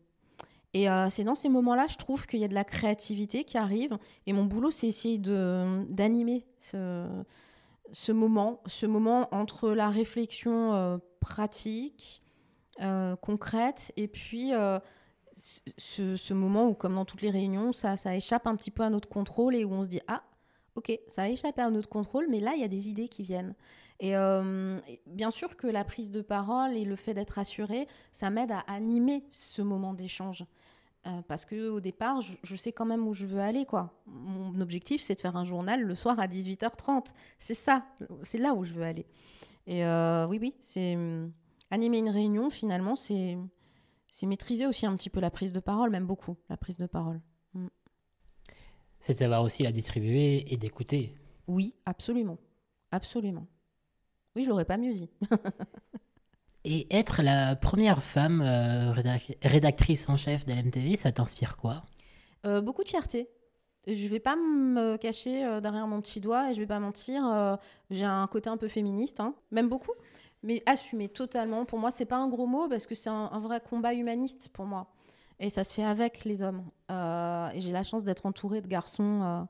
Et 0.74 0.90
euh, 0.90 1.10
c'est 1.10 1.24
dans 1.24 1.36
ces 1.36 1.50
moments-là, 1.50 1.88
je 1.90 1.98
trouve 1.98 2.28
qu'il 2.28 2.40
y 2.40 2.44
a 2.44 2.48
de 2.48 2.54
la 2.54 2.64
créativité 2.64 3.44
qui 3.44 3.58
arrive. 3.58 3.98
Et 4.28 4.34
mon 4.34 4.46
boulot, 4.46 4.72
c'est 4.72 4.88
essayer 4.88 5.18
d'animer 5.18 6.46
ce, 6.60 7.08
ce, 7.92 8.12
moment, 8.12 8.62
ce 8.68 8.86
moment 8.86 9.28
entre 9.34 9.72
la 9.72 9.90
réflexion 9.90 10.74
euh, 10.74 10.98
pratique, 11.22 12.22
euh, 12.82 13.16
concrète, 13.16 13.92
et 13.98 14.08
puis 14.08 14.52
ce, 15.36 16.16
ce, 16.16 16.34
moment 16.34 16.68
où, 16.68 16.74
comme 16.74 16.96
dans 16.96 17.06
toutes 17.06 17.22
les 17.22 17.32
réunions, 17.32 17.74
ça, 17.74 17.98
ça 17.98 18.16
échappe 18.16 18.46
un 18.46 18.56
petit 18.56 18.72
peu 18.72 18.84
à 18.84 18.90
notre 18.90 19.10
contrôle 19.10 19.56
et 19.56 19.66
où 19.66 19.74
on 19.74 19.84
se 19.84 19.90
dit 19.90 20.02
Ah, 20.08 20.24
ok, 20.76 20.98
ça 21.08 21.24
a 21.24 21.30
échappé 21.30 21.62
à 21.62 21.70
notre 21.72 21.90
contrôle, 21.90 22.28
mais 22.30 22.40
là, 22.40 22.54
il 22.54 22.62
y 22.62 22.64
a 22.64 22.68
des 22.68 22.90
idées 22.90 23.08
qui 23.08 23.24
viennent. 23.24 23.56
Et 24.02 24.14
bien 25.08 25.30
sûr 25.30 25.58
que 25.58 25.68
la 25.68 25.84
prise 25.84 26.10
de 26.10 26.22
parole 26.22 26.72
et 26.74 26.86
le 26.86 26.96
fait 26.96 27.14
d'être 27.14 27.38
assuré, 27.38 27.86
ça 28.14 28.30
m'aide 28.30 28.52
à 28.52 28.60
animer 28.68 29.26
ce 29.30 29.62
moment 29.62 29.94
d'échange. 29.94 30.46
Euh, 31.08 31.22
parce 31.28 31.46
que 31.46 31.70
au 31.70 31.80
départ, 31.80 32.20
je, 32.22 32.56
sais 32.56 32.74
quand 32.74 32.86
même 32.86 33.08
où 33.08 33.14
je 33.14 33.26
veux 33.26 33.40
aller. 33.40 33.66
quoi. 33.66 33.94
Mon 34.06 34.60
objectif, 34.60 35.02
c'est 35.02 35.16
de 35.16 35.22
faire 35.22 35.38
un 35.38 35.46
journal 35.46 35.82
le 35.82 35.96
soir 35.96 36.20
à 36.20 36.28
18h30. 36.28 37.06
C'est 37.38 37.54
ça, 37.54 37.86
c'est 38.24 38.38
là 38.38 38.54
où 38.54 38.66
je 38.66 38.74
veux 38.74 38.84
aller. 38.84 39.06
Et 39.66 39.86
euh, 39.86 40.28
oui, 40.28 40.40
oui, 40.42 40.56
c'est 40.60 40.98
animer 41.72 42.00
une 42.00 42.10
réunion, 42.10 42.50
finalement, 42.50 42.96
c'est 42.96 43.38
maîtriser 44.24 44.66
aussi 44.66 44.86
un 44.86 44.96
petit 44.96 45.10
peu 45.10 45.20
la 45.20 45.32
prise 45.32 45.54
de 45.54 45.60
parole, 45.60 45.90
même 45.90 46.06
beaucoup, 46.06 46.38
la 46.50 46.58
prise 46.58 46.78
de 46.78 46.86
parole. 46.86 47.22
Mm. 47.54 47.68
C'est 49.00 49.14
de 49.14 49.18
savoir 49.18 49.44
aussi 49.44 49.64
la 49.64 49.72
distribuer 49.72 50.52
et 50.54 50.58
d'écouter. 50.58 51.16
Oui, 51.48 51.74
absolument. 51.86 52.38
Absolument. 52.92 53.48
Oui, 54.36 54.44
je 54.44 54.50
l'aurais 54.50 54.66
pas 54.66 54.78
mieux 54.78 54.94
dit. 54.94 55.10
Et 56.66 56.88
être 56.96 57.22
la 57.22 57.56
première 57.56 58.04
femme 58.04 58.42
euh, 58.42 58.92
rédactrice 59.44 60.10
en 60.10 60.18
chef 60.18 60.46
de 60.46 60.54
l'MTV, 60.54 60.98
ça 60.98 61.12
t'inspire 61.12 61.56
quoi? 61.56 61.84
Euh, 62.46 62.62
Beaucoup 62.62 62.84
de 62.84 62.90
fierté. 62.90 63.30
Je 63.88 64.08
vais 64.08 64.20
pas 64.20 64.36
me 64.36 64.98
cacher 64.98 65.46
euh, 65.46 65.62
derrière 65.62 65.88
mon 65.88 66.02
petit 66.02 66.20
doigt 66.20 66.52
et 66.52 66.54
je 66.54 66.60
vais 66.60 66.68
pas 66.68 66.80
mentir. 66.80 67.58
J'ai 67.90 68.06
un 68.06 68.28
côté 68.28 68.50
un 68.50 68.58
peu 68.58 68.68
féministe, 68.68 69.20
hein. 69.22 69.36
même 69.52 69.70
beaucoup, 69.70 69.94
mais 70.44 70.62
assumé 70.66 71.08
totalement. 71.08 71.64
Pour 71.64 71.80
moi, 71.80 71.92
c'est 71.92 72.06
pas 72.06 72.18
un 72.18 72.28
gros 72.28 72.46
mot 72.46 72.68
parce 72.68 72.86
que 72.86 72.94
c'est 72.96 73.10
un, 73.10 73.40
vrai 73.40 73.62
combat 73.62 73.94
humaniste 73.94 74.50
pour 74.52 74.66
moi. 74.66 74.92
Et 75.40 75.50
ça 75.50 75.64
se 75.64 75.74
fait 75.74 75.86
avec 75.86 76.26
les 76.26 76.44
hommes. 76.44 76.66
et 76.90 77.62
j'ai 77.62 77.72
la 77.72 77.84
chance 77.84 78.04
d'être 78.04 78.26
entourée 78.26 78.62
de 78.62 78.68
garçons 78.68 79.48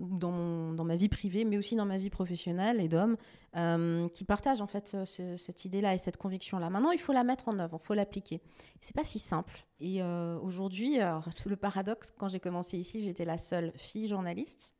dans, 0.00 0.72
dans, 0.72 0.84
ma 0.84 0.96
vie 0.96 1.08
privée, 1.08 1.44
mais 1.44 1.58
aussi 1.58 1.76
dans 1.76 1.86
ma 1.86 1.98
vie 1.98 2.10
professionnelle 2.10 2.80
et 2.80 2.88
d'hommes 2.88 3.16
euh, 3.56 4.08
qui 4.08 4.24
partagent 4.24 4.60
en 4.60 4.66
fait 4.66 4.96
cette 5.04 5.64
idée-là 5.64 5.94
et 5.94 5.98
cette 5.98 6.16
conviction-là. 6.16 6.70
Maintenant, 6.70 6.90
il 6.90 6.98
faut 6.98 7.12
la 7.12 7.24
mettre 7.24 7.48
en 7.48 7.58
œuvre, 7.58 7.78
il 7.82 7.86
faut 7.86 7.94
l'appliquer. 7.94 8.40
C'est 8.80 8.96
pas 8.96 9.04
si 9.04 9.18
simple. 9.18 9.64
Et 9.78 10.02
euh, 10.02 10.38
aujourd'hui, 10.40 10.98
le 11.46 11.56
paradoxe, 11.56 12.12
quand 12.16 12.28
j'ai 12.28 12.40
commencé 12.40 12.78
ici, 12.78 13.00
j'étais 13.00 13.24
la 13.24 13.38
seule 13.38 13.72
fille 13.76 14.08
journaliste. 14.08 14.74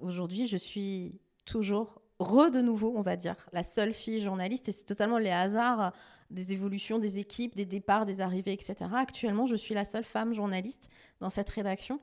Aujourd'hui, 0.00 0.46
je 0.46 0.56
suis 0.56 1.20
toujours 1.44 2.00
re 2.20 2.50
de 2.50 2.60
nouveau, 2.60 2.92
on 2.96 3.02
va 3.02 3.16
dire, 3.16 3.36
la 3.52 3.62
seule 3.62 3.92
fille 3.92 4.20
journaliste. 4.20 4.68
Et 4.68 4.72
c'est 4.72 4.84
totalement 4.84 5.18
les 5.18 5.30
hasards 5.30 5.92
des 6.30 6.52
évolutions 6.52 6.98
des 6.98 7.18
équipes, 7.18 7.56
des 7.56 7.66
départs, 7.66 8.06
des 8.06 8.20
arrivées, 8.20 8.52
etc. 8.52 8.76
Actuellement, 8.94 9.46
je 9.46 9.56
suis 9.56 9.74
la 9.74 9.84
seule 9.84 10.04
femme 10.04 10.32
journaliste 10.32 10.88
dans 11.20 11.28
cette 11.28 11.50
rédaction 11.50 12.00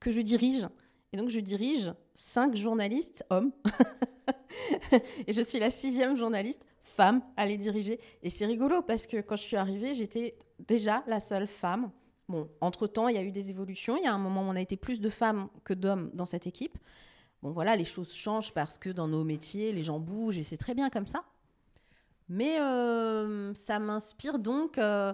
que 0.00 0.10
je 0.10 0.20
dirige. 0.20 0.66
Et 1.12 1.16
donc, 1.16 1.28
je 1.28 1.40
dirige 1.40 1.92
cinq 2.14 2.56
journalistes 2.56 3.24
hommes. 3.30 3.52
et 5.26 5.32
je 5.32 5.40
suis 5.40 5.58
la 5.58 5.70
sixième 5.70 6.16
journaliste 6.16 6.64
femme 6.82 7.22
à 7.36 7.46
les 7.46 7.56
diriger. 7.56 8.00
Et 8.22 8.30
c'est 8.30 8.46
rigolo 8.46 8.82
parce 8.82 9.06
que 9.06 9.20
quand 9.20 9.36
je 9.36 9.42
suis 9.42 9.56
arrivée, 9.56 9.94
j'étais 9.94 10.36
déjà 10.58 11.02
la 11.06 11.20
seule 11.20 11.46
femme. 11.46 11.90
Bon, 12.28 12.48
entre-temps, 12.60 13.08
il 13.08 13.16
y 13.16 13.18
a 13.18 13.22
eu 13.22 13.30
des 13.30 13.50
évolutions. 13.50 13.96
Il 13.96 14.04
y 14.04 14.06
a 14.06 14.12
un 14.12 14.18
moment 14.18 14.42
où 14.42 14.50
on 14.50 14.56
a 14.56 14.60
été 14.60 14.76
plus 14.76 15.00
de 15.00 15.10
femmes 15.10 15.48
que 15.64 15.74
d'hommes 15.74 16.10
dans 16.14 16.26
cette 16.26 16.46
équipe. 16.46 16.78
Bon, 17.42 17.50
voilà, 17.50 17.76
les 17.76 17.84
choses 17.84 18.12
changent 18.12 18.52
parce 18.52 18.78
que 18.78 18.90
dans 18.90 19.08
nos 19.08 19.24
métiers, 19.24 19.72
les 19.72 19.82
gens 19.82 20.00
bougent 20.00 20.38
et 20.38 20.42
c'est 20.42 20.56
très 20.56 20.74
bien 20.74 20.90
comme 20.90 21.06
ça. 21.06 21.24
Mais 22.28 22.58
euh, 22.60 23.54
ça 23.54 23.78
m'inspire 23.78 24.38
donc 24.38 24.78
euh, 24.78 25.12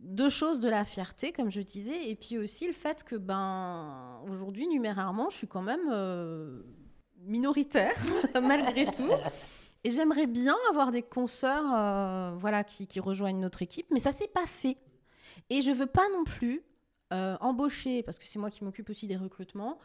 deux 0.00 0.28
choses 0.28 0.60
de 0.60 0.68
la 0.68 0.84
fierté, 0.84 1.32
comme 1.32 1.50
je 1.50 1.60
disais, 1.60 2.10
et 2.10 2.14
puis 2.14 2.38
aussi 2.38 2.66
le 2.66 2.72
fait 2.72 3.02
que, 3.04 3.16
ben, 3.16 4.20
aujourd'hui, 4.30 4.68
numérairement, 4.68 5.30
je 5.30 5.36
suis 5.36 5.46
quand 5.46 5.62
même 5.62 5.88
euh, 5.90 6.62
minoritaire, 7.20 7.96
malgré 8.42 8.86
tout. 8.86 9.10
Et 9.84 9.90
j'aimerais 9.90 10.26
bien 10.26 10.56
avoir 10.70 10.90
des 10.90 11.02
consoeurs 11.02 11.72
euh, 11.74 12.36
voilà, 12.38 12.64
qui, 12.64 13.00
rejoignent 13.00 13.40
notre 13.40 13.62
équipe, 13.62 13.86
mais 13.90 14.00
ça 14.00 14.12
s'est 14.12 14.28
pas 14.28 14.46
fait. 14.46 14.76
Et 15.48 15.62
je 15.62 15.70
veux 15.70 15.86
pas 15.86 16.08
non 16.12 16.24
plus 16.24 16.62
euh, 17.12 17.36
embaucher, 17.40 18.02
parce 18.02 18.18
que 18.18 18.26
c'est 18.26 18.38
moi 18.38 18.50
qui 18.50 18.64
m'occupe 18.64 18.90
aussi 18.90 19.06
des 19.06 19.16
recrutements, 19.16 19.78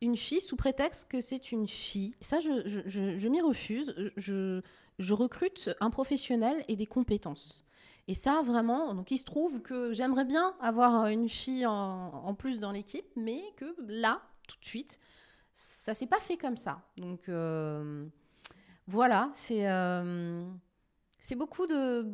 une 0.00 0.16
fille 0.16 0.40
sous 0.40 0.56
prétexte 0.56 1.10
que 1.10 1.20
c'est 1.20 1.52
une 1.52 1.68
fille. 1.68 2.14
Ça, 2.20 2.40
je, 2.40 2.82
je 2.86 3.28
m'y 3.28 3.40
refuse. 3.40 3.94
Je, 4.16 4.60
je 4.98 5.14
recrute 5.14 5.70
un 5.80 5.90
professionnel 5.90 6.64
et 6.68 6.76
des 6.76 6.86
compétences. 6.86 7.64
Et 8.06 8.14
ça, 8.14 8.42
vraiment, 8.42 8.94
donc 8.94 9.10
il 9.10 9.18
se 9.18 9.24
trouve 9.24 9.62
que 9.62 9.92
j'aimerais 9.92 10.26
bien 10.26 10.54
avoir 10.60 11.06
une 11.06 11.28
fille 11.28 11.64
en, 11.66 12.34
plus 12.34 12.60
dans 12.60 12.70
l'équipe, 12.70 13.06
mais 13.16 13.42
que 13.56 13.74
là, 13.88 14.20
tout 14.46 14.58
de 14.60 14.64
suite, 14.64 15.00
ça 15.52 15.94
s'est 15.94 16.06
pas 16.06 16.20
fait 16.20 16.36
comme 16.36 16.58
ça. 16.58 16.82
Donc 16.98 17.28
euh, 17.28 18.06
voilà, 18.86 19.30
c'est 19.32 19.70
euh, 19.70 20.44
c'est 21.18 21.36
beaucoup 21.36 21.66
de, 21.66 22.06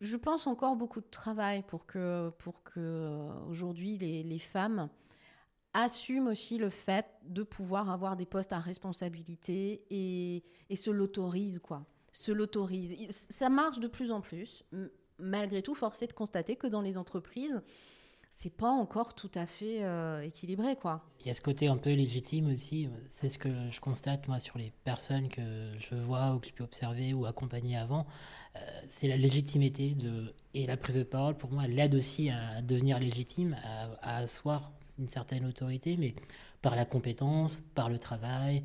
je 0.00 0.16
pense 0.16 0.46
encore 0.46 0.76
beaucoup 0.76 1.00
de 1.00 1.10
travail 1.10 1.64
pour 1.64 1.84
que 1.86 2.30
pour 2.38 2.62
que 2.62 2.78
euh, 2.78 3.44
aujourd'hui 3.48 3.98
les, 3.98 4.22
les, 4.22 4.38
femmes 4.38 4.88
assument 5.72 6.28
aussi 6.28 6.58
le 6.58 6.70
fait 6.70 7.06
de 7.24 7.42
pouvoir 7.42 7.90
avoir 7.90 8.16
des 8.16 8.26
postes 8.26 8.52
à 8.52 8.60
responsabilité 8.60 9.84
et, 9.90 10.44
et 10.70 10.76
se 10.76 10.90
l'autorisent 10.90 11.58
quoi 11.58 11.84
se 12.14 12.32
l'autorisent. 12.32 12.96
Ça 13.10 13.50
marche 13.50 13.80
de 13.80 13.88
plus 13.88 14.10
en 14.10 14.20
plus, 14.20 14.64
malgré 15.24 15.62
tout, 15.62 15.74
forcé 15.74 16.06
de 16.06 16.12
constater 16.12 16.56
que 16.56 16.66
dans 16.66 16.80
les 16.80 16.98
entreprises, 16.98 17.62
c'est 18.36 18.50
pas 18.50 18.70
encore 18.70 19.14
tout 19.14 19.30
à 19.34 19.46
fait 19.46 19.84
euh, 19.84 20.22
équilibré, 20.22 20.76
quoi. 20.76 21.04
Il 21.20 21.28
y 21.28 21.30
a 21.30 21.34
ce 21.34 21.40
côté 21.40 21.68
un 21.68 21.76
peu 21.76 21.92
légitime 21.92 22.50
aussi. 22.50 22.88
C'est 23.08 23.28
ce 23.28 23.38
que 23.38 23.48
je 23.70 23.80
constate 23.80 24.26
moi 24.26 24.40
sur 24.40 24.58
les 24.58 24.72
personnes 24.84 25.28
que 25.28 25.70
je 25.78 25.94
vois 25.94 26.34
ou 26.34 26.40
que 26.40 26.48
je 26.48 26.52
peux 26.52 26.64
observer 26.64 27.14
ou 27.14 27.26
accompagner 27.26 27.76
avant. 27.76 28.06
Euh, 28.56 28.60
c'est 28.88 29.08
la 29.08 29.16
légitimité 29.16 29.94
de 29.94 30.34
et 30.52 30.66
la 30.66 30.76
prise 30.76 30.96
de 30.96 31.02
parole. 31.04 31.36
Pour 31.36 31.52
moi, 31.52 31.66
l'aide 31.66 31.94
aussi 31.94 32.30
à 32.30 32.60
devenir 32.62 32.98
légitime, 32.98 33.56
à, 34.02 34.18
asseoir 34.18 34.72
une 34.98 35.08
certaine 35.08 35.44
autorité, 35.46 35.96
mais 35.96 36.14
par 36.60 36.76
la 36.76 36.84
compétence, 36.84 37.60
par 37.74 37.88
le 37.88 37.98
travail. 37.98 38.62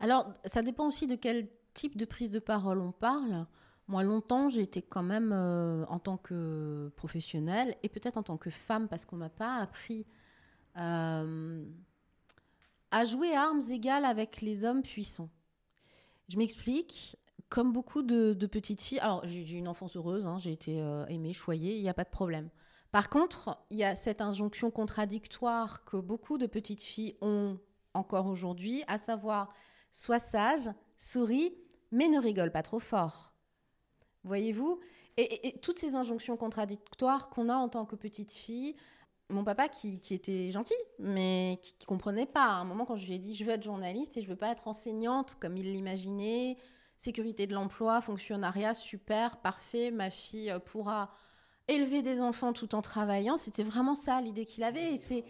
Alors, 0.00 0.32
ça 0.44 0.62
dépend 0.62 0.86
aussi 0.86 1.06
de 1.06 1.16
quel 1.16 1.48
type 1.74 1.96
de 1.96 2.04
prise 2.04 2.30
de 2.30 2.38
parole 2.38 2.80
on 2.80 2.92
parle. 2.92 3.46
Moi, 3.88 4.02
longtemps, 4.02 4.50
été 4.50 4.82
quand 4.82 5.02
même, 5.02 5.32
euh, 5.32 5.86
en 5.86 5.98
tant 5.98 6.18
que 6.18 6.92
professionnelle 6.96 7.74
et 7.82 7.88
peut-être 7.88 8.18
en 8.18 8.22
tant 8.22 8.36
que 8.36 8.50
femme, 8.50 8.86
parce 8.86 9.06
qu'on 9.06 9.16
m'a 9.16 9.30
pas 9.30 9.56
appris 9.56 10.06
euh, 10.76 11.64
à 12.90 13.04
jouer 13.06 13.34
à 13.34 13.44
armes 13.44 13.62
égales 13.70 14.04
avec 14.04 14.42
les 14.42 14.64
hommes 14.64 14.82
puissants. 14.82 15.30
Je 16.28 16.36
m'explique. 16.36 17.16
Comme 17.48 17.72
beaucoup 17.72 18.02
de, 18.02 18.34
petites 18.46 18.82
filles, 18.82 18.98
alors 18.98 19.22
j'ai 19.24 19.56
une 19.56 19.68
enfance 19.68 19.96
heureuse, 19.96 20.26
hein, 20.26 20.38
j'ai 20.38 20.52
été 20.52 20.82
euh, 20.82 21.06
aimée, 21.06 21.32
choyée, 21.32 21.76
il 21.76 21.80
n'y 21.80 21.88
a 21.88 21.94
pas 21.94 22.04
de 22.04 22.10
problème. 22.10 22.50
Par 22.92 23.08
contre, 23.08 23.58
il 23.70 23.78
y 23.78 23.84
a 23.84 23.96
cette 23.96 24.20
injonction 24.20 24.70
contradictoire 24.70 25.82
que 25.86 25.96
beaucoup 25.96 26.36
de 26.36 26.44
petites 26.44 26.82
filles 26.82 27.16
ont 27.22 27.58
encore 27.94 28.26
aujourd'hui, 28.26 28.84
à 28.86 28.98
savoir 28.98 29.54
sois 29.90 30.18
sage, 30.18 30.68
souris, 30.98 31.54
mais 31.90 32.08
ne 32.08 32.20
rigole 32.20 32.52
pas 32.52 32.62
trop 32.62 32.80
fort. 32.80 33.32
Voyez-vous 34.24 34.80
et, 35.16 35.58
toutes 35.62 35.78
ces 35.78 35.96
injonctions 35.96 36.36
contradictoires 36.36 37.28
qu'on 37.28 37.48
a 37.48 37.54
en 37.54 37.68
tant 37.68 37.84
que 37.84 37.96
petite 37.96 38.30
fille, 38.30 38.76
mon 39.30 39.42
papa 39.42 39.68
qui, 39.68 40.00
était 40.10 40.52
gentil, 40.52 40.74
mais 41.00 41.58
qui, 41.60 41.74
ne 41.80 41.86
comprenait 41.86 42.26
pas. 42.26 42.44
À 42.44 42.54
un 42.60 42.64
moment, 42.64 42.84
quand 42.84 42.96
je 42.96 43.06
lui 43.06 43.14
ai 43.14 43.18
dit 43.18 43.34
je 43.34 43.44
veux 43.44 43.50
être 43.50 43.62
journaliste 43.62 44.16
et 44.16 44.22
je 44.22 44.28
veux 44.28 44.36
pas 44.36 44.52
être 44.52 44.68
enseignante 44.68 45.36
comme 45.40 45.56
il 45.56 45.72
l'imaginait, 45.72 46.56
sécurité 46.96 47.46
de 47.46 47.54
l'emploi, 47.54 48.00
fonctionnariat, 48.00 48.74
super, 48.74 49.38
parfait, 49.38 49.90
ma 49.90 50.10
fille 50.10 50.54
pourra 50.64 51.10
élever 51.68 52.02
des 52.02 52.20
enfants 52.20 52.52
tout 52.52 52.74
en 52.74 52.80
travaillant, 52.80 53.36
c'était 53.36 53.62
vraiment 53.62 53.94
ça 53.94 54.20
l'idée 54.20 54.44
qu'il 54.44 54.64
avait. 54.64 54.94
Et 54.94 54.98
c'est 54.98 55.24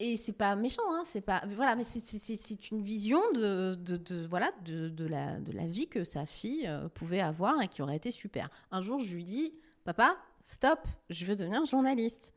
et 0.00 0.16
c'est 0.16 0.32
pas 0.32 0.54
méchant, 0.54 0.82
hein, 0.90 1.02
c'est 1.04 1.20
pas 1.20 1.42
voilà, 1.56 1.74
mais 1.74 1.84
c'est 1.84 2.70
une 2.70 2.82
vision 2.82 3.20
de, 3.34 3.74
de, 3.74 4.26
voilà 4.26 4.52
de, 4.64 4.88
de 4.88 5.06
la 5.06 5.66
vie 5.66 5.88
que 5.88 6.04
sa 6.04 6.24
fille 6.24 6.66
euh, 6.68 6.88
pouvait 6.88 7.20
avoir 7.20 7.60
et 7.60 7.68
qui 7.68 7.82
aurait 7.82 7.96
été 7.96 8.10
super. 8.10 8.48
Un 8.70 8.80
jour, 8.80 9.00
je 9.00 9.16
lui 9.16 9.24
dis, 9.24 9.54
papa, 9.84 10.16
stop, 10.44 10.80
je 11.10 11.24
veux 11.24 11.34
devenir 11.34 11.64
journaliste. 11.64 12.32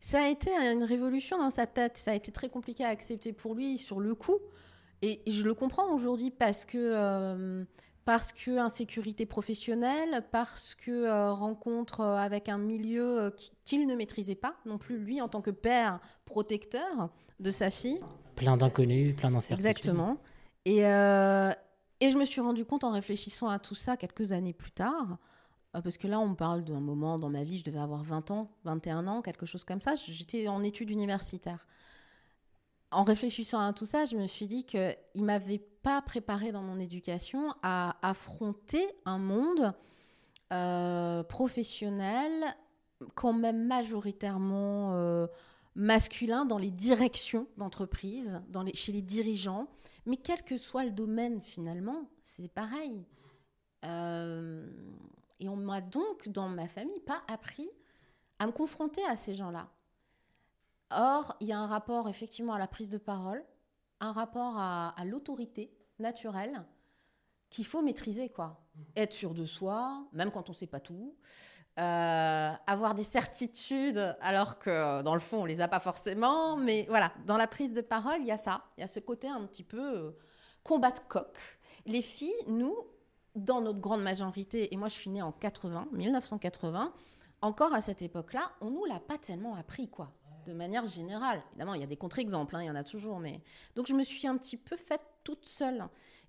Ça 0.00 0.22
a 0.22 0.28
été 0.28 0.50
une 0.50 0.84
révolution 0.84 1.38
dans 1.38 1.50
sa 1.50 1.66
tête. 1.66 1.96
Ça 1.96 2.10
a 2.10 2.14
été 2.14 2.30
très 2.30 2.48
compliqué 2.48 2.84
à 2.84 2.88
accepter 2.88 3.32
pour 3.32 3.54
lui 3.54 3.78
sur 3.78 4.00
le 4.00 4.14
coup. 4.14 4.38
Et, 5.02 5.20
je 5.26 5.42
le 5.42 5.54
comprends 5.54 5.92
aujourd'hui 5.92 6.30
parce 6.30 6.64
que 6.64 6.78
euh, 6.78 7.64
parce 8.04 8.32
que 8.32 8.58
insécurité 8.58 9.26
professionnelle, 9.26 10.24
parce 10.30 10.74
que 10.74 10.90
euh, 10.90 11.32
rencontre 11.32 12.00
euh, 12.00 12.16
avec 12.16 12.48
un 12.48 12.58
milieu 12.58 13.22
euh, 13.22 13.30
qu'il 13.64 13.86
ne 13.86 13.94
maîtrisait 13.94 14.34
pas 14.34 14.54
non 14.66 14.78
plus, 14.78 14.98
lui 14.98 15.20
en 15.20 15.28
tant 15.28 15.40
que 15.40 15.50
père 15.50 16.00
protecteur 16.24 17.10
de 17.40 17.50
sa 17.50 17.70
fille. 17.70 18.00
Plein 18.36 18.56
d'inconnus, 18.56 19.16
plein 19.16 19.30
d'incertitudes. 19.30 19.66
Exactement. 19.66 20.18
Et, 20.66 20.78
et 20.78 22.10
je 22.10 22.16
me 22.16 22.24
suis 22.24 22.40
rendu 22.40 22.64
compte 22.64 22.84
en 22.84 22.90
réfléchissant 22.90 23.48
à 23.48 23.58
tout 23.58 23.74
ça 23.74 23.96
quelques 23.98 24.32
années 24.32 24.54
plus 24.54 24.70
tard, 24.70 25.18
parce 25.72 25.98
que 25.98 26.06
là 26.06 26.18
on 26.18 26.34
parle 26.34 26.64
d'un 26.64 26.80
moment 26.80 27.18
dans 27.18 27.28
ma 27.28 27.44
vie, 27.44 27.58
je 27.58 27.64
devais 27.64 27.78
avoir 27.78 28.02
20 28.02 28.30
ans, 28.30 28.50
21 28.64 29.06
ans, 29.06 29.20
quelque 29.20 29.44
chose 29.44 29.64
comme 29.64 29.82
ça, 29.82 29.94
j'étais 29.94 30.48
en 30.48 30.62
études 30.62 30.90
universitaires 30.90 31.66
en 32.94 33.04
réfléchissant 33.04 33.60
à 33.60 33.72
tout 33.72 33.86
ça, 33.86 34.06
je 34.06 34.16
me 34.16 34.26
suis 34.26 34.46
dit 34.46 34.64
qu'il 34.64 34.96
m'avait 35.16 35.62
pas 35.84 36.00
préparé 36.00 36.50
dans 36.50 36.62
mon 36.62 36.80
éducation 36.80 37.54
à 37.62 37.96
affronter 38.00 38.88
un 39.04 39.18
monde 39.18 39.74
euh, 40.52 41.22
professionnel 41.22 42.56
quand 43.14 43.34
même 43.34 43.66
majoritairement 43.66 44.94
euh, 44.94 45.26
masculin 45.74 46.46
dans 46.46 46.56
les 46.56 46.70
directions 46.70 47.46
d'entreprise, 47.58 48.40
les, 48.64 48.74
chez 48.74 48.92
les 48.92 49.02
dirigeants. 49.02 49.68
Mais 50.06 50.16
quel 50.16 50.42
que 50.42 50.56
soit 50.56 50.84
le 50.84 50.90
domaine 50.90 51.42
finalement, 51.42 52.08
c'est 52.22 52.48
pareil. 52.48 53.04
Euh, 53.84 54.66
et 55.38 55.50
on 55.50 55.56
m'a 55.56 55.82
donc, 55.82 56.30
dans 56.30 56.48
ma 56.48 56.66
famille, 56.66 57.00
pas 57.00 57.22
appris 57.28 57.68
à 58.38 58.46
me 58.46 58.52
confronter 58.52 59.04
à 59.04 59.16
ces 59.16 59.34
gens-là. 59.34 59.68
Or, 60.90 61.36
il 61.40 61.48
y 61.48 61.52
a 61.52 61.58
un 61.58 61.66
rapport 61.66 62.08
effectivement 62.08 62.54
à 62.54 62.58
la 62.58 62.68
prise 62.68 62.88
de 62.88 62.98
parole, 62.98 63.44
un 64.04 64.12
rapport 64.12 64.58
à, 64.58 64.94
l'autorité 65.04 65.72
naturelle 65.98 66.64
qu'il 67.50 67.66
faut 67.66 67.82
maîtriser, 67.82 68.28
quoi. 68.28 68.60
Être 68.96 69.12
sûr 69.12 69.34
de 69.34 69.44
soi, 69.44 70.06
même 70.12 70.30
quand 70.30 70.48
on 70.48 70.52
ne 70.52 70.56
sait 70.56 70.66
pas 70.66 70.80
tout. 70.80 71.16
Euh, 71.78 72.52
avoir 72.66 72.94
des 72.94 73.02
certitudes 73.02 74.16
alors 74.20 74.60
que 74.60 75.02
dans 75.02 75.14
le 75.14 75.20
fond 75.20 75.38
on 75.42 75.44
les 75.44 75.60
a 75.60 75.66
pas 75.66 75.80
forcément 75.80 76.56
mais 76.56 76.86
voilà 76.88 77.12
dans 77.26 77.36
la 77.36 77.48
prise 77.48 77.72
de 77.72 77.80
parole 77.80 78.18
il 78.20 78.26
y 78.26 78.30
a 78.30 78.36
ça 78.36 78.62
il 78.78 78.82
y 78.82 78.84
a 78.84 78.86
ce 78.86 79.00
côté 79.00 79.26
un 79.26 79.44
petit 79.44 79.64
peu 79.64 79.96
euh, 79.96 80.10
combat 80.62 80.92
de 80.92 81.00
coq 81.08 81.36
les 81.86 82.00
filles 82.00 82.30
nous 82.46 82.76
dans 83.34 83.60
notre 83.60 83.80
grande 83.80 84.04
majorité 84.04 84.72
et 84.72 84.76
moi 84.76 84.86
je 84.86 84.94
suis 84.94 85.10
née 85.10 85.20
en 85.20 85.32
80 85.32 85.88
1980 85.90 86.92
encore 87.40 87.74
à 87.74 87.80
cette 87.80 88.02
époque 88.02 88.34
là 88.34 88.52
on 88.60 88.70
nous 88.70 88.84
l'a 88.84 89.00
pas 89.00 89.18
tellement 89.18 89.56
appris 89.56 89.88
quoi 89.88 90.12
de 90.46 90.52
manière 90.52 90.86
générale. 90.86 91.42
Évidemment, 91.50 91.74
il 91.74 91.80
y 91.80 91.84
a 91.84 91.86
des 91.86 91.96
contre-exemples, 91.96 92.56
hein, 92.56 92.62
il 92.62 92.66
y 92.66 92.70
en 92.70 92.76
a 92.76 92.84
toujours, 92.84 93.20
mais 93.20 93.40
donc 93.76 93.86
je 93.86 93.94
me 93.94 94.04
suis 94.04 94.26
un 94.26 94.36
petit 94.36 94.56
peu 94.56 94.76
faite 94.76 95.02
toute 95.24 95.46
seule 95.46 95.88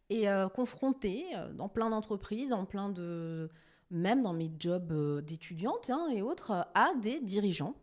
et 0.10 0.30
euh, 0.30 0.48
confrontée 0.50 1.26
euh, 1.36 1.52
dans 1.54 1.70
plein 1.70 1.90
d'entreprises, 1.90 2.50
dans 2.50 2.66
plein 2.66 2.90
de, 2.90 3.50
même 3.92 4.22
dans 4.22 4.34
mes 4.34 4.52
jobs 4.60 4.92
euh, 4.92 5.22
d'étudiante 5.22 5.90
hein, 5.90 6.08
et 6.12 6.22
autres, 6.22 6.68
à 6.74 6.94
des 6.96 7.20
dirigeants 7.20 7.76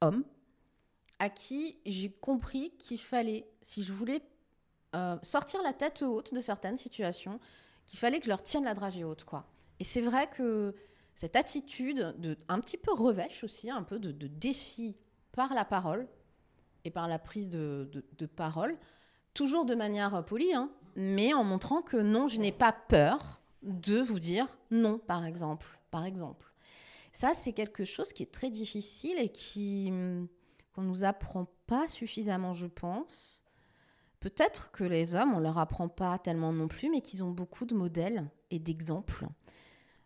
hommes 0.00 0.24
à 1.18 1.30
qui 1.30 1.78
j'ai 1.86 2.10
compris 2.10 2.72
qu'il 2.78 3.00
fallait, 3.00 3.48
si 3.62 3.82
je 3.82 3.92
voulais 3.92 4.20
sortir 5.22 5.60
la 5.62 5.72
tête 5.72 6.02
haute 6.02 6.32
de 6.32 6.40
certaines 6.40 6.76
situations, 6.76 7.40
qu'il 7.84 7.98
fallait 7.98 8.20
que 8.20 8.26
je 8.26 8.30
leur 8.30 8.42
tienne 8.42 8.62
la 8.62 8.74
dragée 8.74 9.02
haute, 9.02 9.24
quoi. 9.24 9.44
Et 9.80 9.84
c'est 9.84 10.00
vrai 10.00 10.28
que 10.28 10.72
cette 11.16 11.34
attitude 11.34 12.14
de 12.18 12.36
un 12.48 12.60
petit 12.60 12.76
peu 12.76 12.92
revêche 12.92 13.42
aussi, 13.42 13.70
un 13.70 13.82
peu 13.82 13.98
de, 13.98 14.12
de 14.12 14.28
défi 14.28 14.96
par 15.34 15.54
la 15.54 15.64
parole 15.64 16.08
et 16.84 16.90
par 16.90 17.08
la 17.08 17.18
prise 17.18 17.50
de, 17.50 18.04
parole, 18.36 18.76
toujours 19.32 19.64
de 19.64 19.74
manière 19.74 20.24
polie, 20.24 20.54
hein, 20.54 20.70
mais 20.96 21.34
en 21.34 21.44
montrant 21.44 21.82
que 21.82 21.96
non, 21.96 22.28
je 22.28 22.40
n'ai 22.40 22.52
pas 22.52 22.72
peur 22.72 23.42
de 23.62 24.00
vous 24.00 24.20
dire 24.20 24.58
non, 24.70 24.98
par 24.98 25.24
exemple. 25.24 25.78
Par 25.90 26.04
exemple. 26.04 26.52
Ça, 27.12 27.32
c'est 27.34 27.52
quelque 27.52 27.84
chose 27.84 28.12
qui 28.12 28.22
est 28.24 28.32
très 28.32 28.50
difficile 28.50 29.18
et 29.18 29.28
qui 29.28 29.92
qu'on 30.74 30.82
nous 30.82 31.04
apprend 31.04 31.46
pas 31.66 31.86
suffisamment, 31.86 32.52
je 32.52 32.66
pense. 32.66 33.44
Peut-être 34.18 34.72
que 34.72 34.82
les 34.82 35.14
hommes, 35.14 35.34
on 35.34 35.38
leur 35.38 35.58
apprend 35.58 35.88
pas 35.88 36.18
tellement 36.18 36.52
non 36.52 36.66
plus, 36.66 36.90
mais 36.90 37.00
qu'ils 37.00 37.22
ont 37.22 37.30
beaucoup 37.30 37.64
de 37.64 37.76
modèles 37.76 38.28
et 38.50 38.58
d'exemples 38.58 39.26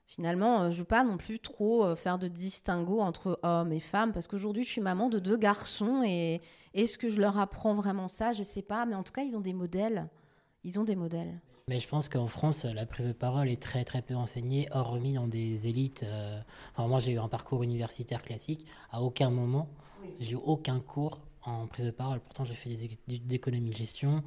finalement, 0.08 0.62
euh, 0.62 0.70
je 0.70 0.76
ne 0.76 0.78
veux 0.78 0.84
pas 0.84 1.04
non 1.04 1.16
plus 1.16 1.38
trop 1.38 1.84
euh, 1.84 1.94
faire 1.94 2.18
de 2.18 2.26
distinguo 2.26 3.00
entre 3.00 3.38
hommes 3.44 3.72
et 3.72 3.78
femmes, 3.78 4.12
parce 4.12 4.26
qu'aujourd'hui, 4.26 4.64
je 4.64 4.70
suis 4.70 4.80
maman 4.80 5.08
de 5.08 5.20
deux 5.20 5.36
garçons, 5.36 6.02
et 6.04 6.40
est-ce 6.74 6.98
que 6.98 7.08
je 7.08 7.20
leur 7.20 7.38
apprends 7.38 7.74
vraiment 7.74 8.08
ça? 8.08 8.32
Je 8.32 8.40
ne 8.40 8.44
sais 8.44 8.62
pas, 8.62 8.86
mais 8.86 8.96
en 8.96 9.04
tout 9.04 9.12
cas, 9.12 9.22
ils 9.22 9.36
ont 9.36 9.40
des 9.40 9.52
modèles. 9.52 10.08
Ils 10.64 10.80
ont 10.80 10.84
des 10.84 10.96
modèles. 10.96 11.40
Mais 11.68 11.78
je 11.78 11.88
pense 11.88 12.08
qu'en 12.08 12.26
France, 12.26 12.64
la 12.64 12.86
prise 12.86 13.06
de 13.06 13.12
parole 13.12 13.50
est 13.50 13.62
très 13.62 13.84
très 13.84 14.00
peu 14.00 14.14
enseignée, 14.14 14.68
hormis 14.72 15.12
dans 15.12 15.28
des 15.28 15.66
élites. 15.66 16.02
Euh, 16.02 16.40
enfin, 16.72 16.88
moi, 16.88 16.98
j'ai 16.98 17.12
eu 17.12 17.18
un 17.18 17.28
parcours 17.28 17.62
universitaire 17.62 18.22
classique. 18.22 18.64
À 18.90 19.02
aucun 19.02 19.28
moment, 19.28 19.68
j'ai 20.18 20.32
eu 20.32 20.38
aucun 20.42 20.80
cours 20.80 21.20
en 21.42 21.66
prise 21.66 21.84
de 21.84 21.90
parole. 21.90 22.20
Pourtant, 22.20 22.44
j'ai 22.44 22.54
fait 22.54 22.70
des 22.70 22.84
études 22.84 23.26
d'économie 23.26 23.70
de 23.70 23.76
gestion, 23.76 24.22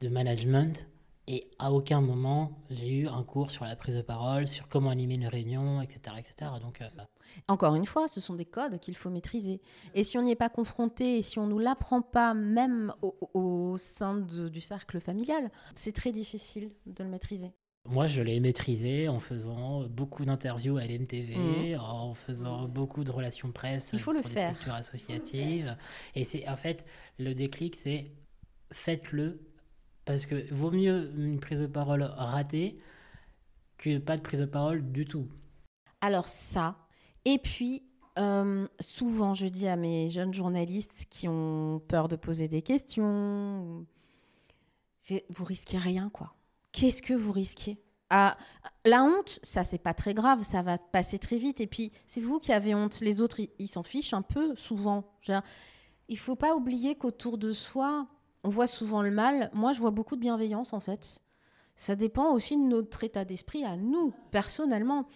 de 0.00 0.08
management. 0.08 0.88
Et 1.32 1.48
à 1.60 1.70
aucun 1.70 2.00
moment, 2.00 2.50
j'ai 2.70 2.88
eu 2.88 3.06
un 3.06 3.22
cours 3.22 3.52
sur 3.52 3.64
la 3.64 3.76
prise 3.76 3.94
de 3.94 4.02
parole, 4.02 4.48
sur 4.48 4.68
comment 4.68 4.90
animer 4.90 5.14
une 5.14 5.28
réunion, 5.28 5.80
etc. 5.80 6.16
etc. 6.18 6.50
Donc, 6.60 6.80
euh, 6.80 6.88
bah. 6.96 7.08
Encore 7.46 7.76
une 7.76 7.86
fois, 7.86 8.08
ce 8.08 8.20
sont 8.20 8.34
des 8.34 8.44
codes 8.44 8.80
qu'il 8.80 8.96
faut 8.96 9.10
maîtriser. 9.10 9.60
Et 9.94 10.02
si 10.02 10.18
on 10.18 10.22
n'y 10.22 10.32
est 10.32 10.36
pas 10.36 10.48
confronté, 10.48 11.18
et 11.18 11.22
si 11.22 11.38
on 11.38 11.46
ne 11.46 11.50
nous 11.52 11.60
l'apprend 11.60 12.02
pas 12.02 12.34
même 12.34 12.92
au, 13.32 13.76
sein 13.78 14.16
du 14.16 14.60
cercle 14.60 14.98
familial, 14.98 15.52
c'est 15.76 15.92
très 15.92 16.10
difficile 16.10 16.72
de 16.86 17.04
le 17.04 17.10
maîtriser. 17.10 17.52
Moi, 17.88 18.08
je 18.08 18.22
l'ai 18.22 18.40
maîtrisé 18.40 19.06
en 19.06 19.20
faisant 19.20 19.84
beaucoup 19.84 20.24
d'interviews 20.24 20.78
à 20.78 20.84
LMTV, 20.84 21.76
mmh. 21.76 21.80
en 21.80 22.12
faisant 22.14 22.66
beaucoup 22.66 23.04
de 23.04 23.12
relations 23.12 23.52
presse 23.52 23.90
Il 23.92 24.00
faut 24.00 24.12
le 24.12 24.22
faire. 24.22 24.50
des 24.50 24.54
structures 24.56 24.74
associatives. 24.74 25.76
Et 26.16 26.24
c'est 26.24 26.48
en 26.48 26.56
fait, 26.56 26.84
le 27.20 27.36
déclic, 27.36 27.76
c'est 27.76 28.10
faites-le 28.72 29.40
parce 30.04 30.26
que 30.26 30.52
vaut 30.52 30.70
mieux 30.70 31.12
une 31.16 31.40
prise 31.40 31.60
de 31.60 31.66
parole 31.66 32.02
ratée 32.02 32.78
que 33.78 33.98
pas 33.98 34.16
de 34.16 34.22
prise 34.22 34.40
de 34.40 34.46
parole 34.46 34.92
du 34.92 35.04
tout. 35.04 35.28
Alors 36.00 36.28
ça, 36.28 36.76
et 37.24 37.38
puis 37.38 37.82
euh, 38.18 38.66
souvent 38.80 39.34
je 39.34 39.46
dis 39.46 39.68
à 39.68 39.76
mes 39.76 40.10
jeunes 40.10 40.34
journalistes 40.34 41.06
qui 41.10 41.28
ont 41.28 41.80
peur 41.88 42.08
de 42.08 42.16
poser 42.16 42.48
des 42.48 42.62
questions, 42.62 43.86
vous 45.30 45.44
risquez 45.44 45.78
rien 45.78 46.10
quoi. 46.10 46.34
Qu'est-ce 46.72 47.02
que 47.02 47.14
vous 47.14 47.32
risquez? 47.32 47.78
Ah, 48.10 48.36
la 48.84 49.04
honte, 49.04 49.38
ça 49.42 49.62
c'est 49.62 49.78
pas 49.78 49.94
très 49.94 50.14
grave, 50.14 50.42
ça 50.42 50.62
va 50.62 50.78
passer 50.78 51.18
très 51.18 51.38
vite. 51.38 51.60
Et 51.60 51.66
puis 51.66 51.92
c'est 52.06 52.20
vous 52.20 52.38
qui 52.40 52.52
avez 52.52 52.74
honte, 52.74 53.00
les 53.00 53.20
autres 53.20 53.40
ils 53.58 53.68
s'en 53.68 53.82
fichent 53.82 54.14
un 54.14 54.22
peu 54.22 54.54
souvent. 54.56 55.04
Il 56.08 56.18
faut 56.18 56.36
pas 56.36 56.56
oublier 56.56 56.96
qu'autour 56.96 57.38
de 57.38 57.52
soi, 57.52 58.08
on 58.44 58.48
voit 58.48 58.66
souvent 58.66 59.02
le 59.02 59.10
mal. 59.10 59.50
Moi, 59.52 59.72
je 59.72 59.80
vois 59.80 59.90
beaucoup 59.90 60.16
de 60.16 60.20
bienveillance, 60.20 60.72
en 60.72 60.80
fait. 60.80 61.20
Ça 61.76 61.96
dépend 61.96 62.32
aussi 62.32 62.56
de 62.56 62.62
notre 62.62 63.04
état 63.04 63.24
d'esprit 63.24 63.64
à 63.64 63.76
nous, 63.76 64.12
personnellement. 64.30 65.06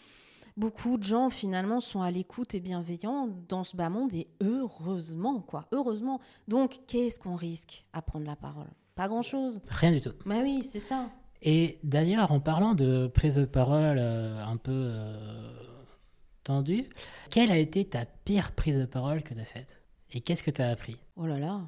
Beaucoup 0.56 0.98
de 0.98 1.02
gens, 1.02 1.30
finalement, 1.30 1.80
sont 1.80 2.00
à 2.00 2.10
l'écoute 2.10 2.54
et 2.54 2.60
bienveillants 2.60 3.28
dans 3.48 3.64
ce 3.64 3.76
bas 3.76 3.90
monde, 3.90 4.14
et 4.14 4.28
heureusement, 4.40 5.40
quoi. 5.40 5.66
Heureusement. 5.72 6.20
Donc, 6.46 6.80
qu'est-ce 6.86 7.18
qu'on 7.18 7.34
risque 7.34 7.84
à 7.92 8.02
prendre 8.02 8.26
la 8.26 8.36
parole? 8.36 8.70
Pas 8.94 9.08
grand-chose. 9.08 9.60
Rien 9.68 9.90
du 9.90 10.00
tout. 10.00 10.12
Mais 10.24 10.42
oui, 10.42 10.62
c'est 10.64 10.78
ça. 10.78 11.10
Et 11.42 11.78
d'ailleurs, 11.82 12.32
en 12.32 12.40
parlant 12.40 12.74
de 12.74 13.08
prise 13.08 13.36
de 13.36 13.44
parole 13.44 13.98
euh, 13.98 14.42
un 14.42 14.56
peu 14.56 14.72
euh, 14.72 15.52
tendue, 16.44 16.88
quelle 17.30 17.50
a 17.50 17.58
été 17.58 17.84
ta 17.84 18.06
pire 18.06 18.52
prise 18.52 18.78
de 18.78 18.86
parole 18.86 19.22
que 19.22 19.34
tu 19.34 19.40
as 19.40 19.44
faite? 19.44 19.76
Et 20.12 20.20
qu'est-ce 20.20 20.42
que 20.42 20.50
tu 20.50 20.62
as 20.62 20.70
appris? 20.70 20.96
Oh 21.16 21.26
là 21.26 21.38
là 21.38 21.60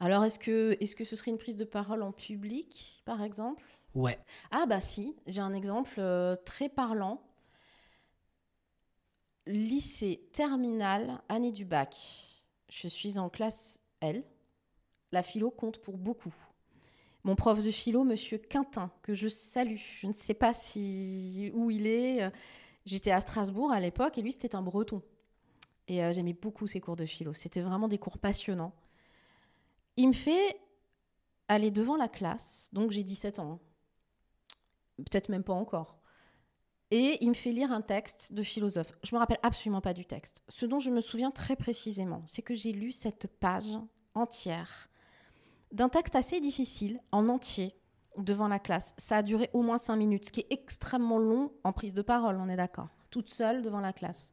alors, 0.00 0.24
est-ce 0.24 0.38
que, 0.38 0.76
est 0.80 0.94
que 0.94 1.04
ce 1.04 1.16
serait 1.16 1.30
une 1.30 1.38
prise 1.38 1.56
de 1.56 1.64
parole 1.64 2.02
en 2.02 2.12
public, 2.12 3.02
par 3.04 3.22
exemple? 3.22 3.64
Ouais. 3.94 4.18
Ah 4.50 4.66
bah 4.66 4.80
si, 4.80 5.16
j'ai 5.26 5.40
un 5.40 5.54
exemple 5.54 5.98
euh, 5.98 6.36
très 6.36 6.68
parlant. 6.68 7.22
Lycée 9.46 10.28
terminal, 10.32 11.20
année 11.28 11.52
du 11.52 11.64
bac. 11.64 11.96
Je 12.68 12.86
suis 12.86 13.18
en 13.18 13.28
classe 13.28 13.80
L. 14.00 14.22
La 15.10 15.22
philo 15.22 15.50
compte 15.50 15.78
pour 15.80 15.96
beaucoup. 15.96 16.34
Mon 17.24 17.34
prof 17.34 17.62
de 17.62 17.70
philo, 17.70 18.04
monsieur 18.04 18.38
Quintin, 18.38 18.92
que 19.02 19.14
je 19.14 19.26
salue, 19.26 19.76
je 19.76 20.06
ne 20.06 20.12
sais 20.12 20.34
pas 20.34 20.54
si 20.54 21.50
où 21.54 21.70
il 21.70 21.86
est. 21.86 22.30
J'étais 22.84 23.10
à 23.10 23.20
Strasbourg 23.20 23.72
à 23.72 23.80
l'époque 23.80 24.16
et 24.18 24.22
lui, 24.22 24.32
c'était 24.32 24.54
un 24.54 24.62
breton. 24.62 25.02
Et 25.88 26.04
euh, 26.04 26.12
j'aimais 26.12 26.34
beaucoup 26.34 26.66
ses 26.66 26.80
cours 26.80 26.96
de 26.96 27.06
philo. 27.06 27.32
C'était 27.32 27.60
vraiment 27.60 27.88
des 27.88 27.98
cours 27.98 28.18
passionnants. 28.18 28.72
Il 29.98 30.06
me 30.06 30.12
fait 30.12 30.60
aller 31.48 31.72
devant 31.72 31.96
la 31.96 32.06
classe, 32.06 32.70
donc 32.72 32.92
j'ai 32.92 33.02
17 33.02 33.40
ans, 33.40 33.60
hein. 33.60 33.60
peut-être 34.98 35.28
même 35.28 35.42
pas 35.42 35.54
encore. 35.54 35.98
Et 36.92 37.18
il 37.20 37.30
me 37.30 37.34
fait 37.34 37.50
lire 37.50 37.72
un 37.72 37.80
texte 37.80 38.32
de 38.32 38.44
philosophe. 38.44 38.92
Je 39.02 39.12
me 39.12 39.18
rappelle 39.18 39.40
absolument 39.42 39.80
pas 39.80 39.94
du 39.94 40.06
texte. 40.06 40.44
Ce 40.48 40.66
dont 40.66 40.78
je 40.78 40.92
me 40.92 41.00
souviens 41.00 41.32
très 41.32 41.56
précisément, 41.56 42.22
c'est 42.26 42.42
que 42.42 42.54
j'ai 42.54 42.70
lu 42.70 42.92
cette 42.92 43.26
page 43.26 43.76
entière 44.14 44.88
d'un 45.72 45.88
texte 45.88 46.14
assez 46.14 46.40
difficile, 46.40 47.00
en 47.10 47.28
entier, 47.28 47.74
devant 48.18 48.46
la 48.46 48.60
classe. 48.60 48.94
Ça 48.98 49.16
a 49.16 49.22
duré 49.24 49.50
au 49.52 49.62
moins 49.62 49.78
cinq 49.78 49.96
minutes, 49.96 50.26
ce 50.26 50.32
qui 50.32 50.40
est 50.40 50.52
extrêmement 50.52 51.18
long 51.18 51.52
en 51.64 51.72
prise 51.72 51.92
de 51.92 52.02
parole, 52.02 52.38
on 52.40 52.48
est 52.48 52.56
d'accord. 52.56 52.88
Toute 53.10 53.30
seule 53.30 53.62
devant 53.62 53.80
la 53.80 53.92
classe. 53.92 54.32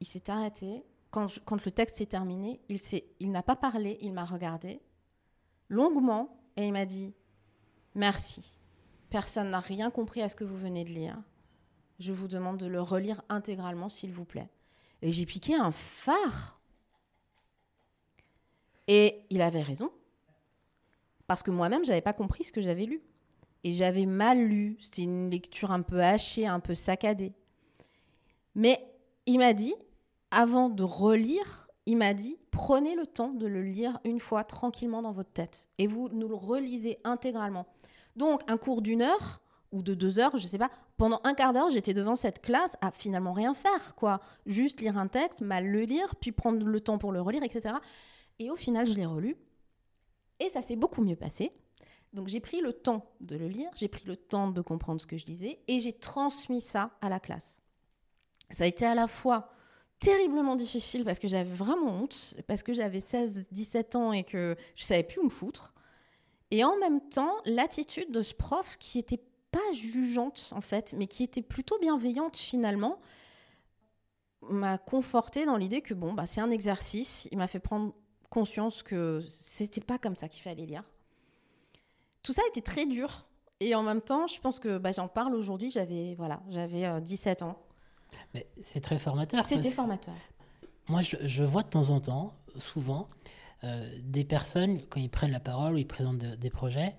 Il 0.00 0.06
s'est 0.06 0.28
arrêté. 0.28 0.84
Quand, 1.10 1.26
le 1.64 1.70
texte 1.70 1.98
s'est 1.98 2.06
terminé, 2.06 2.60
il, 2.68 2.80
il 3.20 3.30
n'a 3.30 3.42
pas 3.42 3.56
parlé, 3.56 3.98
il 4.02 4.12
m'a 4.12 4.24
regardé 4.24 4.80
longuement 5.68 6.38
et 6.56 6.66
il 6.66 6.72
m'a 6.72 6.86
dit 6.86 7.14
Merci. 7.94 8.58
Personne 9.10 9.50
n'a 9.50 9.60
rien 9.60 9.90
compris 9.90 10.22
à 10.22 10.28
ce 10.28 10.36
que 10.36 10.44
vous 10.44 10.56
venez 10.56 10.84
de 10.84 10.90
lire. 10.90 11.16
Je 11.98 12.12
vous 12.12 12.28
demande 12.28 12.58
de 12.58 12.66
le 12.66 12.80
relire 12.80 13.22
intégralement, 13.28 13.88
s'il 13.88 14.12
vous 14.12 14.24
plaît. 14.24 14.50
Et 15.02 15.12
j'ai 15.12 15.26
piqué 15.26 15.54
un 15.54 15.72
phare. 15.72 16.60
Et 18.86 19.24
il 19.30 19.42
avait 19.42 19.62
raison. 19.62 19.90
Parce 21.26 21.42
que 21.42 21.50
moi-même, 21.50 21.84
je 21.84 21.88
n'avais 21.88 22.02
pas 22.02 22.12
compris 22.12 22.44
ce 22.44 22.52
que 22.52 22.60
j'avais 22.60 22.86
lu. 22.86 23.02
Et 23.64 23.72
j'avais 23.72 24.06
mal 24.06 24.38
lu. 24.38 24.76
C'était 24.80 25.02
une 25.02 25.30
lecture 25.30 25.70
un 25.70 25.82
peu 25.82 26.02
hachée, 26.02 26.46
un 26.46 26.60
peu 26.60 26.74
saccadée. 26.74 27.32
Mais 28.54 28.80
il 29.26 29.38
m'a 29.38 29.54
dit, 29.54 29.74
avant 30.30 30.68
de 30.68 30.82
relire, 30.82 31.68
il 31.86 31.96
m'a 31.96 32.14
dit, 32.14 32.38
prenez 32.50 32.94
le 32.94 33.06
temps 33.06 33.30
de 33.30 33.46
le 33.46 33.62
lire 33.62 33.98
une 34.04 34.20
fois 34.20 34.44
tranquillement 34.44 35.02
dans 35.02 35.12
votre 35.12 35.32
tête. 35.32 35.68
Et 35.78 35.86
vous 35.86 36.08
nous 36.10 36.28
le 36.28 36.34
relisez 36.34 36.98
intégralement. 37.04 37.66
Donc, 38.16 38.42
un 38.46 38.56
cours 38.56 38.82
d'une 38.82 39.02
heure 39.02 39.40
ou 39.72 39.82
de 39.82 39.94
deux 39.94 40.18
heures, 40.18 40.36
je 40.36 40.42
ne 40.42 40.48
sais 40.48 40.58
pas, 40.58 40.70
pendant 40.96 41.20
un 41.24 41.34
quart 41.34 41.52
d'heure, 41.52 41.70
j'étais 41.70 41.94
devant 41.94 42.14
cette 42.14 42.42
classe 42.42 42.76
à 42.80 42.90
finalement 42.90 43.32
rien 43.32 43.54
faire, 43.54 43.94
quoi. 43.94 44.20
Juste 44.46 44.80
lire 44.80 44.98
un 44.98 45.08
texte, 45.08 45.40
mal 45.40 45.66
le 45.66 45.82
lire, 45.82 46.14
puis 46.16 46.32
prendre 46.32 46.66
le 46.66 46.80
temps 46.80 46.98
pour 46.98 47.12
le 47.12 47.20
relire, 47.20 47.42
etc. 47.42 47.74
Et 48.38 48.50
au 48.50 48.56
final, 48.56 48.86
je 48.86 48.94
l'ai 48.94 49.06
relu. 49.06 49.36
Et 50.40 50.48
ça 50.48 50.62
s'est 50.62 50.76
beaucoup 50.76 51.02
mieux 51.02 51.16
passé. 51.16 51.52
Donc 52.12 52.28
j'ai 52.28 52.40
pris 52.40 52.60
le 52.60 52.72
temps 52.72 53.04
de 53.20 53.36
le 53.36 53.48
lire, 53.48 53.70
j'ai 53.76 53.88
pris 53.88 54.06
le 54.06 54.16
temps 54.16 54.48
de 54.50 54.62
comprendre 54.62 55.00
ce 55.00 55.06
que 55.06 55.18
je 55.18 55.26
disais, 55.26 55.60
et 55.68 55.80
j'ai 55.80 55.92
transmis 55.92 56.60
ça 56.60 56.90
à 57.00 57.08
la 57.08 57.20
classe. 57.20 57.60
Ça 58.50 58.64
a 58.64 58.66
été 58.66 58.86
à 58.86 58.94
la 58.94 59.08
fois 59.08 59.50
terriblement 60.00 60.56
difficile 60.56 61.04
parce 61.04 61.18
que 61.18 61.28
j'avais 61.28 61.54
vraiment 61.54 62.02
honte, 62.02 62.34
parce 62.46 62.62
que 62.62 62.72
j'avais 62.72 63.00
16-17 63.00 63.96
ans 63.96 64.12
et 64.12 64.24
que 64.24 64.56
je 64.76 64.84
savais 64.84 65.02
plus 65.02 65.20
où 65.20 65.24
me 65.24 65.28
foutre. 65.28 65.72
Et 66.50 66.64
en 66.64 66.76
même 66.78 67.00
temps, 67.00 67.34
l'attitude 67.44 68.10
de 68.10 68.22
ce 68.22 68.34
prof 68.34 68.76
qui 68.78 68.98
était 68.98 69.20
pas 69.50 69.72
jugeante 69.72 70.50
en 70.52 70.60
fait, 70.60 70.94
mais 70.96 71.06
qui 71.06 71.22
était 71.22 71.42
plutôt 71.42 71.78
bienveillante 71.78 72.36
finalement, 72.36 72.98
m'a 74.42 74.78
conforté 74.78 75.44
dans 75.44 75.56
l'idée 75.56 75.82
que 75.82 75.94
bon, 75.94 76.12
bah, 76.12 76.26
c'est 76.26 76.40
un 76.40 76.50
exercice. 76.50 77.28
Il 77.32 77.38
m'a 77.38 77.48
fait 77.48 77.58
prendre 77.58 77.92
conscience 78.30 78.82
que 78.82 79.22
c'était 79.28 79.80
pas 79.80 79.98
comme 79.98 80.16
ça 80.16 80.28
qu'il 80.28 80.42
fallait 80.42 80.66
lire. 80.66 80.84
Tout 82.22 82.32
ça 82.32 82.42
était 82.48 82.62
très 82.62 82.86
dur. 82.86 83.26
Et 83.60 83.74
en 83.74 83.82
même 83.82 84.00
temps, 84.00 84.26
je 84.26 84.40
pense 84.40 84.60
que 84.60 84.78
bah, 84.78 84.92
j'en 84.92 85.08
parle 85.08 85.34
aujourd'hui. 85.34 85.70
J'avais 85.70 86.14
voilà, 86.14 86.40
j'avais 86.48 87.00
17 87.00 87.42
euh, 87.42 87.46
ans. 87.46 87.58
Mais 88.34 88.46
c'est 88.60 88.80
très 88.80 88.98
formateur. 88.98 89.44
C'était 89.44 89.70
formateur. 89.70 90.14
Moi, 90.88 91.02
je, 91.02 91.16
je, 91.22 91.44
vois 91.44 91.62
de 91.62 91.68
temps 91.68 91.90
en 91.90 92.00
temps, 92.00 92.34
souvent, 92.58 93.08
euh, 93.64 93.90
des 94.02 94.24
personnes, 94.24 94.80
quand 94.88 95.00
ils 95.00 95.10
prennent 95.10 95.32
la 95.32 95.40
parole 95.40 95.74
ou 95.74 95.78
ils 95.78 95.86
présentent 95.86 96.18
des 96.18 96.50
projets, 96.50 96.96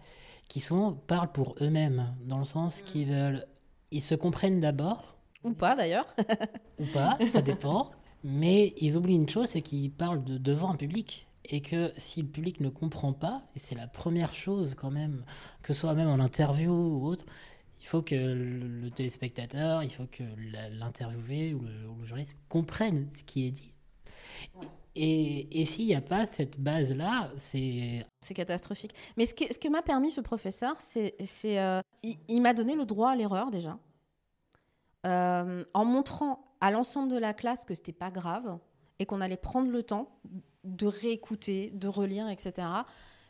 qui 0.48 0.60
sont, 0.60 0.98
parlent 1.08 1.32
pour 1.32 1.56
eux-mêmes, 1.62 2.14
dans 2.26 2.38
le 2.38 2.46
sens 2.46 2.82
qu'ils 2.82 3.08
mm. 3.08 3.12
veulent. 3.12 3.46
Ils 3.92 4.02
se 4.02 4.16
comprennent 4.16 4.60
d'abord. 4.60 5.16
Ou 5.44 5.54
pas 5.54 5.76
d'ailleurs. 5.76 6.06
ou 6.80 6.86
pas, 6.94 7.18
ça 7.32 7.42
dépend. 7.42 7.92
Mais 8.24 8.74
ils 8.78 8.98
oublient 8.98 9.16
une 9.16 9.30
chose, 9.30 9.48
c'est 9.48 9.62
qu'ils 9.62 9.92
parlent 9.92 10.24
de, 10.24 10.38
devant 10.38 10.72
un 10.72 10.76
public. 10.76 11.28
Et 11.46 11.62
que 11.62 11.92
si 11.96 12.22
le 12.22 12.28
public 12.28 12.60
ne 12.60 12.70
comprend 12.70 13.14
pas, 13.14 13.42
et 13.56 13.60
c'est 13.60 13.76
la 13.76 13.88
première 13.88 14.34
chose 14.34 14.76
quand 14.76 14.92
même, 14.92 15.24
que 15.64 15.74
ce 15.74 15.82
soit 15.82 15.94
même 15.94 16.10
en 16.10 16.20
interview 16.20 16.72
ou 16.72 17.08
autre, 17.08 17.26
il 17.82 17.88
faut 17.88 18.02
que 18.02 18.16
le, 18.16 18.90
téléspectateur, 18.92 19.84
il 19.84 19.92
faut 19.92 20.08
que 20.08 20.24
l'interviewé 20.72 21.54
ou, 21.54 21.60
ou 21.60 22.02
le, 22.02 22.06
journaliste 22.06 22.38
comprenne 22.50 23.10
ce 23.16 23.24
qui 23.24 23.48
est 23.48 23.52
dit. 23.52 23.74
Et, 24.96 25.62
et 25.62 25.66
s'il 25.66 25.86
n'y 25.86 25.96
a 25.96 26.02
pas 26.02 26.26
cette 26.26 26.60
base-là, 26.60 27.32
c'est... 27.38 28.06
C'est 28.22 28.34
catastrophique. 28.34 28.94
Mais 29.18 29.26
ce 29.26 29.34
que, 29.34 29.54
ce 29.54 29.58
que 29.60 29.70
m'a 29.70 29.82
permis 29.82 30.12
ce 30.12 30.22
professeur, 30.22 30.76
c'est... 30.80 31.16
Euh, 31.46 31.82
il, 32.04 32.42
m'a 32.42 32.54
donné 32.54 32.76
le 32.76 32.86
droit 32.86 33.12
à 33.12 33.16
l'erreur 33.16 33.52
déjà. 33.52 33.78
Euh, 35.06 35.64
en 35.74 35.86
montrant 35.86 36.44
à 36.60 36.72
l'ensemble 36.72 37.10
de 37.12 37.18
la 37.18 37.34
classe 37.34 37.64
que 37.64 37.74
c'était 37.74 37.94
pas 37.94 38.12
grave 38.12 38.58
et 39.00 39.06
qu'on 39.06 39.22
allait 39.22 39.38
prendre 39.38 39.72
le 39.72 39.84
temps 39.84 40.20
de 40.66 40.88
réécouter, 40.88 41.72
de 41.74 41.88
relire, 41.88 42.28
etc. 42.28 42.68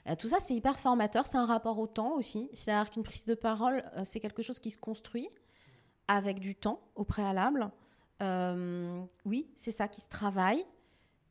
Euh, 0.10 0.16
tout 0.16 0.28
ça, 0.28 0.38
c'est 0.40 0.56
hyper 0.56 0.80
formateur. 0.80 1.26
C'est 1.26 1.38
un 1.38 1.46
rapport 1.46 1.80
au 1.80 1.88
temps 1.88 2.16
aussi. 2.16 2.50
C'est-à-dire 2.54 2.90
qu'une 2.90 3.04
prise 3.04 3.26
de 3.26 3.36
parole, 3.36 3.84
c'est 4.04 4.20
quelque 4.20 4.44
chose 4.44 4.60
qui 4.60 4.72
se 4.72 4.78
construit 4.78 5.30
avec 6.08 6.40
du 6.40 6.56
temps 6.56 6.82
au 6.96 7.04
préalable. 7.04 7.70
oui, 9.26 9.48
c'est 9.56 9.72
ça 9.72 9.88
qui 9.88 10.02
se 10.02 10.08
travaille. 10.10 10.66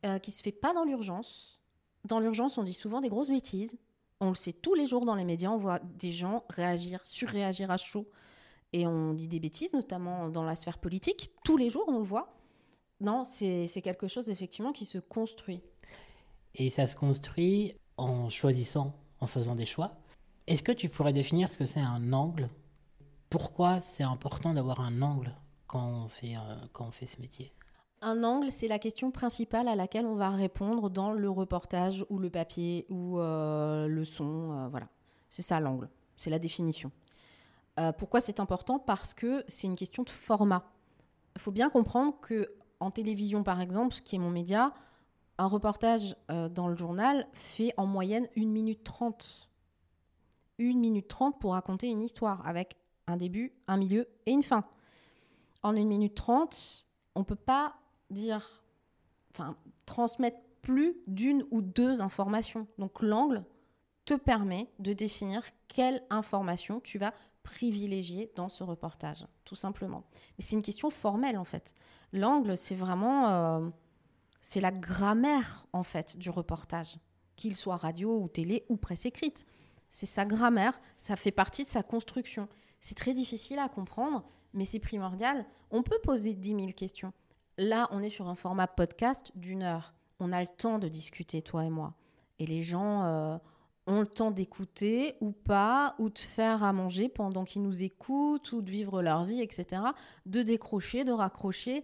Euh, 0.05 0.17
qui 0.17 0.31
se 0.31 0.41
fait 0.41 0.53
pas 0.53 0.73
dans 0.73 0.85
l'urgence. 0.85 1.59
Dans 2.05 2.21
l'urgence, 2.21 2.57
on 2.57 2.63
dit 2.63 2.73
souvent 2.73 3.01
des 3.01 3.09
grosses 3.09 3.29
bêtises. 3.29 3.77
On 4.21 4.29
le 4.29 4.35
sait 4.35 4.53
tous 4.53 4.73
les 4.73 4.87
jours 4.87 5.05
dans 5.05 5.15
les 5.15 5.25
médias, 5.25 5.49
on 5.49 5.57
voit 5.57 5.79
des 5.79 6.13
gens 6.13 6.45
réagir, 6.49 7.05
surréagir 7.05 7.69
à 7.69 7.75
chaud. 7.75 8.07
Et 8.71 8.87
on 8.87 9.13
dit 9.13 9.27
des 9.27 9.41
bêtises, 9.41 9.73
notamment 9.73 10.29
dans 10.29 10.43
la 10.43 10.55
sphère 10.55 10.77
politique. 10.77 11.31
Tous 11.43 11.57
les 11.57 11.69
jours, 11.69 11.83
on 11.87 11.97
le 11.97 12.05
voit. 12.05 12.33
Non, 13.01 13.25
c'est 13.25 13.81
quelque 13.83 14.07
chose 14.07 14.29
effectivement 14.29 14.71
qui 14.71 14.85
se 14.85 14.99
construit. 14.99 15.61
Et 16.55 16.69
ça 16.69 16.87
se 16.87 16.95
construit 16.95 17.73
en 17.99 18.29
choisissant, 18.29 18.93
en 19.19 19.27
faisant 19.27 19.55
des 19.55 19.65
choix. 19.65 19.91
Est-ce 20.47 20.63
que 20.63 20.71
tu 20.71 20.89
pourrais 20.89 21.13
définir 21.13 21.51
ce 21.51 21.57
que 21.57 21.65
c'est 21.65 21.81
un 21.81 22.13
angle? 22.13 22.49
Pourquoi 23.29 23.79
c'est 23.79 24.03
important 24.03 24.53
d'avoir 24.53 24.79
un 24.79 25.01
angle 25.01 25.35
quand 25.67 25.85
on 25.85 26.07
fait, 26.07 26.35
euh, 26.35 26.55
quand 26.73 26.87
on 26.87 26.91
fait 26.91 27.05
ce 27.05 27.21
métier? 27.21 27.51
Un 28.01 28.23
angle, 28.23 28.49
c'est 28.49 28.67
la 28.67 28.79
question 28.79 29.11
principale 29.11 29.67
à 29.67 29.75
laquelle 29.75 30.05
on 30.05 30.15
va 30.15 30.29
répondre 30.29 30.89
dans 30.89 31.11
le 31.11 31.29
reportage 31.29 32.05
ou 32.09 32.17
le 32.17 32.29
papier 32.29 32.85
ou 32.89 33.19
euh, 33.19 33.87
le 33.87 34.05
son. 34.05 34.53
Euh, 34.53 34.67
voilà, 34.69 34.87
c'est 35.29 35.41
ça 35.41 35.59
l'angle, 35.59 35.89
c'est 36.17 36.29
la 36.29 36.39
définition. 36.39 36.91
Pourquoi 37.97 38.19
c'est 38.19 38.41
important? 38.41 38.77
Parce 38.77 39.13
que 39.13 39.45
c'est 39.47 39.65
une 39.65 39.77
question 39.77 40.03
de 40.03 40.09
format. 40.09 40.65
Il 41.37 41.41
faut 41.41 41.51
bien 41.51 41.69
comprendre 41.69 42.19
que 42.19 42.53
en 42.81 42.91
télévision, 42.91 43.41
par 43.41 43.61
exemple, 43.61 43.93
ce 43.93 44.01
qui 44.01 44.17
est 44.17 44.19
mon 44.19 44.29
média, 44.29 44.73
un 45.39 45.47
reportage 45.47 46.15
dans 46.27 46.67
le 46.67 46.75
journal 46.75 47.27
fait 47.33 47.73
en 47.77 47.87
moyenne 47.87 48.27
1 48.37 48.45
minute 48.45 48.83
30. 48.83 49.49
1 50.59 50.75
minute 50.75 51.07
30 51.07 51.39
pour 51.39 51.53
raconter 51.53 51.87
une 51.87 52.01
histoire 52.01 52.45
avec 52.45 52.75
un 53.07 53.17
début, 53.17 53.53
un 53.67 53.77
milieu 53.77 54.07
et 54.25 54.31
une 54.31 54.43
fin. 54.43 54.63
En 55.63 55.75
1 55.75 55.85
minute 55.85 56.15
30, 56.15 56.85
on 57.15 57.21
ne 57.21 57.25
peut 57.25 57.35
pas 57.35 57.75
dire, 58.09 58.63
enfin, 59.31 59.55
transmettre 59.85 60.37
plus 60.61 60.97
d'une 61.07 61.45
ou 61.51 61.61
deux 61.61 62.01
informations. 62.01 62.67
Donc 62.77 63.01
l'angle 63.01 63.43
te 64.05 64.13
permet 64.13 64.69
de 64.79 64.93
définir 64.93 65.43
quelle 65.67 66.03
information 66.09 66.79
tu 66.79 66.97
vas 66.97 67.13
privilégier 67.43 68.31
dans 68.35 68.49
ce 68.49 68.63
reportage, 68.63 69.25
tout 69.45 69.55
simplement. 69.55 70.03
Mais 70.37 70.43
c'est 70.43 70.55
une 70.55 70.61
question 70.61 70.89
formelle 70.89 71.37
en 71.37 71.45
fait. 71.45 71.73
L'angle, 72.11 72.57
c'est 72.57 72.75
vraiment, 72.75 73.29
euh, 73.29 73.69
c'est 74.41 74.61
la 74.61 74.71
grammaire 74.71 75.67
en 75.73 75.83
fait 75.83 76.17
du 76.17 76.29
reportage, 76.29 76.97
qu'il 77.35 77.55
soit 77.55 77.77
radio 77.77 78.19
ou 78.19 78.27
télé 78.27 78.65
ou 78.69 78.77
presse 78.77 79.05
écrite. 79.05 79.45
C'est 79.89 80.05
sa 80.05 80.25
grammaire, 80.25 80.79
ça 80.97 81.15
fait 81.15 81.31
partie 81.31 81.63
de 81.63 81.69
sa 81.69 81.83
construction. 81.83 82.47
C'est 82.79 82.95
très 82.95 83.13
difficile 83.13 83.59
à 83.59 83.69
comprendre, 83.69 84.23
mais 84.53 84.65
c'est 84.65 84.79
primordial. 84.79 85.45
On 85.71 85.83
peut 85.83 85.99
poser 86.03 86.33
10 86.33 86.49
000 86.49 86.67
questions. 86.73 87.13
Là, 87.57 87.87
on 87.91 88.01
est 88.01 88.09
sur 88.09 88.29
un 88.29 88.35
format 88.35 88.67
podcast 88.67 89.31
d'une 89.35 89.63
heure. 89.63 89.93
On 90.19 90.31
a 90.31 90.41
le 90.41 90.47
temps 90.47 90.79
de 90.79 90.87
discuter, 90.87 91.41
toi 91.41 91.65
et 91.65 91.69
moi. 91.69 91.93
Et 92.39 92.45
les 92.45 92.63
gens 92.63 93.03
euh, 93.03 93.37
ont 93.87 93.99
le 94.01 94.07
temps 94.07 94.31
d'écouter 94.31 95.15
ou 95.19 95.31
pas, 95.31 95.95
ou 95.99 96.09
de 96.09 96.19
faire 96.19 96.63
à 96.63 96.71
manger 96.71 97.09
pendant 97.09 97.43
qu'ils 97.43 97.63
nous 97.63 97.83
écoutent, 97.83 98.51
ou 98.51 98.61
de 98.61 98.71
vivre 98.71 99.01
leur 99.01 99.25
vie, 99.25 99.41
etc. 99.41 99.81
De 100.25 100.41
décrocher, 100.41 101.03
de 101.03 101.11
raccrocher. 101.11 101.83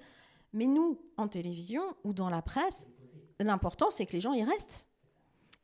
Mais 0.55 0.65
nous, 0.65 0.99
en 1.17 1.27
télévision 1.27 1.83
ou 2.03 2.13
dans 2.13 2.29
la 2.29 2.41
presse, 2.41 2.87
l'important, 3.39 3.91
c'est 3.91 4.07
que 4.07 4.13
les 4.13 4.21
gens 4.21 4.33
y 4.33 4.43
restent. 4.43 4.89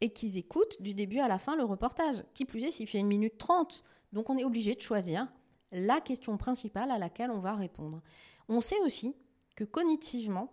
Et 0.01 0.12
qu'ils 0.12 0.38
écoutent 0.38 0.80
du 0.82 0.93
début 0.93 1.19
à 1.19 1.27
la 1.27 1.39
fin 1.39 1.56
le 1.56 1.63
reportage. 1.63 2.23
Qui 2.34 2.45
plus 2.45 2.63
est, 2.63 2.71
s'il 2.71 2.88
fait 2.88 2.99
une 2.99 3.08
minute 3.08 3.38
trente. 3.39 3.84
Donc 4.13 4.30
on 4.30 4.38
est 4.38 4.43
obligé 4.43 4.75
de 4.75 4.82
choisir 4.82 5.27
la 5.71 6.01
question 6.01 6.38
principale 6.38 6.91
à 6.91 6.99
laquelle 6.99 7.32
on 7.32 7.39
va 7.39 7.56
répondre. 7.56 8.01
On 8.49 8.62
sait 8.62 8.80
aussi 8.82 9.15
que 9.56 9.63
cognitivement, 9.63 10.51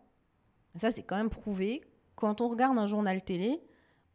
ça 0.77 0.90
c'est 0.90 1.03
quand 1.03 1.16
même 1.16 1.31
prouvé, 1.31 1.83
quand 2.14 2.40
on 2.40 2.48
regarde 2.48 2.79
un 2.79 2.87
journal 2.87 3.22
télé, 3.22 3.61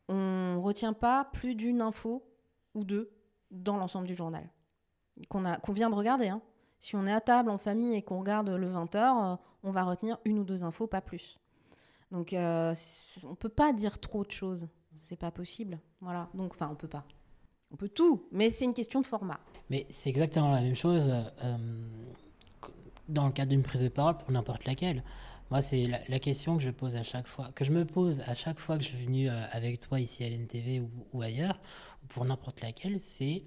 on 0.08 0.56
ne 0.56 0.60
retient 0.60 0.94
pas 0.94 1.26
plus 1.26 1.56
d'une 1.56 1.82
info 1.82 2.24
ou 2.74 2.84
deux 2.86 3.12
dans 3.52 3.78
l'ensemble 3.78 4.08
du 4.08 4.16
journal 4.16 4.50
qu'on 5.30 5.74
vient 5.74 5.90
de 5.90 5.96
regarder. 5.96 6.30
Hein. 6.30 6.42
Si 6.80 6.96
on 6.96 7.06
est 7.06 7.14
à 7.14 7.22
table 7.22 7.50
en 7.50 7.58
famille 7.58 7.96
et 7.96 8.02
qu'on 8.02 8.20
regarde 8.20 8.50
le 8.50 8.68
20h, 8.68 8.98
euh, 9.34 9.36
on 9.64 9.72
va 9.72 9.84
retenir 9.84 10.18
une 10.26 10.40
ou 10.40 10.44
deux 10.44 10.64
infos, 10.64 10.88
pas 10.88 11.02
plus. 11.02 11.40
Donc 12.12 12.34
euh, 12.34 12.74
on 13.24 13.36
peut 13.36 13.50
pas 13.50 13.74
dire 13.74 14.00
trop 14.00 14.24
de 14.24 14.32
choses. 14.32 14.68
C'est 14.96 15.18
pas 15.18 15.32
possible. 15.32 15.80
Voilà. 16.02 16.30
Donc 16.34 16.54
enfin 16.54 16.70
on 16.72 16.76
peut 16.76 16.88
pas. 16.88 17.06
On 17.72 17.76
peut 17.76 17.90
tout, 17.90 18.28
mais 18.32 18.52
c'est 18.52 18.66
une 18.66 18.74
question 18.74 19.02
de 19.02 19.08
format. 19.08 19.40
Mais 19.70 19.88
c'est 19.90 20.10
exactement 20.10 20.52
la 20.52 20.62
même 20.62 20.76
chose 20.76 21.10
euh, 21.10 21.58
dans 23.10 23.26
le 23.26 23.32
cadre 23.32 23.50
d'une 23.50 23.64
prise 23.64 23.82
de 23.82 23.90
parole 23.90 24.18
pour 24.18 24.32
n'importe 24.32 24.66
laquelle. 24.66 25.04
Moi, 25.50 25.62
c'est 25.62 25.88
la, 26.08 26.20
question 26.20 26.58
que 26.58 26.64
je 26.64 26.72
pose 26.72 26.96
à 26.96 27.04
chaque 27.04 27.28
fois, 27.28 27.52
que 27.54 27.64
je 27.64 27.72
me 27.72 27.86
pose 27.86 28.22
à 28.22 28.34
chaque 28.34 28.60
fois 28.60 28.78
que 28.78 28.84
je 28.84 28.90
suis 28.90 29.06
venu 29.06 29.30
euh, 29.30 29.46
avec 29.52 29.80
toi 29.80 30.00
ici 30.00 30.24
à 30.24 30.30
l'NTV 30.30 30.82
ou, 31.12 31.22
ailleurs, 31.22 31.60
ou 32.04 32.08
pour 32.08 32.26
n'importe 32.26 32.62
laquelle, 32.62 33.00
c'est 33.00 33.44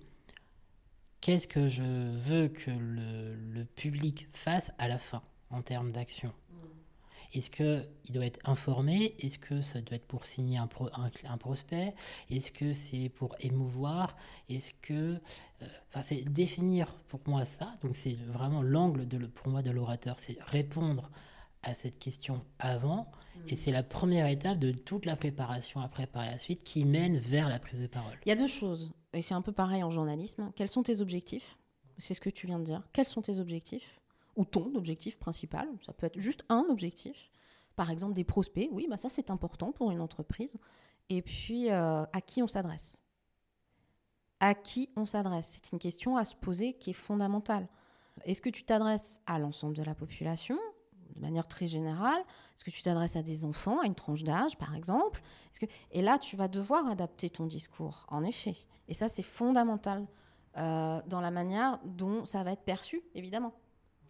qu'est-ce 1.20 1.48
que 1.48 1.68
je 1.68 1.83
veux 1.83 2.48
que 2.48 2.70
le, 2.70 3.64
public 3.64 4.29
fasse 4.31 4.72
à 4.79 4.87
la 4.87 4.98
fin? 4.98 5.22
En 5.50 5.62
termes 5.62 5.92
d'action. 5.92 6.32
Est-ce 7.32 7.50
qu'il 7.50 8.14
doit 8.14 8.24
être 8.24 8.40
informé? 8.48 9.14
Est-ce 9.18 9.38
que 9.38 9.61
ça 9.61 9.80
doit 9.80 9.96
être 9.96 10.06
pour 10.06 10.26
signer 10.26 10.59
un, 10.59 10.68
un, 11.24 11.38
prospect? 11.38 11.94
Est-ce 12.30 12.50
que 12.50 12.72
c'est 12.72 13.09
pour 13.09 13.35
émouvoir? 13.40 14.16
Est-ce 14.48 14.72
que... 14.80 15.20
Euh, 15.62 15.66
enfin, 15.88 16.02
c'est 16.02 16.22
définir 16.22 16.94
pour 17.09 17.20
moi 17.26 17.44
ça. 17.44 17.76
Donc 17.82 17.96
c'est 17.96 18.14
vraiment 18.14 18.62
l'angle 18.62 19.06
de, 19.06 19.26
pour 19.26 19.48
moi 19.48 19.62
de 19.62 19.70
l'orateur. 19.70 20.18
C'est 20.18 20.38
répondre 20.40 21.11
à 21.62 21.74
cette 21.74 21.98
question 21.98 22.42
avant. 22.59 23.11
Et 23.48 23.52
mm. 23.52 23.56
c'est 23.56 23.72
la 23.72 23.82
première 23.82 24.28
étape 24.28 24.59
de 24.59 24.72
toute 24.72 25.04
la 25.04 25.16
préparation 25.16 25.80
après 25.80 26.06
par 26.06 26.24
la 26.24 26.38
suite 26.38 26.62
qui 26.62 26.85
mène 26.85 27.18
vers 27.18 27.48
la 27.48 27.59
prise 27.59 27.80
de 27.80 27.87
parole. 27.87 28.18
Il 28.24 28.28
y 28.28 28.32
a 28.32 28.37
deux 28.37 28.46
choses, 28.46 28.92
et 29.12 29.20
c'est 29.20 29.35
un 29.35 29.42
peu 29.42 29.52
pareil 29.52 29.82
en 29.82 29.90
journalisme. 29.90 30.52
Quels 30.54 30.68
sont 30.68 30.82
tes 30.82 31.00
objectifs? 31.00 31.59
C'est 31.98 32.14
ce 32.14 32.20
que 32.20 32.30
tu 32.30 32.46
viens 32.46 32.59
de 32.59 32.64
dire. 32.64 32.82
Quels 32.92 33.09
sont 33.09 33.22
tes 33.22 33.40
objectifs? 33.40 34.00
Ou 34.37 34.44
ton 34.44 34.75
objectif 34.75 35.18
principal. 35.18 35.68
Ça 35.81 35.92
peut 35.92 36.07
être 36.07 36.18
juste 36.18 36.44
un 36.49 36.66
objectif. 36.68 37.31
Par 37.75 37.90
exemple, 37.90 38.14
des 38.14 38.25
prospects. 38.25 38.68
Oui, 38.72 38.87
bah 38.88 38.96
ça 38.96 39.09
c'est 39.09 39.31
important 39.31 39.72
pour 39.72 39.90
une 39.90 40.01
entreprise. 40.01 40.57
Et 41.09 41.22
puis, 41.22 41.70
euh, 41.70 42.05
à 42.12 42.20
qui 42.20 42.42
on 42.42 42.49
s'adresse? 42.49 42.99
À 44.40 44.55
qui 44.55 44.90
on 44.96 45.07
s'adresse? 45.07 45.53
C'est 45.55 45.72
une 45.72 45.79
question 45.79 46.16
à 46.16 46.25
se 46.25 46.35
poser 46.35 46.75
qui 46.75 46.90
est 46.90 46.94
fondamentale. 46.94 47.68
Est-ce 48.25 48.40
que 48.40 48.51
tu 48.51 48.64
t'adresses 48.64 49.20
à 49.27 49.38
l'ensemble 49.38 49.77
de 49.77 49.83
la 49.83 49.94
population 49.94 50.59
de 51.14 51.20
manière 51.20 51.46
très 51.46 51.66
générale? 51.66 52.20
Est-ce 52.55 52.64
que 52.64 52.70
tu 52.70 52.83
t'adresses 52.83 53.16
à 53.16 53.22
des 53.22 53.44
enfants, 53.44 53.81
à 53.81 53.87
une 53.87 53.94
tranche 53.94 54.25
d'âge, 54.25 54.57
par 54.57 54.75
exemple? 54.75 55.22
Que... 55.61 55.66
Et 55.92 56.03
là, 56.03 56.18
tu 56.18 56.37
vas 56.37 56.49
devoir 56.49 56.87
adapter 56.88 57.31
ton 57.31 57.46
discours, 57.46 58.07
en 58.09 58.25
effet. 58.25 58.57
Et 58.88 58.94
ça, 58.94 59.09
c'est 59.09 59.22
fondamental 59.22 60.07
euh, 60.57 61.01
dans 61.07 61.20
la 61.20 61.31
manière 61.31 61.79
dont 61.85 62.25
ça 62.25 62.42
va 62.42 62.53
être 62.53 62.64
perçu, 62.64 63.03
évidemment. 63.14 63.53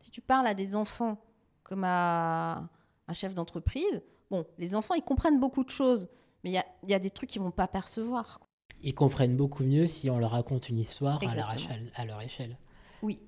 Si 0.01 0.11
tu 0.11 0.21
parles 0.21 0.47
à 0.47 0.55
des 0.55 0.77
enfants 0.77 1.19
comme 1.63 1.85
à 1.85 2.69
un 3.09 3.13
chef 3.13 3.35
d'entreprise, 3.35 4.03
bon, 4.31 4.47
les 4.59 4.75
enfants, 4.75 4.95
ils 4.95 5.03
comprennent 5.03 5.41
beaucoup 5.41 5.65
de 5.65 5.71
choses, 5.71 6.09
mais 6.45 6.51
il 6.51 6.89
y 6.91 6.95
a, 6.95 6.99
des 6.99 7.11
trucs 7.11 7.31
qu'ils 7.31 7.43
vont 7.43 7.51
pas 7.51 7.69
percevoir. 7.69 8.41
Ils 8.83 8.95
comprennent 8.95 9.37
beaucoup 9.37 9.65
mieux 9.65 9.87
si 9.87 10.11
on 10.11 10.19
leur 10.19 10.31
raconte 10.31 10.69
une 10.69 10.79
histoire 10.79 11.23
à 11.23 11.35
leur, 11.35 11.55
échelle, 11.55 11.91
à 11.95 12.05
leur, 12.05 12.23
échelle, 12.23 12.59
Oui, 13.03 13.21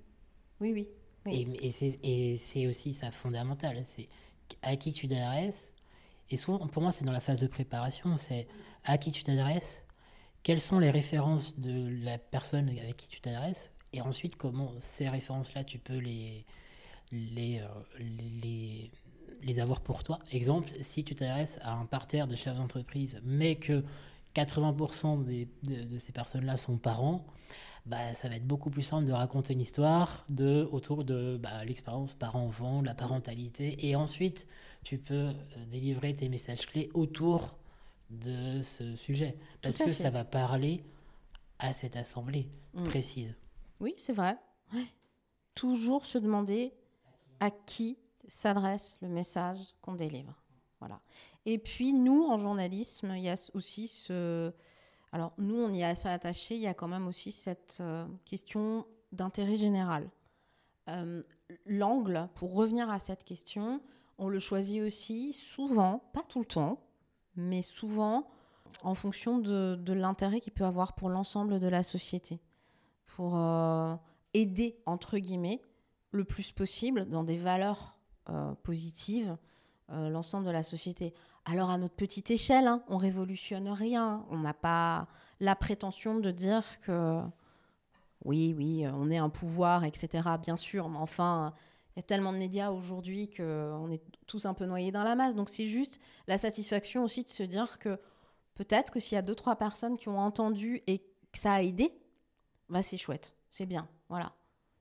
oui, 0.61 0.73
oui. 0.73 0.89
Et, 1.27 2.37
c'est 2.37 2.67
aussi 2.67 2.93
ça 2.93 3.11
fondamental, 3.11 3.83
c'est 3.85 4.09
à 4.63 4.77
qui 4.77 4.93
tu 4.93 5.09
t'adresses. 5.09 5.73
Et 6.31 6.37
souvent, 6.37 6.67
pour 6.67 6.83
moi, 6.83 6.93
c'est 6.93 7.05
dans 7.05 7.13
la 7.13 7.21
phase 7.21 7.41
de 7.41 7.47
préparation, 7.47 8.17
c'est 8.17 8.47
à 8.85 8.99
qui 8.99 9.13
tu 9.13 9.25
t'adresses, 9.25 9.85
quelles 10.43 10.61
sont 10.61 10.79
les 10.79 10.91
références 10.91 11.59
de 11.59 12.05
la 12.05 12.19
personne 12.19 12.69
avec 12.69 12.97
qui 12.97 13.09
tu 13.09 13.21
t'adresses, 13.21 13.71
et 13.92 14.01
ensuite 14.01 14.37
comment 14.37 14.72
ces 14.79 15.09
références-là, 15.09 15.64
tu 15.64 15.79
peux 15.79 15.98
les, 15.98 16.44
les, 17.12 17.61
euh, 17.61 17.66
les, 17.98 18.90
les, 19.42 19.61
avoir 19.61 19.81
pour 19.81 20.03
toi? 20.03 20.18
Exemple, 20.31 20.70
si 20.81 21.05
tu 21.05 21.14
t'adresses 21.14 21.59
à 21.62 21.72
un 21.72 21.87
parterre 21.87 22.27
de 22.27 22.37
chefs 22.37 22.57
d'entreprise, 22.57 23.20
mais 23.24 23.57
que 23.57 23.85
80% 24.35 25.24
des, 25.24 25.48
de, 25.64 25.98
ces 25.98 26.12
personnes-là 26.12 26.57
sont 26.57 26.77
parents, 26.77 27.24
bah, 27.87 28.12
ça 28.12 28.29
va 28.29 28.37
être 28.37 28.46
beaucoup 28.46 28.70
plus 28.70 28.83
simple 28.83 29.07
de 29.07 29.12
raconter 29.12 29.55
une 29.55 29.61
histoire 29.61 30.27
de, 30.29 30.68
autour 30.70 31.05
de 31.05 31.38
bah, 31.38 31.64
l'expérience 31.64 32.12
parent-enfant, 32.12 32.83
la 32.83 32.94
parentalité, 32.94 33.88
et 33.88 33.96
ensuite 33.96 34.46
tu 34.85 34.98
peux 34.98 35.14
euh, 35.14 35.33
délivrer 35.70 36.14
tes 36.14 36.29
messages 36.29 36.66
clés 36.66 36.90
autour 36.94 37.57
de 38.11 38.62
ce 38.62 38.96
sujet, 38.96 39.37
parce 39.62 39.79
que 39.79 39.92
ça 39.92 40.11
va 40.11 40.24
parler 40.24 40.83
à 41.59 41.72
cette 41.72 41.96
assemblée 41.96 42.48
mm. 42.74 42.85
précise. 42.85 43.35
Oui, 43.81 43.95
c'est 43.97 44.12
vrai. 44.12 44.37
Toujours 45.55 46.05
se 46.07 46.19
demander 46.19 46.73
à 47.41 47.51
qui 47.51 47.99
s'adresse 48.27 48.99
le 49.01 49.09
message 49.09 49.59
qu'on 49.81 49.95
délivre. 49.95 50.35
Voilà. 50.81 51.01
Et 51.47 51.59
puis, 51.59 51.93
nous, 51.93 52.25
en 52.25 52.38
journalisme, 52.38 53.14
il 53.17 53.23
y 53.23 53.29
a 53.29 53.51
aussi 53.55 53.88
ce... 53.88 54.53
Alors, 55.12 55.33
nous, 55.38 55.57
on 55.57 55.73
y 55.73 55.81
est 55.81 55.85
assez 55.85 56.09
attachés. 56.09 56.55
Il 56.57 56.61
y 56.61 56.67
a 56.67 56.75
quand 56.75 56.88
même 56.88 57.07
aussi 57.07 57.33
cette 57.33 57.79
euh, 57.81 58.07
question 58.25 58.87
d'intérêt 59.12 59.57
général. 59.57 60.11
Euh, 60.88 61.23
l'angle, 61.67 62.29
pour 62.35 62.55
revenir 62.55 62.91
à 62.91 62.99
cette 62.99 63.25
question, 63.25 63.81
on 64.19 64.29
le 64.29 64.38
choisit 64.38 64.83
aussi 64.83 65.33
souvent, 65.33 66.03
pas 66.12 66.23
tout 66.29 66.41
le 66.41 66.45
temps, 66.45 66.79
mais 67.37 67.62
souvent 67.62 68.29
en 68.83 68.95
fonction 68.95 69.38
de, 69.38 69.93
l'intérêt 69.93 70.41
qu'il 70.41 70.53
peut 70.53 70.64
avoir 70.64 70.95
pour 70.95 71.09
l'ensemble 71.09 71.59
de 71.59 71.69
la 71.69 71.83
société. 71.83 72.41
Pour 73.09 73.37
euh, 73.37 73.94
aider, 74.35 74.79
entre 74.87 75.18
guillemets, 75.18 75.61
le 76.12 76.25
plus 76.25 76.53
possible 76.53 77.09
dans 77.09 77.25
des 77.25 77.37
valeurs 77.37 77.99
euh, 78.31 78.55
positives 78.62 79.37
euh, 79.90 80.09
l'ensemble 80.09 80.47
de 80.47 80.51
la 80.51 80.62
société. 80.62 81.14
Alors 81.44 81.71
à 81.71 81.79
notre 81.79 81.94
petite 81.94 82.31
échelle, 82.31 82.66
hein, 82.66 82.83
on 82.88 82.97
révolutionne 82.97 83.68
rien. 83.68 84.25
On 84.31 84.38
n'a 84.38 84.55
pas 84.55 85.09
la 85.40 85.57
prétention 85.57 86.18
de 86.18 86.31
dire 86.31 86.64
que 86.81 87.21
oui, 88.25 88.55
oui, 88.57 88.85
on 88.87 89.11
est 89.11 89.18
un 89.18 89.31
pouvoir, 89.31 89.85
etc. 89.85 90.29
Bien 90.42 90.57
sûr, 90.57 90.88
mais 90.88 90.99
enfin, 90.99 91.55
il 91.99 92.01
y 92.01 92.01
a 92.01 92.03
tellement 92.03 92.33
de 92.33 92.38
médias 92.38 92.71
aujourd'hui 92.71 93.29
qu'on 93.29 93.90
est 93.90 94.03
tous 94.29 94.47
un 94.47 94.55
peu 94.55 94.66
noyés 94.66 94.92
dans 94.92 95.03
la 95.03 95.16
masse. 95.16 95.35
Donc 95.35 95.49
c'est 95.49 95.66
juste 95.66 96.01
la 96.29 96.38
satisfaction 96.38 97.03
aussi 97.03 97.25
de 97.25 97.29
se 97.29 97.42
dire 97.42 97.81
que 97.81 97.99
peut-être 98.55 98.92
que 98.92 99.01
s'il 99.01 99.16
y 99.16 99.18
a 99.18 99.23
deux, 99.23 99.35
trois 99.35 99.57
personnes 99.57 99.97
qui 99.97 100.09
ont 100.09 100.21
entendu 100.21 100.83
et 100.87 100.99
que 100.99 101.38
ça 101.38 101.55
a 101.55 101.62
aidé, 101.62 101.92
bah 102.69 102.83
c'est 102.83 102.99
chouette, 102.99 103.35
c'est 103.51 103.67
bien, 103.67 103.89
voilà. 104.09 104.33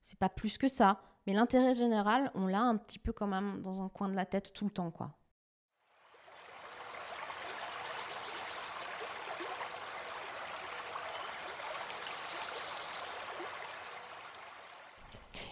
C'est 0.02 0.20
pas 0.20 0.30
plus 0.30 0.58
que 0.58 0.68
ça. 0.68 1.02
Mais 1.26 1.34
l'intérêt 1.34 1.74
général, 1.74 2.32
on 2.36 2.48
l'a 2.48 2.62
un 2.62 2.78
petit 2.78 3.00
peu 3.00 3.12
quand 3.12 3.28
même 3.28 3.62
dans 3.62 3.82
un 3.82 3.90
coin 3.90 4.08
de 4.08 4.16
la 4.16 4.26
tête 4.26 4.54
tout 4.54 4.64
le 4.64 4.72
temps, 4.72 4.92
quoi. 4.92 5.18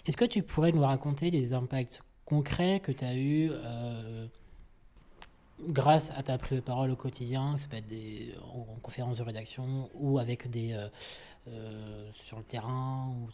Est-ce 0.05 0.17
que 0.17 0.25
tu 0.25 0.43
pourrais 0.43 0.71
nous 0.71 0.83
raconter 0.83 1.31
des 1.31 1.53
impacts 1.53 2.01
concrets 2.25 2.79
que 2.79 2.91
tu 2.91 3.03
as 3.03 3.15
eus 3.15 3.49
euh, 3.51 4.27
grâce 5.67 6.11
à 6.11 6.23
ta 6.23 6.37
prise 6.37 6.59
de 6.59 6.63
parole 6.63 6.91
au 6.91 6.95
quotidien, 6.95 7.55
que 7.55 7.61
ça 7.61 7.67
peut 7.67 7.77
être 7.77 8.39
en, 8.41 8.77
conférence 8.81 9.17
de 9.17 9.23
rédaction 9.23 9.89
ou 9.95 10.19
avec 10.19 10.49
des, 10.49 10.73
euh, 10.73 10.87
euh, 11.47 12.09
sur 12.13 12.39
le 12.39 12.43
terrain 12.43 13.13
ou 13.21 13.29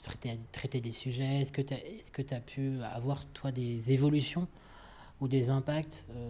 traiter, 0.51 0.81
des 0.81 0.91
sujets? 0.91 1.41
Est-ce 1.41 1.53
que 1.53 1.61
tu 1.61 1.73
as, 1.73 2.35
as, 2.35 2.39
pu 2.41 2.81
avoir, 2.83 3.25
toi, 3.27 3.53
des 3.53 3.91
évolutions 3.91 4.49
ou 5.21 5.29
des 5.29 5.49
impacts 5.49 6.05
euh, 6.09 6.29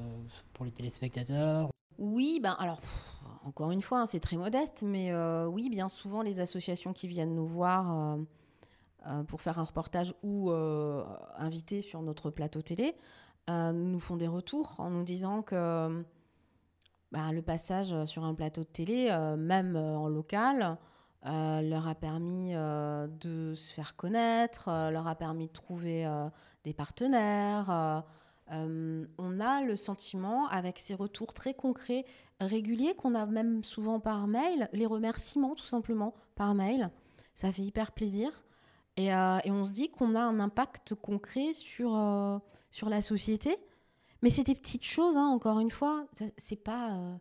pour 0.54 0.65
les 0.65 0.72
téléspectateurs? 0.72 1.72
Oui, 1.98 2.39
ben 2.41 2.56
alors, 2.60 2.80
encore 3.46 3.71
une 3.71 3.82
fois, 3.82 4.02
hein, 4.02 4.06
c'est 4.06 4.19
très 4.19 4.38
modeste, 4.38 4.84
mais 4.84 5.12
euh, 5.12 5.48
oui, 5.48 5.69
bien 5.69 5.90
souvent, 5.90 6.21
les 6.21 6.40
associations 6.40 6.94
qui 6.94 7.08
viennent 7.08 7.34
nous 7.34 7.48
voir 7.48 8.17
pour 9.27 9.42
faire 9.42 9.58
un 9.58 9.63
reportage 9.63 10.13
ou 10.21 10.52
inviter 10.52 11.82
sur 11.82 12.04
notre 12.04 12.29
plateau 12.29 12.62
télé 12.62 12.96
nous 13.50 14.00
font 14.00 14.17
des 14.17 14.27
retours 14.27 14.75
en 14.77 14.92
nous 14.92 15.04
disant 15.04 15.42
que 15.42 16.04
ben, 17.12 17.32
le 17.32 17.42
passage 17.42 18.06
sur 18.06 18.23
un 18.23 18.36
plateau 18.36 18.62
de 18.62 18.67
télé, 18.67 19.10
même 19.38 19.75
en 19.75 20.08
local, 20.08 20.77
euh, 21.28 21.62
leur 21.62 21.88
a 21.88 21.94
permis 21.94 22.56
euh, 22.56 23.08
de 23.08 23.54
se 23.54 23.72
faire 23.74 23.96
connaître, 23.96 24.69
euh, 24.69 24.90
leur 24.90 25.08
a 25.08 25.13
permis 25.13 25.48
de 25.48 25.52
trouver 25.52 26.08
des 26.63 26.74
partenaires. 26.74 28.04
on 28.50 29.40
a 29.40 29.62
le 29.63 29.76
sentiment, 29.76 30.48
avec 30.48 30.80
ces 30.80 30.96
retours 30.96 31.34
très 31.34 31.54
concrets, 31.54 32.06
réguliers, 32.40 32.96
qu'on 32.96 33.13
a 33.15 33.26
même 33.26 33.63
souvent 33.63 34.00
par 34.00 34.28
mail, 34.28 34.67
les 34.74 34.86
remerciements 34.86 35.56
tout 35.56 35.65
simplement 35.65 36.15
par 36.36 36.56
mail, 36.56 36.90
ça 37.36 37.52
fait 37.52 37.62
hyper 37.62 37.92
plaisir. 37.92 38.32
Et, 38.98 39.13
on 39.13 39.65
se 39.65 39.72
dit 39.72 39.90
qu'on 39.90 40.15
a 40.15 40.22
un 40.22 40.40
impact 40.40 40.96
concret 40.96 41.54
sur, 41.54 41.92
sur 42.72 42.90
la 42.90 43.02
société. 43.02 43.58
Mais 44.24 44.30
c'est 44.30 44.44
des 44.44 44.54
petites 44.54 44.86
choses, 44.86 45.17
hein, 45.17 45.28
encore 45.28 45.60
une 45.60 45.72
fois. 45.72 46.06
C'est 46.38 46.62
pas 46.62 47.19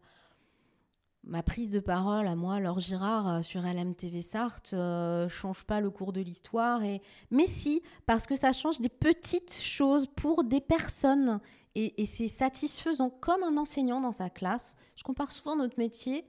ma 1.25 1.43
prise 1.43 1.71
de 1.71 1.81
parole 1.81 2.27
à 2.27 2.35
moi, 2.35 2.61
Laure 2.61 2.81
Girard, 2.81 3.29
euh, 3.29 3.43
sur 3.43 3.63
LMTV 3.63 4.23
Sarthe, 4.23 4.73
euh, 4.73 5.29
change 5.29 5.65
pas 5.65 5.81
le 5.81 5.91
cours 5.91 6.13
de 6.13 6.21
l'histoire. 6.21 6.83
Et... 6.83 7.03
Mais 7.31 7.47
si, 7.47 7.83
parce 8.07 8.27
que 8.27 8.37
ça 8.37 8.53
change 8.53 8.81
des 8.81 8.89
petites 8.89 9.61
choses 9.61 10.07
pour 10.07 10.45
des 10.45 10.61
personnes. 10.61 11.41
Et, 11.77 12.05
c'est 12.05 12.29
satisfaisant, 12.29 13.11
comme 13.11 13.45
un 13.45 13.57
enseignant 13.57 14.01
dans 14.01 14.13
sa 14.13 14.29
classe. 14.29 14.75
Je 14.97 15.05
compare 15.05 15.31
souvent 15.31 15.55
notre 15.55 15.79
métier 15.79 16.27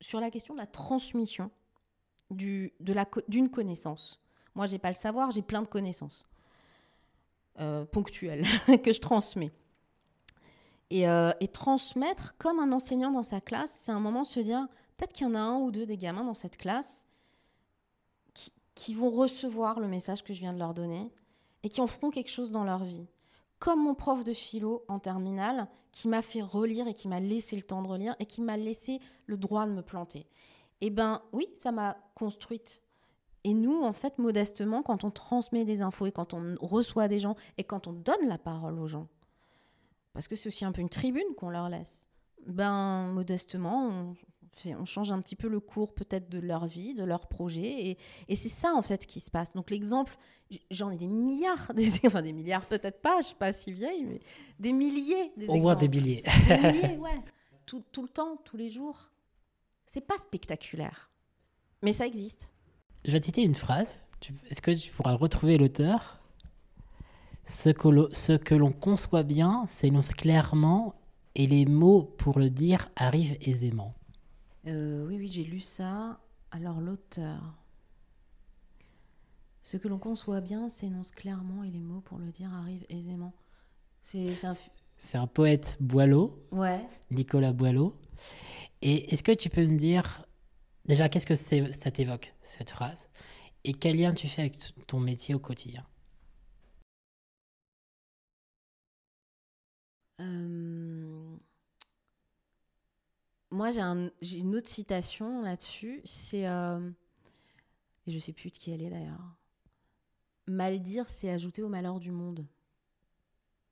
sur 0.00 0.20
la 0.20 0.30
question 0.30 0.54
de 0.54 0.58
la 0.58 0.66
transmission 0.66 1.50
d'une 2.30 3.48
connaissance. 3.50 4.20
Moi, 4.56 4.66
j'ai 4.66 4.78
pas 4.78 4.88
le 4.88 4.96
savoir, 4.96 5.30
j'ai 5.30 5.42
plein 5.42 5.62
de 5.62 5.68
connaissances 5.68 6.26
euh, 7.60 7.84
ponctuelles 7.84 8.44
que 8.82 8.92
je 8.92 9.00
transmets. 9.00 9.52
Et, 10.90 11.08
euh, 11.08 11.32
et 11.40 11.48
transmettre 11.48 12.36
comme 12.38 12.60
un 12.60 12.70
enseignant 12.70 13.10
dans 13.10 13.24
sa 13.24 13.40
classe, 13.40 13.76
c'est 13.82 13.92
un 13.92 13.98
moment 13.98 14.22
de 14.22 14.26
se 14.26 14.40
dire 14.40 14.68
peut-être 14.96 15.12
qu'il 15.12 15.26
y 15.26 15.30
en 15.30 15.34
a 15.34 15.40
un 15.40 15.58
ou 15.58 15.72
deux 15.72 15.84
des 15.84 15.96
gamins 15.96 16.24
dans 16.24 16.34
cette 16.34 16.56
classe 16.56 17.06
qui, 18.34 18.52
qui 18.76 18.94
vont 18.94 19.10
recevoir 19.10 19.80
le 19.80 19.88
message 19.88 20.22
que 20.22 20.32
je 20.32 20.40
viens 20.40 20.52
de 20.52 20.60
leur 20.60 20.74
donner 20.74 21.12
et 21.64 21.68
qui 21.68 21.80
en 21.80 21.88
feront 21.88 22.10
quelque 22.10 22.30
chose 22.30 22.52
dans 22.52 22.62
leur 22.62 22.84
vie. 22.84 23.06
Comme 23.58 23.82
mon 23.82 23.94
prof 23.94 24.22
de 24.22 24.32
philo 24.32 24.84
en 24.86 25.00
terminale 25.00 25.66
qui 25.90 26.08
m'a 26.08 26.22
fait 26.22 26.42
relire 26.42 26.86
et 26.86 26.94
qui 26.94 27.08
m'a 27.08 27.20
laissé 27.20 27.56
le 27.56 27.62
temps 27.62 27.82
de 27.82 27.88
relire 27.88 28.14
et 28.20 28.26
qui 28.26 28.42
m'a 28.42 28.56
laissé 28.56 29.00
le 29.26 29.36
droit 29.36 29.66
de 29.66 29.72
me 29.72 29.82
planter. 29.82 30.26
Eh 30.82 30.90
ben 30.90 31.22
oui, 31.32 31.48
ça 31.56 31.72
m'a 31.72 31.96
construite. 32.14 32.82
Et 33.44 33.54
nous, 33.54 33.82
en 33.82 33.92
fait, 33.92 34.18
modestement, 34.18 34.82
quand 34.82 35.04
on 35.04 35.10
transmet 35.10 35.64
des 35.64 35.80
infos 35.80 36.06
et 36.06 36.12
quand 36.12 36.34
on 36.34 36.56
reçoit 36.60 37.08
des 37.08 37.18
gens 37.18 37.34
et 37.58 37.64
quand 37.64 37.86
on 37.86 37.92
donne 37.92 38.28
la 38.28 38.38
parole 38.38 38.78
aux 38.78 38.88
gens, 38.88 39.08
parce 40.16 40.28
que 40.28 40.36
c'est 40.36 40.48
aussi 40.48 40.64
un 40.64 40.72
peu 40.72 40.80
une 40.80 40.88
tribune 40.88 41.34
qu'on 41.36 41.50
leur 41.50 41.68
laisse, 41.68 42.06
ben 42.46 43.06
modestement, 43.08 43.86
on, 43.88 44.16
fait- 44.52 44.74
on 44.74 44.84
change 44.84 45.12
un 45.12 45.20
petit 45.20 45.36
peu 45.36 45.48
le 45.48 45.60
cours 45.60 45.94
peut-être 45.94 46.28
de 46.28 46.38
leur 46.38 46.66
vie, 46.66 46.94
de 46.94 47.04
leur 47.04 47.26
projet. 47.28 47.88
Et, 47.90 47.98
et 48.28 48.36
c'est 48.36 48.48
ça, 48.48 48.72
en 48.74 48.82
fait, 48.82 49.04
qui 49.06 49.20
se 49.20 49.30
passe. 49.30 49.52
Donc 49.54 49.70
l'exemple, 49.70 50.16
j'en 50.70 50.90
ai 50.90 50.96
des 50.96 51.06
milliards, 51.08 51.72
des, 51.74 51.90
enfin 52.06 52.22
des 52.22 52.32
milliards 52.32 52.66
peut-être 52.66 53.02
pas, 53.02 53.20
je 53.20 53.26
suis 53.26 53.34
pas 53.36 53.52
si 53.52 53.72
vieille, 53.72 54.04
mais 54.04 54.20
des 54.58 54.72
milliers. 54.72 55.32
Des 55.36 55.46
Au 55.48 55.56
moins 55.56 55.74
des 55.76 55.88
billets. 55.88 56.22
Des 56.48 56.56
milliers, 56.56 56.96
ouais. 56.98 57.20
Tout, 57.66 57.82
tout 57.92 58.02
le 58.02 58.08
temps, 58.08 58.36
tous 58.44 58.56
les 58.56 58.70
jours. 58.70 59.10
C'est 59.86 60.06
pas 60.06 60.18
spectaculaire, 60.18 61.10
mais 61.82 61.92
ça 61.92 62.06
existe. 62.06 62.48
Je 63.04 63.12
vais 63.12 63.20
te 63.20 63.26
citer 63.26 63.42
une 63.42 63.54
phrase. 63.54 63.94
Est-ce 64.50 64.60
que 64.62 64.72
tu 64.72 64.90
pourras 64.92 65.14
retrouver 65.14 65.58
l'auteur? 65.58 66.15
Ce 67.46 67.70
que, 67.70 68.54
l'on- 68.54 68.72
conçoit 68.72 69.22
bien 69.22 69.66
s'énonce 69.66 70.12
clairement 70.12 70.94
et 71.34 71.46
les 71.46 71.64
mots 71.66 72.02
pour 72.18 72.38
le 72.38 72.50
dire 72.50 72.90
arrivent 72.96 73.36
aisément. 73.40 73.94
Euh, 74.66 75.06
oui, 75.06 75.16
oui, 75.18 75.28
j'ai 75.30 75.44
lu 75.44 75.60
ça. 75.60 76.18
Alors, 76.50 76.80
l'auteur. 76.80 77.40
Ce 79.62 79.76
que 79.76 79.88
l'on 79.88 79.98
conçoit 79.98 80.40
bien 80.40 80.68
s'énonce 80.68 81.10
clairement 81.10 81.64
et 81.64 81.70
les 81.70 81.80
mots 81.80 82.00
pour 82.00 82.18
le 82.18 82.30
dire 82.30 82.52
arrivent 82.54 82.86
aisément. 82.88 83.32
C'est 84.00 84.34
un. 85.14 85.26
poète 85.26 85.76
Boileau, 85.80 86.38
Ouais. 86.52 86.80
Nicolas 87.10 87.52
Boileau. 87.52 87.94
Et 88.82 89.12
est-ce 89.12 89.22
que 89.22 89.32
tu 89.32 89.50
peux 89.50 89.66
me 89.66 89.76
dire, 89.76 90.24
déjà, 90.84 91.08
qu'est-ce 91.08 91.26
que 91.26 91.34
ça 91.34 91.90
t'évoque, 91.90 92.32
cette 92.42 92.70
phrase? 92.70 93.08
Et 93.64 93.72
quel 93.72 93.96
lien 93.96 94.14
tu 94.14 94.28
fais 94.28 94.42
avec 94.42 94.56
ton 94.86 95.00
métier 95.00 95.34
au 95.34 95.40
quotidien? 95.40 95.84
Euh, 100.20 101.36
Moi, 103.50 103.70
j'ai 103.72 103.80
un- 103.80 104.10
j'ai 104.20 104.38
une 104.38 104.54
autre 104.56 104.68
citation 104.68 105.42
là-dessus. 105.42 106.00
C'est. 106.04 106.46
euh, 106.46 106.90
Et 108.06 108.12
je 108.12 108.18
sais 108.18 108.32
plus 108.32 108.50
de 108.50 108.56
qui 108.56 108.70
elle 108.70 108.82
est 108.82 108.90
d'ailleurs. 108.90 109.36
Mal 110.46 110.80
dire, 110.80 111.08
c'est 111.08 111.30
ajouter 111.30 111.62
au 111.62 111.68
malheur 111.68 111.98
du 111.98 112.12
monde. 112.12 112.46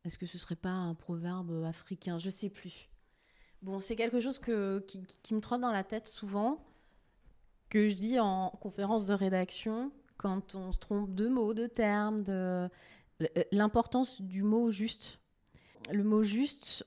Est-ce 0.05 0.18
que 0.18 0.26
ce 0.26 0.38
serait 0.38 0.57
pas 0.57 0.70
un 0.70 0.95
proverbe 0.95 1.64
africain? 1.64 2.18
Je 2.18 2.30
sais 2.30 2.51
plus. 2.51 2.88
Bon, 3.62 3.80
c'est 3.80 3.97
quelque 3.97 4.20
chose 4.20 4.38
que, 4.38 4.80
qui, 5.22 5.34
me 5.34 5.40
trotte 5.40 5.62
dans 5.62 5.72
la 5.72 5.84
tête 5.84 6.07
souvent, 6.07 6.62
que 7.70 7.88
je 7.88 7.95
dis 7.95 8.18
en 8.20 8.51
conférence 8.51 9.07
de 9.07 9.14
rédaction, 9.14 9.90
quand 10.18 10.55
on 10.55 10.72
se 10.72 10.78
trompe 10.78 11.14
de 11.14 11.28
mots, 11.28 11.55
de 11.55 11.66
termes, 11.66 12.20
de 12.20 12.68
l'importance 13.53 14.20
du 14.20 14.42
mot 14.42 14.70
juste. 14.70 15.20
Le 15.93 16.03
mot 16.03 16.22
juste, 16.22 16.87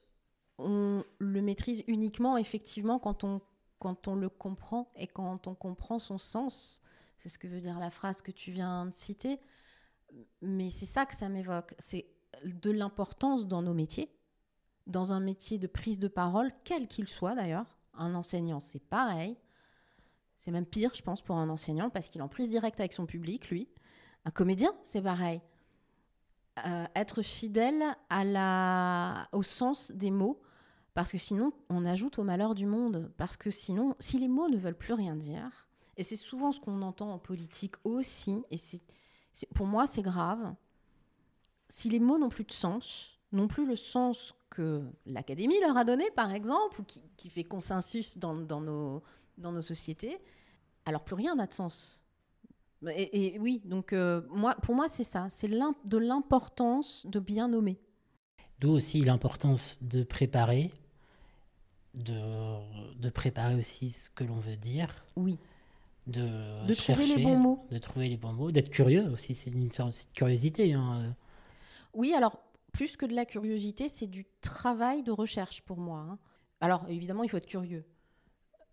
on 0.58 1.04
le 1.20 1.42
maîtrise 1.42 1.84
uniquement 1.88 2.38
effectivement 2.38 3.00
quand 3.00 3.24
on, 3.24 3.42
quand 3.80 4.08
on 4.08 4.16
le 4.16 4.30
comprend 4.30 4.92
et 4.96 5.08
quand 5.08 5.48
on 5.48 5.56
comprend 5.56 6.00
son 6.00 6.18
sens. 6.18 6.82
C'est 7.18 7.30
ce 7.30 7.40
que 7.40 7.48
veut 7.48 7.62
dire 7.62 7.80
la 7.80 7.92
phrase 7.92 8.22
que 8.22 8.32
tu 8.32 8.52
viens 8.52 8.86
de 8.86 8.94
citer. 8.94 9.40
Mais 10.42 10.70
c'est 10.70 10.86
ça 10.86 11.06
que 11.06 11.16
ça 11.16 11.30
m'évoque. 11.30 11.74
C'est 11.80 12.06
de 12.44 12.72
l'importance 12.72 13.48
dans 13.48 13.62
nos 13.62 13.74
métiers, 13.74 14.12
dans 14.86 15.14
un 15.14 15.20
métier 15.20 15.58
de 15.58 15.68
prise 15.68 16.00
de 16.00 16.08
parole, 16.08 16.52
quel 16.64 16.88
qu'il 16.88 17.08
soit 17.08 17.36
d'ailleurs. 17.36 17.78
Un 17.94 18.14
enseignant, 18.14 18.60
c'est 18.60 18.80
pareil. 18.80 19.38
C'est 20.38 20.52
même 20.52 20.68
pire, 20.68 20.94
je 20.94 21.02
pense, 21.02 21.22
pour 21.22 21.38
un 21.38 21.50
enseignant, 21.50 21.90
parce 21.90 22.10
qu'il 22.10 22.22
est 22.22 22.24
en 22.24 22.28
prise 22.28 22.50
directe 22.50 22.80
avec 22.80 22.94
son 22.94 23.08
public, 23.08 23.50
lui. 23.50 23.68
Un 24.26 24.32
comédien, 24.32 24.72
c'est 24.84 25.02
pareil. 25.02 25.42
Euh, 26.66 26.86
être 26.96 27.22
fidèle 27.22 27.84
au 29.32 29.44
sens 29.44 29.92
des 29.92 30.12
mots, 30.12 30.42
parce 30.94 31.12
que 31.12 31.18
sinon, 31.18 31.54
on 31.70 31.86
ajoute 31.86 32.18
au 32.18 32.24
malheur 32.24 32.56
du 32.56 32.66
monde. 32.66 33.12
Parce 33.18 33.38
que 33.38 33.52
sinon, 33.52 33.96
si 34.00 34.18
les 34.18 34.28
mots 34.28 34.50
ne 34.50 34.58
veulent 34.58 34.78
plus 34.78 34.94
rien 34.94 35.16
dire, 35.16 35.68
et 35.98 36.04
c'est 36.04 36.16
souvent 36.16 36.52
ce 36.52 36.60
qu'on 36.60 36.82
entend 36.82 37.12
en 37.12 37.20
politique 37.20 37.76
aussi, 37.84 38.44
et 38.50 38.58
c'est, 38.58 38.82
pour 39.54 39.68
moi, 39.68 39.86
c'est 39.86 40.02
grave, 40.02 40.56
si 41.70 41.90
les 41.90 42.00
mots 42.00 42.18
n'ont 42.18 42.30
plus 42.30 42.46
de 42.46 42.52
sens, 42.52 43.20
n'ont 43.32 43.48
plus 43.48 43.68
le 43.68 43.76
sens 43.76 44.34
que 44.50 44.84
l'académie 45.06 45.60
leur 45.62 45.78
a 45.78 45.84
donné, 45.84 46.10
par 46.16 46.32
exemple, 46.32 46.82
ou 46.82 46.84
qui, 47.18 47.30
fait 47.30 47.44
consensus 47.44 48.18
dans 48.18 48.34
nos, 48.34 49.04
dans 49.38 49.52
nos 49.52 49.62
sociétés, 49.62 50.18
alors 50.86 51.04
plus 51.04 51.16
rien 51.16 51.36
n'a 51.36 51.46
de 51.46 51.54
sens. 51.54 52.02
Et, 52.90 53.36
et 53.36 53.40
oui, 53.40 53.62
donc 53.66 53.92
euh, 53.94 54.22
moi, 54.30 54.56
pour 54.62 54.76
moi, 54.76 54.88
c'est 54.88 55.04
ça, 55.04 55.28
c'est 55.30 55.48
de 55.48 55.98
l'importance 55.98 57.06
de 57.08 57.20
bien 57.20 57.48
nommer. 57.48 57.80
D'où 58.60 58.70
aussi 58.70 59.02
l'importance 59.02 59.78
de 59.82 60.04
préparer, 60.04 60.72
de, 61.94 62.96
de 63.00 63.10
préparer 63.10 63.56
aussi 63.56 63.92
ce 63.92 64.10
que 64.10 64.24
l'on 64.24 64.40
veut 64.40 64.58
dire, 64.58 65.06
Oui, 65.16 65.38
de, 66.06 66.66
de 66.68 66.74
chercher, 66.74 66.94
trouver 67.04 67.16
les 67.18 67.24
bons 67.24 67.38
mots. 67.38 67.68
de 67.72 67.78
trouver 67.80 68.10
les 68.10 68.18
bons 68.18 68.34
mots, 68.34 68.52
d'être 68.52 68.70
curieux 68.70 69.10
aussi, 69.12 69.34
c'est 69.36 69.50
une 69.50 69.72
sorte 69.72 70.08
de 70.12 70.14
curiosité. 70.14 70.74
hein. 70.74 71.16
Oui, 71.94 72.14
alors 72.14 72.40
plus 72.72 72.96
que 72.96 73.06
de 73.08 73.16
la 73.16 73.26
curiosité, 73.26 73.90
c'est 73.90 74.08
du 74.08 74.26
travail 74.42 75.02
de 75.04 75.12
recherche 75.12 75.62
pour 75.64 75.78
moi. 75.78 76.00
hein. 76.00 76.20
Alors 76.62 76.86
évidemment, 76.90 77.24
il 77.24 77.30
faut 77.30 77.38
être 77.38 77.46
curieux. 77.48 77.86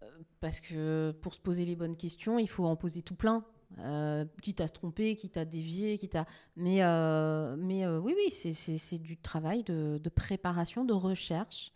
Euh, 0.02 0.06
Parce 0.40 0.60
que 0.60 1.14
pour 1.22 1.34
se 1.34 1.40
poser 1.40 1.64
les 1.64 1.76
bonnes 1.76 1.96
questions, 1.96 2.38
il 2.38 2.48
faut 2.48 2.64
en 2.66 2.76
poser 2.76 3.02
tout 3.02 3.14
plein. 3.14 3.44
Euh, 3.80 4.24
quitte 4.40 4.60
à 4.60 4.68
se 4.68 4.72
tromper, 4.72 5.16
quitte 5.16 5.36
à 5.36 5.44
dévier, 5.44 5.98
à... 6.14 6.26
Mais, 6.56 6.82
euh, 6.84 7.56
mais 7.58 7.84
euh, 7.84 7.98
oui, 7.98 8.14
oui, 8.16 8.30
c'est- 8.30 8.98
du 8.98 9.16
travail 9.16 9.64
de, 9.64 9.98
de 10.02 10.08
préparation, 10.08 10.84
de 10.84 10.92
recherche 10.92 11.72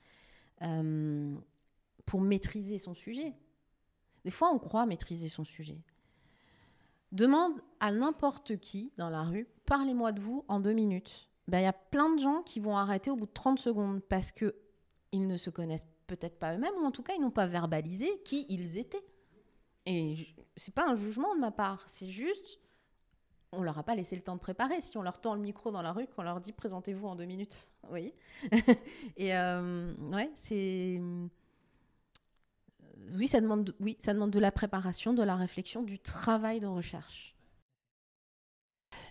euh, 0.62 1.34
pour 2.06 2.20
maîtriser 2.20 2.78
son 2.78 2.94
sujet. 2.94 3.34
Des 4.24 4.30
fois, 4.30 4.50
on 4.52 4.58
croit 4.58 4.86
maîtriser 4.86 5.28
son 5.28 5.44
sujet. 5.44 5.78
Demande 7.10 7.52
à 7.80 7.90
n'importe 7.90 8.58
qui 8.58 8.92
dans 8.96 9.10
la 9.10 9.22
rue, 9.22 9.48
parlez-moi 9.64 10.12
de 10.12 10.20
vous 10.20 10.44
en 10.48 10.60
deux 10.60 10.74
minutes. 10.74 11.28
Ben, 11.48 11.60
Il 11.60 11.64
y 11.64 11.66
a 11.66 11.72
plein 11.72 12.14
de 12.14 12.20
gens 12.20 12.42
qui 12.42 12.60
vont 12.60 12.76
arrêter 12.76 13.10
au 13.10 13.16
bout 13.16 13.26
de 13.26 13.32
30 13.32 13.58
secondes 13.58 14.00
parce 14.08 14.30
que 14.30 14.54
ils 15.12 15.26
ne 15.26 15.36
se 15.38 15.48
connaissent 15.50 15.86
peut-être 16.06 16.38
pas 16.38 16.54
eux-mêmes, 16.54 16.74
ou 16.82 16.84
en 16.84 16.90
tout 16.90 17.02
cas, 17.02 17.14
ils 17.16 17.20
n'ont 17.20 17.30
pas 17.30 17.46
verbalisé 17.46 18.20
qui 18.24 18.44
ils 18.50 18.76
étaient. 18.76 19.02
Et 19.88 20.34
c'est 20.56 20.74
pas 20.74 20.86
un 20.86 20.96
jugement 20.96 21.34
de 21.34 21.40
ma 21.40 21.50
part, 21.50 21.82
c'est 21.86 22.10
juste, 22.10 22.60
on 23.52 23.62
leur 23.62 23.78
a 23.78 23.82
pas 23.82 23.94
laissé 23.94 24.16
le 24.16 24.22
temps 24.22 24.34
de 24.34 24.40
préparer. 24.40 24.82
Si 24.82 24.98
on 24.98 25.02
leur 25.02 25.18
tend 25.18 25.34
le 25.34 25.40
micro 25.40 25.70
dans 25.70 25.80
la 25.80 25.92
rue, 25.92 26.06
qu'on 26.06 26.22
leur 26.22 26.40
dit 26.40 26.52
présentez-vous 26.52 27.08
en 27.08 27.16
deux 27.16 27.24
minutes, 27.24 27.68
vous 27.84 27.88
voyez 27.88 28.14
Et 29.16 29.34
euh, 29.34 29.94
ouais, 30.12 30.30
c'est 30.34 31.00
oui, 33.14 33.28
ça 33.28 33.40
demande, 33.40 33.64
de- 33.64 33.76
oui, 33.80 33.96
ça 33.98 34.12
demande 34.12 34.30
de 34.30 34.38
la 34.38 34.52
préparation, 34.52 35.14
de 35.14 35.22
la 35.22 35.36
réflexion, 35.36 35.82
du 35.82 35.98
travail 35.98 36.60
de 36.60 36.66
recherche. 36.66 37.34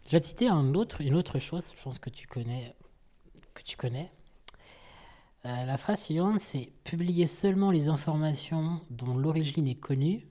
Je 0.05 0.11
vais 0.11 0.19
te 0.19 0.25
citer 0.28 0.47
une 0.47 0.78
autre 0.78 1.39
chose, 1.39 1.73
je 1.75 1.84
pense 1.84 1.97
que 1.97 2.09
tu 2.09 2.28
connais. 2.28 2.75
Que 3.55 3.63
tu 3.63 3.75
connais. 3.75 4.11
Euh, 5.45 5.65
la 5.65 5.78
phrase 5.78 6.03
suivante, 6.03 6.39
c'est 6.39 6.71
publier 6.84 7.25
seulement 7.25 7.71
les 7.71 7.89
informations 7.89 8.82
dont 8.89 9.17
l'origine 9.17 9.67
est 9.67 9.75
connue 9.80 10.28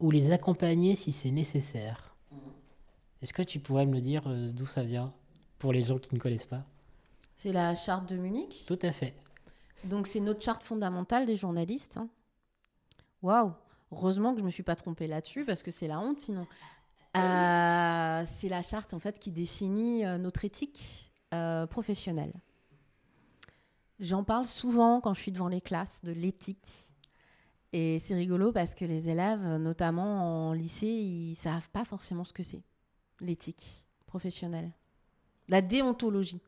ou 0.00 0.10
les 0.10 0.30
accompagner 0.30 0.96
si 0.96 1.12
c'est 1.12 1.30
nécessaire. 1.30 2.14
Est-ce 3.22 3.32
que 3.32 3.42
tu 3.42 3.58
pourrais 3.58 3.86
me 3.86 4.00
dire 4.00 4.22
euh, 4.26 4.50
d'où 4.52 4.66
ça 4.66 4.82
vient 4.82 5.12
pour 5.58 5.72
les 5.72 5.82
gens 5.82 5.98
qui 5.98 6.14
ne 6.14 6.20
connaissent 6.20 6.44
pas? 6.44 6.64
C'est 7.36 7.52
la 7.52 7.74
charte 7.74 8.08
de 8.08 8.16
Munich? 8.16 8.64
Tout 8.66 8.78
à 8.82 8.92
fait. 8.92 9.14
Donc 9.84 10.06
c'est 10.06 10.20
notre 10.20 10.42
charte 10.42 10.62
fondamentale 10.62 11.26
des 11.26 11.36
journalistes. 11.36 11.96
hein. 11.96 12.08
Waouh 13.22 13.52
Heureusement 13.90 14.34
que 14.34 14.40
je 14.40 14.44
me 14.44 14.50
suis 14.50 14.62
pas 14.62 14.76
trompée 14.76 15.06
là-dessus 15.06 15.44
parce 15.44 15.62
que 15.62 15.70
c'est 15.70 15.88
la 15.88 15.98
honte 15.98 16.18
sinon. 16.18 16.46
Euh, 17.16 18.24
c'est 18.26 18.48
la 18.48 18.62
charte 18.62 18.92
en 18.92 18.98
fait 19.00 19.18
qui 19.18 19.30
définit 19.30 20.04
euh, 20.04 20.18
notre 20.18 20.44
éthique 20.44 21.10
euh, 21.34 21.66
professionnelle. 21.66 22.34
J'en 23.98 24.22
parle 24.24 24.46
souvent 24.46 25.00
quand 25.00 25.14
je 25.14 25.22
suis 25.22 25.32
devant 25.32 25.48
les 25.48 25.60
classes 25.60 26.02
de 26.04 26.12
l'éthique. 26.12 26.94
Et 27.72 27.98
c'est 27.98 28.14
rigolo 28.14 28.50
parce 28.52 28.74
que 28.74 28.84
les 28.84 29.08
élèves, 29.08 29.44
notamment 29.56 30.48
en 30.48 30.52
lycée, 30.52 30.86
ils 30.86 31.34
savent 31.34 31.68
pas 31.70 31.84
forcément 31.84 32.24
ce 32.24 32.32
que 32.32 32.42
c'est, 32.42 32.62
l'éthique 33.20 33.84
professionnelle. 34.06 34.70
La 35.48 35.60
déontologie. 35.60 36.40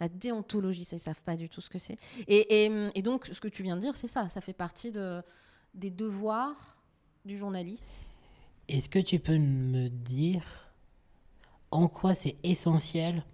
La 0.00 0.08
déontologie, 0.08 0.84
ça, 0.84 0.96
ils 0.96 1.00
savent 1.00 1.22
pas 1.22 1.36
du 1.36 1.48
tout 1.48 1.60
ce 1.60 1.70
que 1.70 1.78
c'est. 1.78 1.96
Et, 2.28 2.64
et- 2.66 2.90
et 2.94 3.02
donc, 3.02 3.26
ce 3.32 3.40
que 3.40 3.48
tu 3.48 3.62
viens 3.62 3.76
de 3.76 3.80
dire, 3.80 3.96
c'est 3.96 4.08
ça. 4.08 4.28
Ça 4.28 4.40
fait 4.40 4.52
partie 4.52 4.90
de, 4.92 5.22
des 5.74 5.90
devoirs 5.90 6.76
du 7.24 7.36
journaliste. 7.36 8.10
Est-ce 8.68 8.88
que 8.88 8.98
tu 8.98 9.18
peux 9.18 9.38
me 9.38 9.88
dire 9.88 10.44
en 11.70 11.88
quoi 11.88 12.14
c'est 12.14 12.36
essentiel 12.42 13.24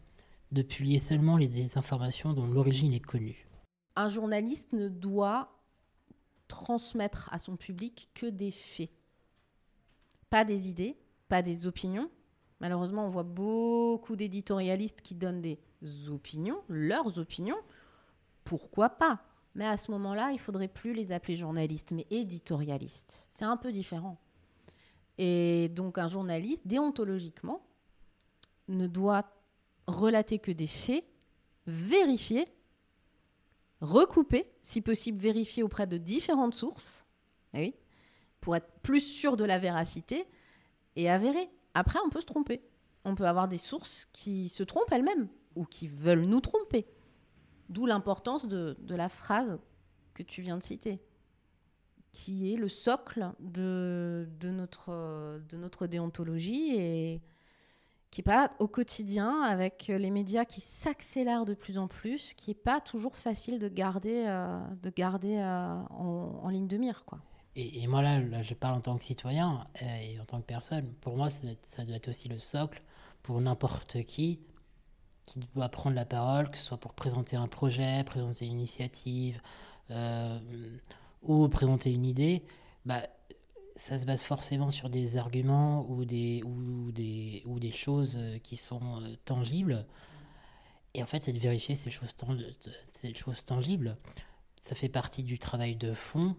de 0.53 0.63
publier 0.63 0.99
seulement 0.99 1.37
les, 1.37 1.77
informations 1.79 2.33
dont 2.33 2.47
l'origine 2.47 2.93
est 2.93 3.01
connue? 3.01 3.47
Un 3.97 4.09
journaliste 4.09 4.73
ne 4.73 4.89
doit 4.89 5.60
transmettre 6.51 7.29
à 7.33 7.39
son 7.39 7.57
public 7.57 8.11
que 8.13 8.27
des 8.27 8.51
faits. 8.51 8.91
Pas 10.29 10.45
des 10.45 10.69
idées, 10.69 10.99
pas 11.29 11.43
des 11.43 11.67
opinions. 11.67 12.11
Malheureusement, 12.61 13.07
on 13.07 13.09
voit 13.09 13.23
beaucoup 13.23 14.17
d'éditorialistes 14.17 15.01
qui 15.01 15.15
donnent 15.15 15.41
des 15.41 15.59
opinions, 16.09 16.61
leurs 16.69 17.19
opinions. 17.19 17.59
Pourquoi 18.45 18.91
pas? 18.91 19.23
Mais 19.55 19.67
à 19.67 19.77
ce 19.77 19.91
moment-là, 19.93 20.33
il 20.33 20.39
faudrait 20.39 20.69
plus 20.69 20.93
les 20.93 21.13
appeler 21.13 21.37
journalistes, 21.37 21.93
mais 21.93 22.07
éditorialistes. 22.11 23.27
C'est 23.31 23.45
un 23.45 23.57
peu 23.57 23.73
différent. 23.73 24.21
Et 25.19 25.69
donc, 25.71 25.99
un 25.99 26.09
journaliste, 26.09 26.67
déontologiquement, 26.67 27.63
ne 28.69 28.87
doit 28.87 29.25
relater 29.87 30.39
que 30.39 30.53
des 30.53 30.67
faits 30.67 31.05
vérifiés 31.67 32.47
recouper, 33.81 34.51
si 34.63 34.81
possible 34.81 35.19
vérifier 35.19 35.63
auprès 35.63 35.87
de 35.87 35.99
différentes 35.99 36.55
sources, 36.55 37.07
eh 37.55 37.59
oui, 37.59 37.75
pour 38.41 38.57
être 38.57 38.71
plus 38.83 39.01
sûr 39.01 39.37
de 39.37 39.45
la 39.45 39.59
véracité 39.59 40.25
et 40.97 41.11
avérer. 41.11 41.51
Après, 41.75 41.99
on 42.05 42.11
peut 42.11 42.21
se 42.21 42.27
tromper. 42.27 42.63
On 43.05 43.15
peut 43.15 43.27
avoir 43.27 43.49
des 43.49 43.59
sources 43.59 44.09
qui 44.13 44.49
se 44.49 44.63
trompent 44.63 44.93
elles-mêmes 44.93 45.29
ou 45.55 45.65
qui 45.65 45.89
veulent 45.89 46.25
nous 46.25 46.41
tromper. 46.41 46.87
D'où 47.69 47.87
l'importance 47.87 48.47
de, 48.47 48.77
la 48.89 49.09
phrase 49.09 49.61
que 50.15 50.23
tu 50.23 50.43
viens 50.43 50.59
de 50.59 50.63
citer, 50.63 51.01
qui 52.13 52.53
est 52.53 52.57
le 52.57 52.69
socle 52.69 53.33
de, 53.39 54.27
notre, 54.43 55.41
de 55.49 55.57
notre 55.57 55.87
déontologie 55.87 56.75
et 56.75 57.23
qui 58.11 58.21
n'est 58.21 58.25
pas 58.25 58.51
au 58.59 58.67
quotidien 58.67 59.43
avec 59.43 59.87
les 59.89 60.11
médias 60.11 60.45
qui 60.45 60.61
s'accélèrent 60.61 61.45
de 61.45 61.55
plus 61.55 61.79
en 61.79 61.87
plus, 61.87 62.35
qui 62.35 62.51
n'est 62.51 62.55
pas 62.55 62.81
toujours 62.81 63.17
facile 63.17 63.59
de 63.59 63.69
garder, 63.69 64.25
euh, 64.27 64.61
de 64.83 64.91
garder 64.91 65.37
euh, 65.37 65.83
en, 65.91 66.49
ligne 66.49 66.67
de 66.67 66.77
mire. 66.77 67.05
Quoi. 67.07 67.21
Et, 67.57 67.87
moi 67.87 68.03
là, 68.03 68.43
je 68.43 68.55
parle 68.55 68.77
en 68.77 68.81
tant 68.81 68.97
que 68.97 69.05
citoyen 69.05 69.65
euh, 69.83 69.97
et 69.97 70.21
en 70.21 70.25
tant 70.25 70.41
que 70.41 70.47
personne. 70.47 70.93
Pour 71.01 71.17
moi, 71.17 71.31
ça 71.31 71.85
doit, 71.85 71.97
être, 71.97 72.09
aussi 72.09 72.29
le 72.29 72.39
socle 72.39 72.83
pour 73.23 73.41
n'importe 73.41 74.03
qui 74.05 74.41
qui 75.27 75.41
doit 75.55 75.69
prendre 75.69 75.95
la 75.95 76.05
parole, 76.05 76.51
que 76.51 76.59
ce 76.59 76.65
soit 76.65 76.79
pour 76.79 76.95
présenter 76.95 77.37
un 77.37 77.47
projet, 77.47 78.03
présenter 78.05 78.47
une 78.47 78.53
initiative 78.53 79.41
euh, 79.91 80.39
ou 81.23 81.49
présenter 81.49 81.93
une 81.93 82.05
idée. 82.05 82.43
Bah, 82.85 83.03
ça 83.81 83.99
se 83.99 84.05
base 84.05 84.23
forcément 84.23 84.71
sur 84.71 84.91
des 84.91 85.17
arguments 85.17 85.87
ou 85.91 86.05
des, 86.05 86.43
ou 86.45 86.93
des, 86.93 87.43
ou 87.47 87.59
des 87.59 87.71
choses 87.71 88.15
euh, 88.19 88.39
qui 88.39 88.57
sont 88.57 89.01
euh, 89.03 89.15
tangibles. 89.25 89.87
Et 90.95 91.03
en 91.03 91.07
fait, 91.07 91.25
c'est 91.25 91.33
de 91.33 91.39
vérifier 91.39 91.75
ces 91.77 91.91
choses, 91.91 92.15
tang- 92.17 92.39
ces 92.89 93.15
choses 93.15 93.45
tangibles. 93.45 93.97
Ça 94.63 94.75
fait 94.75 94.89
partie 94.89 95.23
du 95.23 95.39
travail 95.39 95.77
de 95.77 95.93
fond. 95.93 96.37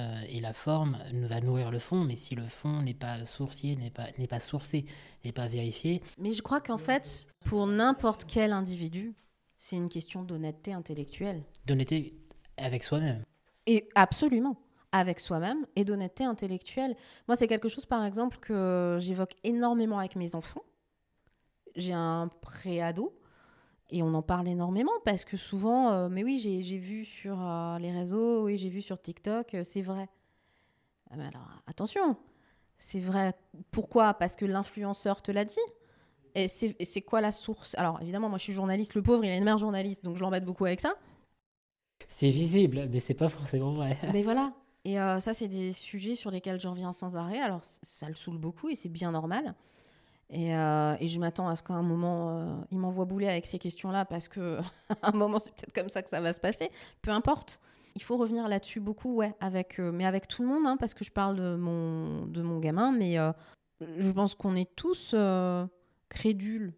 euh, 0.00 0.22
et 0.28 0.40
la 0.40 0.52
forme 0.52 0.98
va 1.28 1.40
nourrir 1.40 1.70
le 1.70 1.78
fond, 1.78 2.02
mais 2.02 2.16
si 2.16 2.34
le 2.34 2.46
fond 2.48 2.82
n'est 2.82 2.94
pas 2.94 3.24
sourcier, 3.26 3.76
n'est 3.76 3.90
pas, 3.92 4.08
n'est 4.18 4.26
pas 4.26 4.40
sourcé, 4.40 4.86
n'est 5.24 5.30
pas 5.32 5.46
vérifié, 5.46 6.02
Mais 6.18 6.32
je 6.32 6.42
crois 6.42 6.60
qu'en 6.60 6.78
fait, 6.78 7.28
pour 7.44 7.68
n'importe 7.68 8.24
quel 8.24 8.52
individu, 8.52 9.14
c'est 9.56 9.76
une 9.76 9.88
question 9.88 10.24
d'honnêteté 10.24 10.72
intellectuelle. 10.72 11.44
d'honnêteté 11.66 12.14
avec 12.56 12.82
soi-même. 12.82 13.22
Et 13.66 13.88
absolument, 13.94 14.56
avec 14.94 15.18
soi-même 15.18 15.66
et 15.74 15.84
d'honnêteté 15.84 16.22
intellectuelle. 16.22 16.94
Moi, 17.26 17.34
c'est 17.34 17.48
quelque 17.48 17.68
chose, 17.68 17.84
par 17.84 18.04
exemple, 18.04 18.38
que 18.38 18.98
j'évoque 19.00 19.34
énormément 19.42 19.98
avec 19.98 20.14
mes 20.14 20.36
enfants. 20.36 20.62
J'ai 21.74 21.92
un 21.92 22.30
préado 22.40 23.12
et 23.90 24.04
on 24.04 24.14
en 24.14 24.22
parle 24.22 24.46
énormément 24.46 24.92
parce 25.04 25.24
que 25.24 25.36
souvent, 25.36 25.90
euh, 25.90 26.08
mais 26.08 26.22
oui, 26.22 26.38
j'ai 26.38 26.78
vu 26.78 27.04
sur 27.04 27.44
euh, 27.44 27.76
les 27.80 27.90
réseaux, 27.90 28.44
oui, 28.44 28.56
j'ai 28.56 28.68
vu 28.68 28.80
sur 28.80 29.02
TikTok, 29.02 29.54
euh, 29.54 29.64
c'est 29.64 29.82
vrai. 29.82 30.08
Ah, 31.10 31.16
mais 31.16 31.26
alors, 31.26 31.60
attention, 31.66 32.16
c'est 32.78 33.00
vrai. 33.00 33.34
Pourquoi? 33.72 34.14
Parce 34.14 34.36
que 34.36 34.44
l'influenceur 34.44 35.22
te 35.22 35.32
l'a 35.32 35.44
dit 35.44 35.58
et 36.36 36.46
c'est 36.48 37.02
quoi 37.02 37.20
la 37.20 37.32
source? 37.32 37.74
Alors, 37.76 38.00
évidemment, 38.00 38.28
moi, 38.28 38.38
je 38.38 38.44
suis 38.44 38.52
journaliste. 38.52 38.94
Le 38.94 39.02
pauvre, 39.02 39.24
il 39.24 39.30
est 39.30 39.38
une 39.38 39.44
mère 39.44 39.58
journaliste, 39.58 40.04
donc 40.04 40.16
je 40.16 40.22
l'embête 40.22 40.44
beaucoup 40.44 40.64
avec 40.64 40.80
ça. 40.80 40.94
C'est 42.08 42.28
visible, 42.28 42.88
mais 42.92 43.00
c'est 43.00 43.14
pas 43.14 43.28
forcément 43.28 43.72
vrai. 43.72 43.98
Mais 44.12 44.22
voilà. 44.22 44.52
Et 44.84 45.00
euh, 45.00 45.18
ça, 45.20 45.32
c'est 45.32 45.48
des 45.48 45.72
sujets 45.72 46.14
sur 46.14 46.30
lesquels 46.30 46.60
je 46.60 46.68
reviens 46.68 46.92
sans 46.92 47.16
arrêt. 47.16 47.40
Alors, 47.40 47.60
ça 47.62 48.08
le 48.08 48.14
saoule 48.14 48.38
beaucoup 48.38 48.68
et 48.68 48.74
c'est 48.74 48.90
bien 48.90 49.12
normal. 49.12 49.54
Et, 50.30 50.56
euh, 50.56 50.96
et 51.00 51.08
je 51.08 51.18
m'attends 51.20 51.48
à 51.48 51.56
ce 51.56 51.62
qu'à 51.62 51.74
un 51.74 51.82
moment, 51.82 52.38
euh, 52.38 52.56
il 52.70 52.78
m'envoie 52.78 53.04
bouler 53.04 53.28
avec 53.28 53.46
ces 53.46 53.58
questions-là 53.58 54.04
parce 54.04 54.28
que 54.28 54.58
à 55.02 55.08
un 55.08 55.16
moment, 55.16 55.38
c'est 55.38 55.54
peut-être 55.54 55.72
comme 55.72 55.88
ça 55.88 56.02
que 56.02 56.10
ça 56.10 56.20
va 56.20 56.32
se 56.32 56.40
passer. 56.40 56.70
Peu 57.02 57.10
importe. 57.10 57.60
Il 57.96 58.02
faut 58.02 58.16
revenir 58.16 58.48
là-dessus 58.48 58.80
beaucoup, 58.80 59.14
ouais, 59.14 59.34
euh, 59.40 59.92
mais 59.92 60.04
avec 60.04 60.26
tout 60.26 60.42
le 60.42 60.48
monde, 60.48 60.66
hein, 60.66 60.76
parce 60.76 60.94
que 60.94 61.04
je 61.04 61.12
parle 61.12 61.36
de 61.36 61.54
mon, 61.54 62.26
de 62.26 62.42
mon 62.42 62.58
gamin, 62.58 62.90
mais 62.90 63.16
je 63.80 64.10
pense 64.10 64.34
qu'on 64.34 64.56
est 64.56 64.74
tous 64.74 65.14
crédules, 66.08 66.74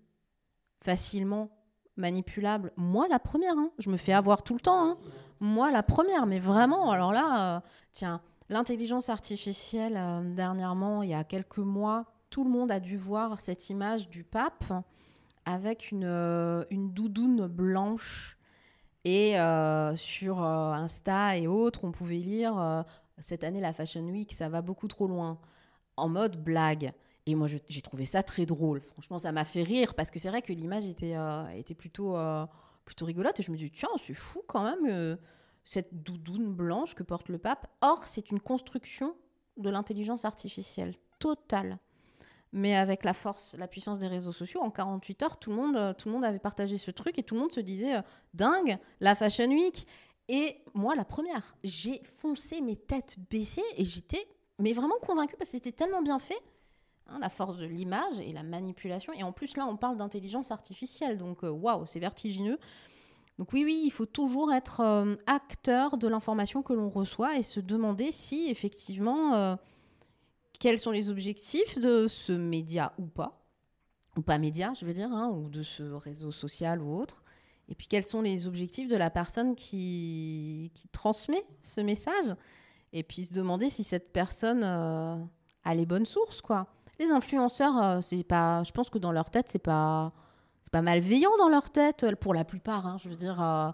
facilement 0.85 1.49
manipulables. 1.97 2.71
Moi, 2.77 3.07
la 3.09 3.19
première, 3.19 3.57
hein. 3.57 3.71
je 3.79 3.89
me 3.89 3.97
fais 3.97 4.13
avoir 4.13 4.43
tout 4.43 4.53
le 4.53 4.61
temps. 4.61 4.91
hein. 4.91 4.99
Moi, 5.41 5.71
la 5.71 5.83
première, 5.83 6.27
mais 6.27 6.39
vraiment, 6.39 6.91
alors 6.91 7.13
là, 7.13 7.57
euh, 7.57 7.61
tiens, 7.93 8.21
l'intelligence 8.49 9.09
artificielle, 9.09 9.97
euh, 9.97 10.35
dernièrement, 10.35 11.03
il 11.03 11.11
y 11.11 11.15
a 11.15 11.25
quelques 11.25 11.59
mois, 11.59 12.07
tout 12.31 12.43
le 12.45 12.51
monde 12.51 12.71
a 12.71 12.81
dû 12.81 12.97
voir 12.97 13.41
cette 13.41 13.69
image 13.69 14.09
du 14.09 14.25
pape 14.25 14.65
avec 15.45 15.91
une, 15.91 16.05
euh, 16.05 16.65
une 16.71 16.93
doudoune 16.93 17.47
blanche. 17.49 18.39
Et 19.05 19.37
sur 19.95 20.43
Insta 20.43 21.37
et 21.37 21.47
autres, 21.47 21.85
on 21.85 21.93
pouvait 21.93 22.17
lire 22.17 22.85
cette 23.19 23.45
année, 23.45 23.61
la 23.61 23.73
Fashion 23.73 24.03
Week, 24.03 24.33
ça 24.33 24.49
va 24.49 24.63
beaucoup 24.63 24.89
trop 24.89 25.07
loin, 25.07 25.39
en 25.97 26.09
mode 26.09 26.43
blague. 26.43 26.91
Et 27.25 27.37
moi, 27.37 27.47
j'ai 27.47 27.83
trouvé 27.83 28.05
ça 28.05 28.25
très 28.25 28.47
drôle. 28.47 28.83
Franchement, 28.95 29.19
ça 29.19 29.31
m'a 29.31 29.45
fait 29.45 29.63
rire 29.63 29.95
parce 29.95 30.11
que 30.11 30.19
c'est 30.19 30.29
vrai 30.29 30.43
que 30.43 30.53
l'image 30.53 30.87
était, 30.87 31.75
plutôt, 31.79 32.17
plutôt 32.87 33.05
rigolote. 33.05 33.39
Et 33.39 33.43
je 33.43 33.53
me 33.53 33.57
dis, 33.59 33.71
tiens, 33.71 33.91
c'est 33.99 34.15
fou 34.15 34.41
quand 34.47 34.65
même, 34.65 34.87
euh, 34.87 35.17
cette 35.65 36.03
doudoune 36.03 36.55
blanche 36.55 36.95
que 36.95 37.03
porte 37.03 37.29
le 37.29 37.37
pape. 37.37 37.67
Or, 37.83 38.07
c'est 38.07 38.31
une 38.31 38.41
construction 38.41 39.15
de 39.59 39.69
l'intelligence 39.69 40.25
artificielle 40.25 40.95
totale. 41.19 41.79
Mais 42.53 42.75
avec 42.75 43.05
la 43.05 43.13
force, 43.13 43.55
la 43.59 43.67
puissance 43.67 43.99
des 43.99 44.07
réseaux 44.07 44.33
sociaux, 44.33 44.63
en 44.63 44.71
48 44.71 45.23
heures, 45.23 45.39
tout 45.39 45.51
le 45.51 45.57
monde, 45.57 45.77
euh, 45.77 45.93
tout 45.93 46.09
le 46.09 46.15
monde 46.15 46.25
avait 46.25 46.39
partagé 46.39 46.79
ce 46.79 46.91
truc 46.91 47.19
et 47.19 47.23
tout 47.23 47.35
le 47.35 47.41
monde 47.43 47.53
se 47.53 47.61
disait, 47.61 47.97
euh, 47.97 48.03
dingue, 48.33 48.79
la 49.01 49.15
Fashion 49.15 49.51
Week. 49.51 49.87
Et 50.29 50.63
moi, 50.73 50.95
la 50.95 51.05
première, 51.05 51.57
j'ai 51.63 52.03
foncé 52.19 52.61
mes 52.61 52.77
têtes 52.77 53.17
baissées 53.31 53.63
et 53.77 53.85
j'étais 53.85 54.27
mais 54.59 54.73
vraiment 54.73 54.97
convaincue 55.03 55.37
parce 55.37 55.51
que 55.51 55.57
c'était 55.57 55.73
tellement 55.73 56.03
bien 56.03 56.19
fait. 56.19 56.41
Hein, 57.09 57.19
la 57.21 57.29
force 57.29 57.57
de 57.59 57.67
l'image 57.67 58.19
et 58.21 58.33
la 58.33 58.43
manipulation. 58.43 59.13
Et 59.13 59.23
en 59.23 59.33
plus, 59.33 59.57
là, 59.57 59.67
on 59.67 59.77
parle 59.77 59.97
d'intelligence 59.97 60.51
artificielle. 60.51 61.19
Donc, 61.19 61.45
euh, 61.45 61.51
waouh, 61.51 61.87
c'est 61.87 62.01
vertigineux. 62.01 62.59
Donc 63.39 63.53
oui, 63.53 63.65
oui, 63.65 63.83
il 63.85 63.91
faut 63.91 64.07
toujours 64.07 64.53
être 64.53 64.81
euh, 64.81 65.15
acteur 65.27 65.99
de 65.99 66.09
l'information 66.09 66.63
que 66.63 66.73
l'on 66.73 66.89
reçoit 66.89 67.37
et 67.37 67.43
se 67.43 67.61
demander 67.61 68.11
si 68.11 68.49
effectivement, 68.49 69.35
euh, 69.35 69.57
quels 70.59 70.79
sont 70.79 70.91
les 70.91 71.11
objectifs 71.11 71.79
de 71.79 72.07
ce 72.09 72.33
média 72.33 72.95
ou 72.99 73.05
pas, 73.05 73.45
ou 74.17 74.23
pas 74.23 74.39
média, 74.39 74.73
je 74.75 74.87
veux 74.87 74.95
dire, 74.95 75.13
hein, 75.13 75.29
ou 75.29 75.51
de 75.51 75.63
ce 75.63 75.83
réseau 75.83 76.33
social 76.33 76.81
ou 76.81 76.95
autre. 76.95 77.23
Et 77.69 77.75
puis 77.75 77.89
quels 77.89 78.05
sont 78.05 78.23
les 78.23 78.47
objectifs 78.47 78.89
de 78.89 78.97
la 78.97 79.11
personne 79.11 79.55
qui, 79.55 80.73
transmet 80.93 81.45
ce 81.61 81.83
message? 81.83 82.35
Et 82.95 83.03
puis 83.03 83.25
se 83.25 83.35
demander 83.35 83.69
si 83.69 83.85
cette 83.85 84.13
personne 84.13 84.63
a 84.63 85.75
les 85.75 85.85
bonnes 85.85 86.07
sources, 86.07 86.41
quoi. 86.41 86.69
Les 86.99 87.11
influenceurs, 87.11 87.77
euh, 87.83 88.01
c'est 88.01 88.25
pas, 88.25 88.63
je 88.65 88.73
pense 88.73 88.89
que 88.91 88.99
dans 88.99 89.13
leur 89.13 89.31
tête, 89.31 89.49
c'est 89.49 89.59
pas, 89.59 90.13
c'est 90.63 90.73
pas 90.73 90.83
malveillant 90.83 91.37
dans 91.39 91.49
leur 91.49 91.71
tête 91.71 92.05
euh, 92.05 92.15
pour 92.17 92.33
la 92.35 92.45
plupart. 92.45 92.87
hein. 92.87 92.97
je 92.99 93.09
veux 93.09 93.17
dire, 93.17 93.41
euh, 93.43 93.71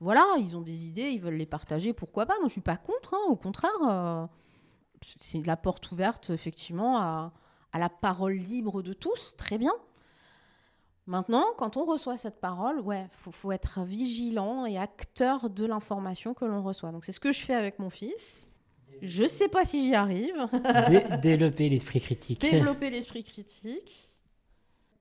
voilà, 0.00 0.24
ils 0.38 0.56
ont 0.56 0.60
des 0.60 0.86
idées, 0.86 1.10
ils 1.10 1.20
veulent 1.20 1.34
les 1.34 1.46
partager, 1.46 1.92
pourquoi 1.92 2.26
pas? 2.26 2.34
Moi, 2.38 2.48
je 2.48 2.52
suis 2.52 2.60
pas 2.60 2.76
contre. 2.76 3.14
hein, 3.14 3.26
au 3.28 3.36
contraire, 3.36 4.28
c'est 5.20 5.44
la 5.46 5.56
porte 5.56 5.90
ouverte 5.92 6.30
effectivement 6.30 6.98
à, 6.98 7.32
à 7.72 7.78
la 7.78 7.88
parole 7.88 8.34
libre 8.34 8.82
de 8.82 8.92
tous, 8.92 9.34
très 9.36 9.58
bien. 9.58 9.72
Maintenant, 11.06 11.46
quand 11.56 11.78
on 11.78 11.86
reçoit 11.86 12.18
cette 12.18 12.38
parole, 12.38 12.80
ouais, 12.80 13.08
faut, 13.12 13.30
faut 13.30 13.50
être 13.50 13.80
vigilant 13.82 14.66
et 14.66 14.76
acteur 14.78 15.48
de 15.48 15.64
l'information 15.64 16.34
que 16.34 16.44
l'on 16.44 16.62
reçoit. 16.62 16.92
Donc 16.92 17.06
c'est 17.06 17.12
ce 17.12 17.20
que 17.20 17.32
je 17.32 17.42
fais 17.42 17.54
avec 17.54 17.78
mon 17.78 17.88
fils. 17.88 18.47
Je 19.02 19.26
sais 19.26 19.48
pas 19.48 19.64
si 19.64 19.82
j'y 19.82 19.94
arrive. 19.94 20.48
Dé- 20.88 21.04
développer 21.22 21.68
l'esprit 21.68 22.00
critique. 22.00 22.40
Développer 22.40 22.90
l'esprit 22.90 23.24
critique. 23.24 24.08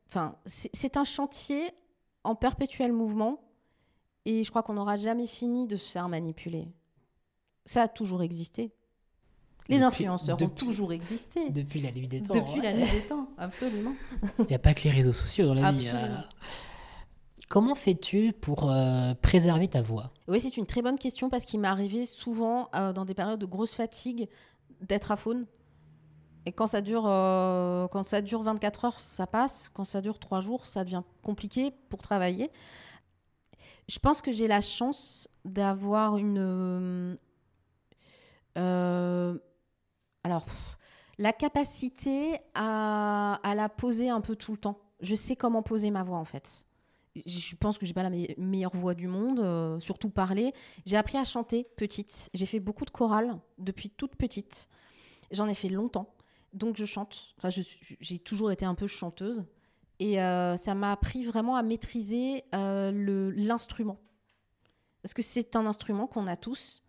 Enfin, 0.09 0.35
c'est 0.45 0.97
un 0.97 1.03
chantier 1.03 1.63
en 2.23 2.35
perpétuel 2.35 2.93
mouvement 2.93 3.41
et 4.25 4.43
je 4.43 4.49
crois 4.49 4.63
qu'on 4.63 4.73
n'aura 4.73 4.95
jamais 4.95 5.27
fini 5.27 5.67
de 5.67 5.77
se 5.77 5.91
faire 5.91 6.07
manipuler. 6.09 6.67
Ça 7.65 7.83
a 7.83 7.87
toujours 7.87 8.21
existé. 8.23 8.71
Les 9.69 9.75
Depuis- 9.79 9.85
influenceurs 9.85 10.35
ont 10.41 10.45
depuis- 10.45 10.65
toujours 10.65 10.93
existé. 10.93 11.49
Depuis 11.49 11.81
la 11.81 11.91
nuit 11.91 12.07
des 12.07 12.21
temps. 12.21 12.33
Depuis 12.35 12.61
ouais. 12.61 12.71
la 12.71 12.73
nuit 12.77 12.89
des 12.89 13.01
temps, 13.01 13.27
absolument. 13.37 13.91
Il 14.39 14.45
n'y 14.45 14.55
a 14.55 14.59
pas 14.59 14.73
que 14.73 14.83
les 14.83 14.91
réseaux 14.91 15.11
sociaux 15.11 15.45
dans 15.47 15.53
la 15.55 15.71
vie. 15.73 15.89
Absolument. 15.89 16.23
Comment 17.49 17.75
fais-tu 17.75 18.33
pour 18.33 18.69
euh, 18.69 19.13
préserver 19.21 19.69
ta 19.69 19.81
voix? 19.81 20.11
Oui, 20.27 20.39
c'est 20.41 20.57
une 20.57 20.65
très 20.65 20.81
bonne 20.81 20.99
question 20.99 21.29
parce 21.29 21.45
qu'il 21.45 21.61
m'est 21.61 21.67
arrivé 21.67 22.05
souvent 22.05 22.69
euh, 22.75 22.91
dans 22.91 23.05
des 23.05 23.13
périodes 23.13 23.39
de 23.39 23.45
grosse 23.45 23.73
fatigue 23.73 24.27
d'être 24.81 25.11
aphone. 25.11 25.45
Et 26.45 26.51
quand 26.51 26.67
ça 26.67 26.81
dure, 26.81 27.05
euh, 27.07 27.87
quand 27.87 28.03
ça 28.03 28.21
dure 28.21 28.43
24 28.43 28.85
heures, 28.85 28.99
ça 28.99 29.27
passe. 29.27 29.69
Quand 29.73 29.85
ça 29.85 30.01
dure 30.01 30.19
3 30.19 30.41
jours, 30.41 30.65
ça 30.65 30.83
devient 30.83 31.03
compliqué 31.23 31.71
pour 31.89 32.01
travailler. 32.01 32.51
Je 33.87 33.99
pense 33.99 34.21
que 34.21 34.33
j'ai 34.33 34.47
la 34.47 34.59
chance 34.59 35.29
d'avoir 35.45 36.17
une. 36.17 37.17
alors, 38.55 40.45
la 41.17 41.31
capacité 41.31 42.39
à, 42.53 43.39
à 43.41 43.55
la 43.55 43.69
poser 43.69 44.09
un 44.09 44.19
peu 44.19 44.35
tout 44.35 44.51
le 44.51 44.57
temps. 44.57 44.79
Je 44.99 45.15
sais 45.15 45.37
comment 45.37 45.63
poser 45.63 45.91
ma 45.91 46.03
voix 46.03 46.17
en 46.17 46.25
fait. 46.25 46.66
Je 47.25 47.55
pense 47.55 47.77
que 47.77 47.85
j'ai 47.85 47.93
pas 47.93 48.03
la 48.03 48.09
me- 48.09 48.27
meilleure 48.37 48.75
voix 48.75 48.93
du 48.93 49.07
monde, 49.07 49.39
euh, 49.39 49.79
surtout 49.79 50.09
parler. 50.09 50.53
J'ai 50.85 50.97
appris 50.97 51.17
à 51.17 51.23
chanter 51.23 51.65
petite. 51.75 52.29
J'ai 52.33 52.45
fait 52.45 52.59
beaucoup 52.59 52.85
de 52.85 52.91
chorales 52.91 53.37
depuis 53.57 53.89
toute 53.89 54.15
petite. 54.15 54.67
J'en 55.31 55.47
ai 55.47 55.55
fait 55.55 55.69
longtemps, 55.69 56.13
donc 56.53 56.77
je 56.77 56.85
chante. 56.85 57.35
Enfin, 57.37 57.49
j'ai 57.99 58.19
toujours 58.19 58.51
été 58.51 58.65
un 58.65 58.75
peu 58.75 58.87
chanteuse. 58.87 59.45
Et 59.99 60.21
euh, 60.21 60.57
ça 60.57 60.75
m'a 60.75 60.91
appris 60.91 61.23
vraiment 61.23 61.55
à 61.55 61.63
maîtriser 61.63 62.43
euh, 62.53 63.31
l'instrument. 63.35 63.97
Parce 65.01 65.13
que 65.13 65.21
c'est 65.21 65.55
un 65.55 65.65
instrument 65.65 66.05
qu'on 66.07 66.27
a 66.27 66.35
tous, 66.35 66.83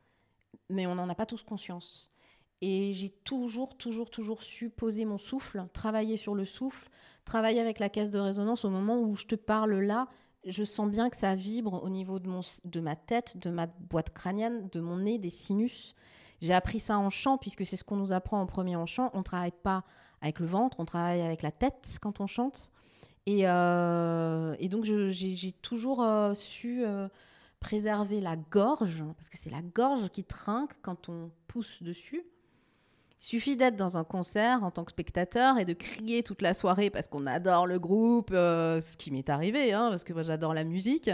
mais 0.68 0.86
on 0.86 0.94
n'en 0.94 1.08
a 1.08 1.14
pas 1.14 1.26
tous 1.26 1.42
conscience. 1.42 2.10
Et 2.60 2.92
j'ai 2.92 3.08
toujours, 3.08 3.76
toujours, 3.76 4.10
toujours 4.10 4.42
su 4.42 4.68
poser 4.68 5.04
mon 5.04 5.16
souffle, 5.18 5.66
travailler 5.72 6.16
sur 6.16 6.34
le 6.34 6.44
souffle, 6.44 6.88
travailler 7.28 7.60
avec 7.60 7.78
la 7.78 7.88
caisse 7.88 8.10
de 8.10 8.18
résonance 8.18 8.64
au 8.64 8.70
moment 8.70 9.00
où 9.00 9.16
je 9.16 9.26
te 9.26 9.34
parle 9.34 9.78
là. 9.78 10.08
Je 10.44 10.64
sens 10.64 10.88
bien 10.88 11.10
que 11.10 11.16
ça 11.16 11.34
vibre 11.34 11.82
au 11.84 11.90
niveau 11.90 12.18
de, 12.18 12.28
mon, 12.28 12.40
de 12.64 12.80
ma 12.80 12.96
tête, 12.96 13.36
de 13.36 13.50
ma 13.50 13.66
boîte 13.66 14.10
crânienne, 14.10 14.68
de 14.72 14.80
mon 14.80 14.96
nez, 14.96 15.18
des 15.18 15.28
sinus. 15.28 15.94
J'ai 16.40 16.54
appris 16.54 16.80
ça 16.80 16.98
en 16.98 17.10
chant, 17.10 17.36
puisque 17.36 17.66
c'est 17.66 17.76
ce 17.76 17.84
qu'on 17.84 17.96
nous 17.96 18.12
apprend 18.12 18.40
en 18.40 18.46
premier 18.46 18.76
en 18.76 18.86
chant. 18.86 19.10
On 19.12 19.18
ne 19.18 19.24
travaille 19.24 19.52
pas 19.52 19.84
avec 20.20 20.40
le 20.40 20.46
ventre, 20.46 20.80
on 20.80 20.84
travaille 20.84 21.20
avec 21.20 21.42
la 21.42 21.50
tête 21.50 21.98
quand 22.00 22.20
on 22.20 22.26
chante. 22.26 22.70
Et, 23.26 23.42
euh, 23.44 24.56
et 24.58 24.68
donc, 24.68 24.84
j'ai 24.84 25.52
toujours 25.52 26.02
euh, 26.02 26.32
su 26.34 26.84
euh, 26.84 27.08
préserver 27.60 28.20
la 28.20 28.36
gorge, 28.36 29.04
parce 29.16 29.28
que 29.28 29.36
c'est 29.36 29.50
la 29.50 29.62
gorge 29.62 30.08
qui 30.08 30.24
trinque 30.24 30.72
quand 30.80 31.08
on 31.08 31.30
pousse 31.46 31.82
dessus. 31.82 32.24
Il 33.20 33.24
suffit 33.24 33.56
d'être 33.56 33.74
dans 33.74 33.98
un 33.98 34.04
concert 34.04 34.62
en 34.62 34.70
tant 34.70 34.84
que 34.84 34.92
spectateur 34.92 35.58
et 35.58 35.64
de 35.64 35.72
crier 35.72 36.22
toute 36.22 36.40
la 36.40 36.54
soirée 36.54 36.88
parce 36.88 37.08
qu'on 37.08 37.26
adore 37.26 37.66
le 37.66 37.80
groupe, 37.80 38.30
euh, 38.32 38.80
ce 38.80 38.96
qui 38.96 39.10
m'est 39.10 39.28
arrivé, 39.28 39.72
hein, 39.72 39.88
parce 39.90 40.04
que 40.04 40.12
moi 40.12 40.22
j'adore 40.22 40.54
la 40.54 40.62
musique, 40.62 41.10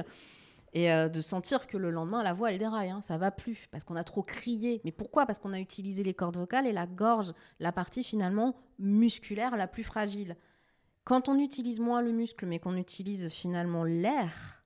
et 0.75 0.93
euh, 0.93 1.09
de 1.09 1.23
sentir 1.23 1.67
que 1.67 1.79
le 1.79 1.91
lendemain 1.91 2.23
la 2.23 2.35
voix 2.35 2.53
elle 2.53 2.59
déraille, 2.59 2.91
hein, 2.91 3.01
ça 3.01 3.17
va 3.17 3.31
plus 3.31 3.69
parce 3.71 3.85
qu'on 3.85 3.97
a 3.97 4.05
trop 4.05 4.23
crié. 4.23 4.83
Mais 4.85 4.93
pourquoi? 4.93 5.25
Parce 5.25 5.39
qu'on 5.39 5.55
a 5.55 5.61
utilisé 5.61 6.03
les 6.03 6.13
cordes 6.13 6.37
vocales 6.37 6.67
et 6.67 6.73
la 6.73 6.87
gorge, 6.87 7.33
la 7.59 7.73
partie 7.73 8.05
finalement 8.05 8.55
musculaire 8.79 9.57
la 9.57 9.67
plus 9.67 9.85
fragile. 9.85 10.37
Quand 11.05 11.31
on 11.31 11.39
utilise 11.39 11.81
moins 11.81 12.03
le 12.03 12.13
muscle 12.13 12.45
mais 12.45 12.59
qu'on 12.59 12.77
utilise 12.77 13.29
finalement 13.31 13.85
l'air 13.85 14.63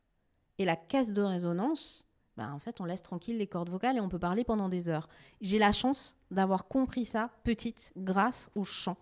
et 0.58 0.64
la 0.64 0.74
caisse 0.74 1.12
de 1.12 1.22
résonance, 1.22 2.07
bah, 2.38 2.52
en 2.54 2.60
fait, 2.60 2.80
on 2.80 2.84
laisse 2.84 3.02
tranquille 3.02 3.36
les 3.36 3.48
cordes 3.48 3.68
vocales 3.68 3.96
et 3.96 4.00
on 4.00 4.08
peut 4.08 4.20
parler 4.20 4.44
pendant 4.44 4.68
des 4.68 4.88
heures. 4.88 5.08
J'ai 5.40 5.58
la 5.58 5.72
chance 5.72 6.16
d'avoir 6.30 6.68
compris 6.68 7.04
ça 7.04 7.32
petite 7.42 7.92
grâce 7.96 8.52
au 8.54 8.62
chant. 8.62 8.96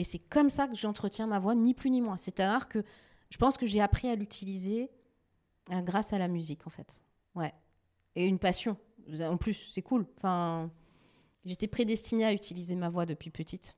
Et 0.00 0.04
c'est 0.04 0.18
comme 0.18 0.48
ça 0.48 0.66
que 0.66 0.74
j'entretiens 0.74 1.28
ma 1.28 1.38
voix, 1.38 1.54
ni 1.54 1.72
plus 1.72 1.88
ni 1.88 2.00
moins. 2.00 2.16
C'est-à-dire 2.16 2.68
que 2.68 2.82
je 3.30 3.36
pense 3.38 3.56
que 3.56 3.64
j'ai 3.64 3.80
appris 3.80 4.08
à 4.08 4.16
l'utiliser 4.16 4.90
euh, 5.70 5.82
grâce 5.82 6.12
à 6.12 6.18
la 6.18 6.26
musique, 6.26 6.66
en 6.66 6.70
fait. 6.70 7.00
Ouais. 7.36 7.54
Et 8.16 8.26
une 8.26 8.40
passion. 8.40 8.76
En 9.20 9.36
plus, 9.36 9.70
c'est 9.70 9.82
cool. 9.82 10.04
Enfin, 10.16 10.68
j'étais 11.44 11.68
prédestinée 11.68 12.24
à 12.24 12.32
utiliser 12.32 12.74
ma 12.74 12.88
voix 12.88 13.06
depuis 13.06 13.30
petite. 13.30 13.76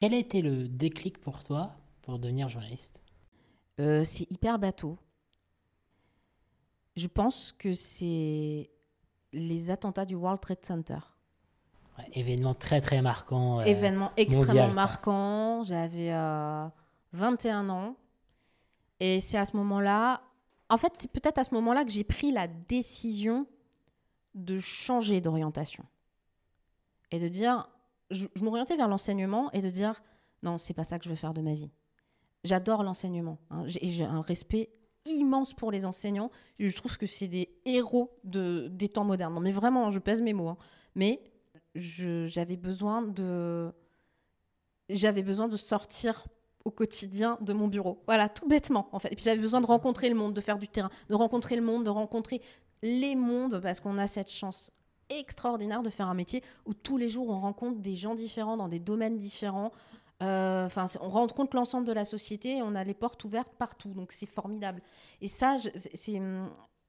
Quel 0.00 0.14
a 0.14 0.16
été 0.16 0.40
le 0.40 0.66
déclic 0.68 1.18
pour 1.20 1.44
toi 1.44 1.72
pour 2.02 2.18
devenir 2.18 2.48
journaliste? 2.48 3.02
Euh, 3.78 4.02
c'est 4.04 4.30
hyper 4.30 4.58
bateau. 4.58 4.98
Je 6.96 7.06
pense 7.06 7.52
que 7.52 7.74
c'est 7.74 8.70
les 9.32 9.70
attentats 9.70 10.06
du 10.06 10.14
World 10.14 10.40
Trade 10.40 10.64
Center. 10.64 10.98
Ouais, 11.98 12.08
Événement 12.14 12.54
très 12.54 12.80
très 12.80 13.02
marquant. 13.02 13.60
euh, 13.60 13.64
Événement 13.64 14.12
extrêmement 14.16 14.46
mondial, 14.46 14.72
marquant. 14.72 15.64
J'avais 15.64 16.12
euh, 16.12 16.66
21 17.12 17.68
ans. 17.68 17.96
Et 19.00 19.20
c'est 19.20 19.38
à 19.38 19.44
ce 19.44 19.56
moment-là, 19.56 20.22
en 20.68 20.76
fait, 20.78 20.92
c'est 20.96 21.10
peut-être 21.10 21.38
à 21.38 21.44
ce 21.44 21.54
moment-là 21.54 21.84
que 21.84 21.90
j'ai 21.90 22.04
pris 22.04 22.32
la 22.32 22.48
décision 22.48 23.46
de 24.34 24.58
changer 24.58 25.20
d'orientation. 25.20 25.84
Et 27.10 27.18
de 27.18 27.28
dire, 27.28 27.68
je, 28.10 28.26
m'orientais 28.40 28.76
vers 28.76 28.88
l'enseignement 28.88 29.50
et 29.52 29.60
de 29.60 29.70
dire, 29.70 30.02
non, 30.42 30.58
c'est 30.58 30.74
pas 30.74 30.84
ça 30.84 30.98
que 30.98 31.04
je 31.04 31.10
veux 31.10 31.16
faire 31.16 31.34
de 31.34 31.40
ma 31.40 31.54
vie. 31.54 31.70
J'adore 32.44 32.82
l'enseignement. 32.82 33.38
hein. 33.50 33.64
J'ai 33.66 34.04
un 34.04 34.22
respect 34.22 34.70
immense 35.06 35.54
pour 35.54 35.70
les 35.70 35.84
enseignants. 35.86 36.30
Je 36.58 36.74
trouve 36.76 36.96
que 36.98 37.06
c'est 37.06 37.28
des 37.28 37.54
héros 37.64 38.18
de, 38.24 38.68
des 38.70 38.88
temps 38.88 39.04
modernes. 39.04 39.34
Non, 39.34 39.40
mais 39.40 39.52
vraiment, 39.52 39.90
je 39.90 39.98
pèse 39.98 40.20
mes 40.22 40.32
mots. 40.32 40.48
hein. 40.48 40.56
Mais 40.94 41.22
j'avais 41.74 42.56
besoin 42.56 43.02
de 43.02 43.72
j'avais 44.88 45.22
besoin 45.22 45.46
de 45.46 45.56
sortir 45.56 46.26
au 46.64 46.70
quotidien 46.70 47.38
de 47.40 47.52
mon 47.52 47.68
bureau. 47.68 48.02
Voilà, 48.06 48.28
tout 48.28 48.48
bêtement 48.48 48.88
en 48.92 48.98
fait. 48.98 49.12
Et 49.12 49.14
puis 49.16 49.24
j'avais 49.24 49.40
besoin 49.40 49.60
de 49.60 49.66
rencontrer 49.66 50.08
le 50.08 50.16
monde, 50.16 50.34
de 50.34 50.40
faire 50.40 50.58
du 50.58 50.66
terrain, 50.68 50.90
de 51.08 51.14
rencontrer 51.14 51.54
le 51.56 51.62
monde, 51.62 51.84
de 51.84 51.90
rencontrer 51.90 52.42
les 52.82 53.14
mondes 53.14 53.60
parce 53.60 53.80
qu'on 53.80 53.98
a 53.98 54.06
cette 54.06 54.30
chance 54.30 54.72
extraordinaire 55.10 55.82
de 55.82 55.90
faire 55.90 56.08
un 56.08 56.14
métier 56.14 56.42
où 56.66 56.74
tous 56.74 56.96
les 56.96 57.08
jours 57.10 57.28
on 57.28 57.40
rencontre 57.40 57.80
des 57.80 57.96
gens 57.96 58.14
différents 58.14 58.56
dans 58.56 58.68
des 58.68 58.80
domaines 58.80 59.18
différents. 59.18 59.72
Euh, 60.22 60.66
Enfin, 60.66 60.86
c'est- 60.86 61.00
on 61.02 61.08
rencontre 61.08 61.56
l'ensemble 61.56 61.86
de 61.86 61.92
la 61.92 62.04
société 62.04 62.58
et 62.58 62.62
on 62.62 62.74
a 62.74 62.84
les 62.84 62.94
portes 62.94 63.24
ouvertes 63.24 63.52
partout. 63.58 63.92
Donc 63.94 64.12
c'est 64.12 64.26
formidable. 64.26 64.82
Et 65.20 65.28
ça, 65.28 65.56
c'est 65.94 66.20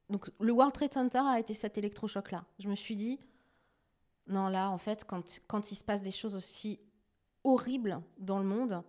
donc 0.10 0.30
le 0.40 0.52
World 0.52 0.74
Trade 0.74 0.94
Center 0.94 1.22
a 1.26 1.40
été 1.40 1.54
cet 1.54 1.78
électrochoc 1.78 2.32
là. 2.32 2.44
Je 2.60 2.68
me 2.70 2.76
suis 2.76 2.96
dit 2.96 3.20
non, 4.28 4.48
là, 4.48 4.70
en 4.70 4.78
fait, 4.78 5.04
quand, 5.06 5.24
quand 5.48 5.72
il 5.72 5.76
se 5.76 5.84
passe 5.84 6.02
des 6.02 6.12
choses 6.12 6.36
aussi 6.36 6.80
horribles 7.44 8.02
dans 8.18 8.40
le 8.40 8.46
monde, 8.46 8.84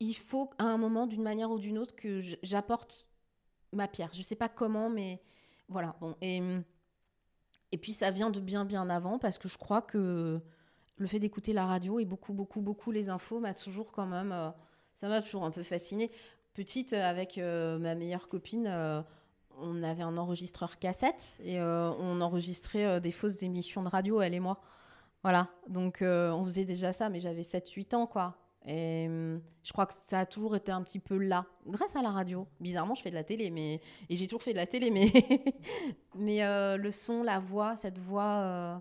il 0.00 0.14
faut 0.14 0.50
à 0.58 0.64
un 0.64 0.78
moment, 0.78 1.06
d'une 1.06 1.22
manière 1.22 1.50
ou 1.50 1.58
d'une 1.58 1.78
autre, 1.78 1.94
que 1.94 2.20
j'apporte 2.42 3.06
ma 3.72 3.86
pierre. 3.86 4.10
Je 4.12 4.18
ne 4.18 4.24
sais 4.24 4.36
pas 4.36 4.48
comment, 4.48 4.88
mais 4.88 5.20
voilà. 5.68 5.94
Et, 6.22 6.40
et 7.72 7.78
puis, 7.78 7.92
ça 7.92 8.10
vient 8.10 8.30
de 8.30 8.40
bien, 8.40 8.64
bien 8.64 8.88
avant, 8.90 9.18
parce 9.18 9.38
que 9.38 9.48
je 9.48 9.58
crois 9.58 9.82
que 9.82 10.40
le 10.96 11.06
fait 11.06 11.20
d'écouter 11.20 11.52
la 11.52 11.66
radio 11.66 11.98
et 11.98 12.04
beaucoup, 12.04 12.34
beaucoup, 12.34 12.60
beaucoup 12.60 12.90
les 12.90 13.08
infos 13.08 13.40
m'a 13.40 13.54
toujours 13.54 13.92
quand 13.92 14.06
même... 14.06 14.32
euh, 14.32 14.50
ça 14.94 15.08
m'a 15.08 15.22
toujours 15.22 15.44
un 15.44 15.50
peu 15.50 15.62
fascinée. 15.62 16.10
Petite, 16.52 16.92
euh, 16.92 17.02
avec 17.02 17.38
euh, 17.38 17.78
ma 17.78 17.94
meilleure 17.94 18.28
copine... 18.28 18.66
on 19.58 19.82
avait 19.82 20.02
un 20.02 20.16
enregistreur 20.16 20.78
cassette 20.78 21.38
et 21.44 21.60
on 21.60 22.20
enregistrait 22.20 23.00
des 23.00 23.12
fausses 23.12 23.42
émissions 23.42 23.82
de 23.82 23.88
radio, 23.88 24.20
elle 24.22 24.34
et 24.34 24.40
moi. 24.40 24.60
Voilà, 25.22 25.48
donc 25.68 25.98
on 26.00 26.44
faisait 26.44 26.64
déjà 26.64 26.94
ça, 26.94 27.10
mais 27.10 27.20
j'avais 27.20 27.42
7-8 27.42 27.94
ans, 27.94 28.06
quoi. 28.06 28.36
Et 28.66 29.06
je 29.64 29.72
crois 29.72 29.86
que 29.86 29.94
ça 29.94 30.20
a 30.20 30.26
toujours 30.26 30.54
été 30.54 30.70
un 30.70 30.82
petit 30.82 30.98
peu 30.98 31.16
là, 31.16 31.46
grâce 31.66 31.96
à 31.96 32.02
la 32.02 32.10
radio. 32.10 32.46
Bizarrement, 32.60 32.94
je 32.94 33.02
fais 33.02 33.10
de 33.10 33.14
la 33.14 33.24
télé, 33.24 33.50
mais 33.50 33.80
et 34.08 34.16
j'ai 34.16 34.26
toujours 34.26 34.42
fait 34.42 34.52
de 34.52 34.58
la 34.58 34.66
télé, 34.66 34.90
mais 34.90 35.10
mais 36.14 36.42
euh, 36.44 36.76
le 36.76 36.90
son, 36.90 37.22
la 37.22 37.38
voix, 37.40 37.76
cette 37.76 37.98
voix 37.98 38.22
euh, 38.42 38.76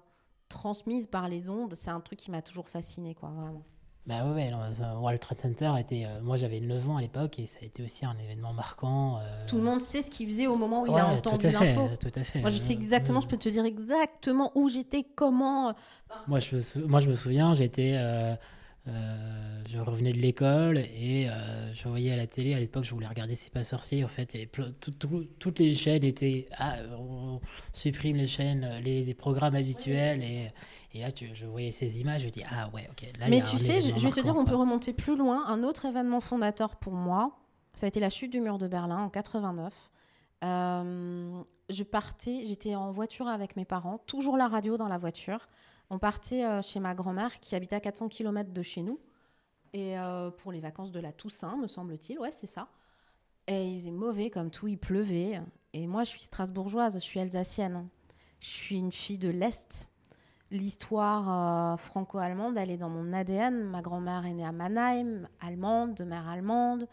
transmise 0.49 1.07
par 1.07 1.29
les 1.29 1.49
ondes, 1.49 1.73
c'est 1.75 1.91
un 1.91 1.99
truc 2.01 2.19
qui 2.19 2.31
m'a 2.31 2.41
toujours 2.41 2.67
fasciné, 2.67 3.15
quoi, 3.15 3.29
vraiment. 3.29 3.63
Bah 4.05 4.25
ouais, 4.25 4.51
euh, 4.51 4.95
World 4.95 5.19
Trade 5.19 5.39
Center 5.39 5.71
était. 5.77 6.03
euh, 6.05 6.19
moi, 6.21 6.35
j'avais 6.35 6.59
9 6.61 6.89
ans 6.89 6.97
à 6.97 7.01
l'époque 7.01 7.37
et 7.37 7.45
ça 7.45 7.59
a 7.61 7.65
été 7.65 7.83
aussi 7.83 8.05
un 8.05 8.17
événement 8.17 8.53
marquant. 8.53 9.19
euh, 9.19 9.45
Tout 9.45 9.57
le 9.57 9.63
monde 9.63 9.81
sait 9.81 10.01
ce 10.01 10.09
qu'il 10.09 10.27
faisait 10.27 10.47
au 10.47 10.55
moment 10.55 10.81
où 10.83 10.87
il 10.87 10.93
a 10.97 11.05
entendu 11.05 11.47
l'info. 11.51 11.89
Tout 11.99 12.11
à 12.15 12.23
fait. 12.23 12.39
Moi, 12.41 12.49
je 12.49 12.57
sais 12.57 12.73
exactement, 12.73 13.19
je 13.21 13.27
peux 13.27 13.37
te 13.37 13.49
dire 13.49 13.65
exactement 13.65 14.51
où 14.55 14.67
j'étais, 14.67 15.03
comment. 15.03 15.75
Moi, 16.27 16.39
je 16.39 16.79
moi, 16.87 16.99
je 17.01 17.09
me 17.09 17.13
souviens, 17.15 17.53
j'étais. 17.53 17.93
euh, 17.97 18.35
euh, 18.87 19.61
je 19.69 19.77
revenais 19.77 20.13
de 20.13 20.17
l'école 20.17 20.77
et 20.79 21.29
euh, 21.29 21.73
je 21.73 21.87
voyais 21.87 22.11
à 22.11 22.15
la 22.15 22.27
télé, 22.27 22.53
à 22.53 22.59
l'époque, 22.59 22.85
je 22.85 22.93
voulais 22.93 23.07
regarder 23.07 23.35
C'est 23.35 23.51
pas 23.51 23.63
sorcier. 23.63 24.03
En 24.03 24.07
fait, 24.07 24.33
et 24.35 24.45
ple- 24.45 24.73
tout- 24.79 24.91
tout- 24.91 25.27
toutes 25.37 25.59
les 25.59 25.73
chaînes 25.73 26.03
étaient. 26.03 26.47
Ah, 26.57 26.77
on 26.97 27.39
supprime 27.73 28.15
les 28.17 28.27
chaînes, 28.27 28.67
les, 28.83 29.03
les 29.03 29.13
programmes 29.13 29.55
habituels. 29.55 30.23
Et, 30.23 30.51
et 30.93 31.01
là, 31.01 31.11
tu- 31.11 31.29
je 31.35 31.45
voyais 31.45 31.71
ces 31.71 31.99
images, 31.99 32.23
je 32.23 32.29
dis 32.29 32.43
Ah 32.49 32.69
ouais, 32.73 32.87
ok. 32.91 33.05
Là, 33.19 33.27
Mais 33.29 33.41
tu 33.41 33.57
sais, 33.57 33.81
je, 33.81 33.93
vais 33.93 34.11
te 34.11 34.21
dire, 34.21 34.35
on 34.35 34.45
peut 34.45 34.55
remonter 34.55 34.93
plus 34.93 35.15
loin. 35.17 35.45
Un 35.47 35.61
autre 35.63 35.85
événement 35.85 36.21
fondateur 36.21 36.77
pour 36.77 36.93
moi, 36.93 37.37
ça 37.75 37.85
a 37.85 37.89
été 37.89 37.99
la 37.99 38.09
chute 38.09 38.31
du 38.31 38.39
mur 38.39 38.57
de 38.57 38.67
Berlin 38.67 38.97
en 39.03 39.09
89. 39.09 39.91
Euh, 40.43 41.41
je 41.69 41.83
partais, 41.83 42.43
j'étais 42.45 42.75
en 42.75 42.91
voiture 42.91 43.27
avec 43.27 43.55
mes 43.55 43.65
parents, 43.65 43.99
toujours 44.07 44.37
la 44.37 44.47
radio 44.47 44.77
dans 44.77 44.87
la 44.87 44.97
voiture. 44.97 45.47
On 45.89 45.97
partait 45.97 46.45
euh, 46.45 46.61
chez 46.61 46.79
ma 46.79 46.93
grand-mère 46.93 47.39
qui 47.39 47.55
habitait 47.55 47.75
à 47.75 47.79
400 47.79 48.09
km 48.09 48.51
de 48.51 48.61
chez 48.61 48.81
nous. 48.81 48.99
Et 49.73 49.97
euh, 49.97 50.29
pour 50.31 50.51
les 50.51 50.59
vacances 50.59 50.91
de 50.91 50.99
la 50.99 51.11
Toussaint, 51.11 51.57
me 51.57 51.67
semble-t-il, 51.67 52.19
ouais, 52.19 52.31
c'est 52.31 52.47
ça. 52.47 52.67
Et 53.47 53.71
il 53.71 53.77
faisait 53.79 53.91
mauvais 53.91 54.29
comme 54.29 54.51
tout, 54.51 54.67
il 54.67 54.77
pleuvait. 54.77 55.41
Et 55.73 55.87
moi, 55.87 56.03
je 56.03 56.09
suis 56.09 56.23
strasbourgeoise, 56.23 56.95
je 56.95 56.99
suis 56.99 57.19
alsacienne. 57.19 57.87
Je 58.39 58.47
suis 58.47 58.77
une 58.77 58.91
fille 58.91 59.17
de 59.17 59.29
l'Est. 59.29 59.89
L'histoire 60.51 61.73
euh, 61.73 61.77
franco-allemande, 61.77 62.57
elle 62.57 62.71
est 62.71 62.77
dans 62.77 62.89
mon 62.89 63.11
ADN. 63.11 63.63
Ma 63.63 63.81
grand-mère 63.81 64.25
est 64.25 64.33
née 64.33 64.45
à 64.45 64.51
Mannheim, 64.51 65.27
allemande, 65.41 65.95
de 65.95 66.03
mère 66.03 66.27
allemande. 66.27 66.87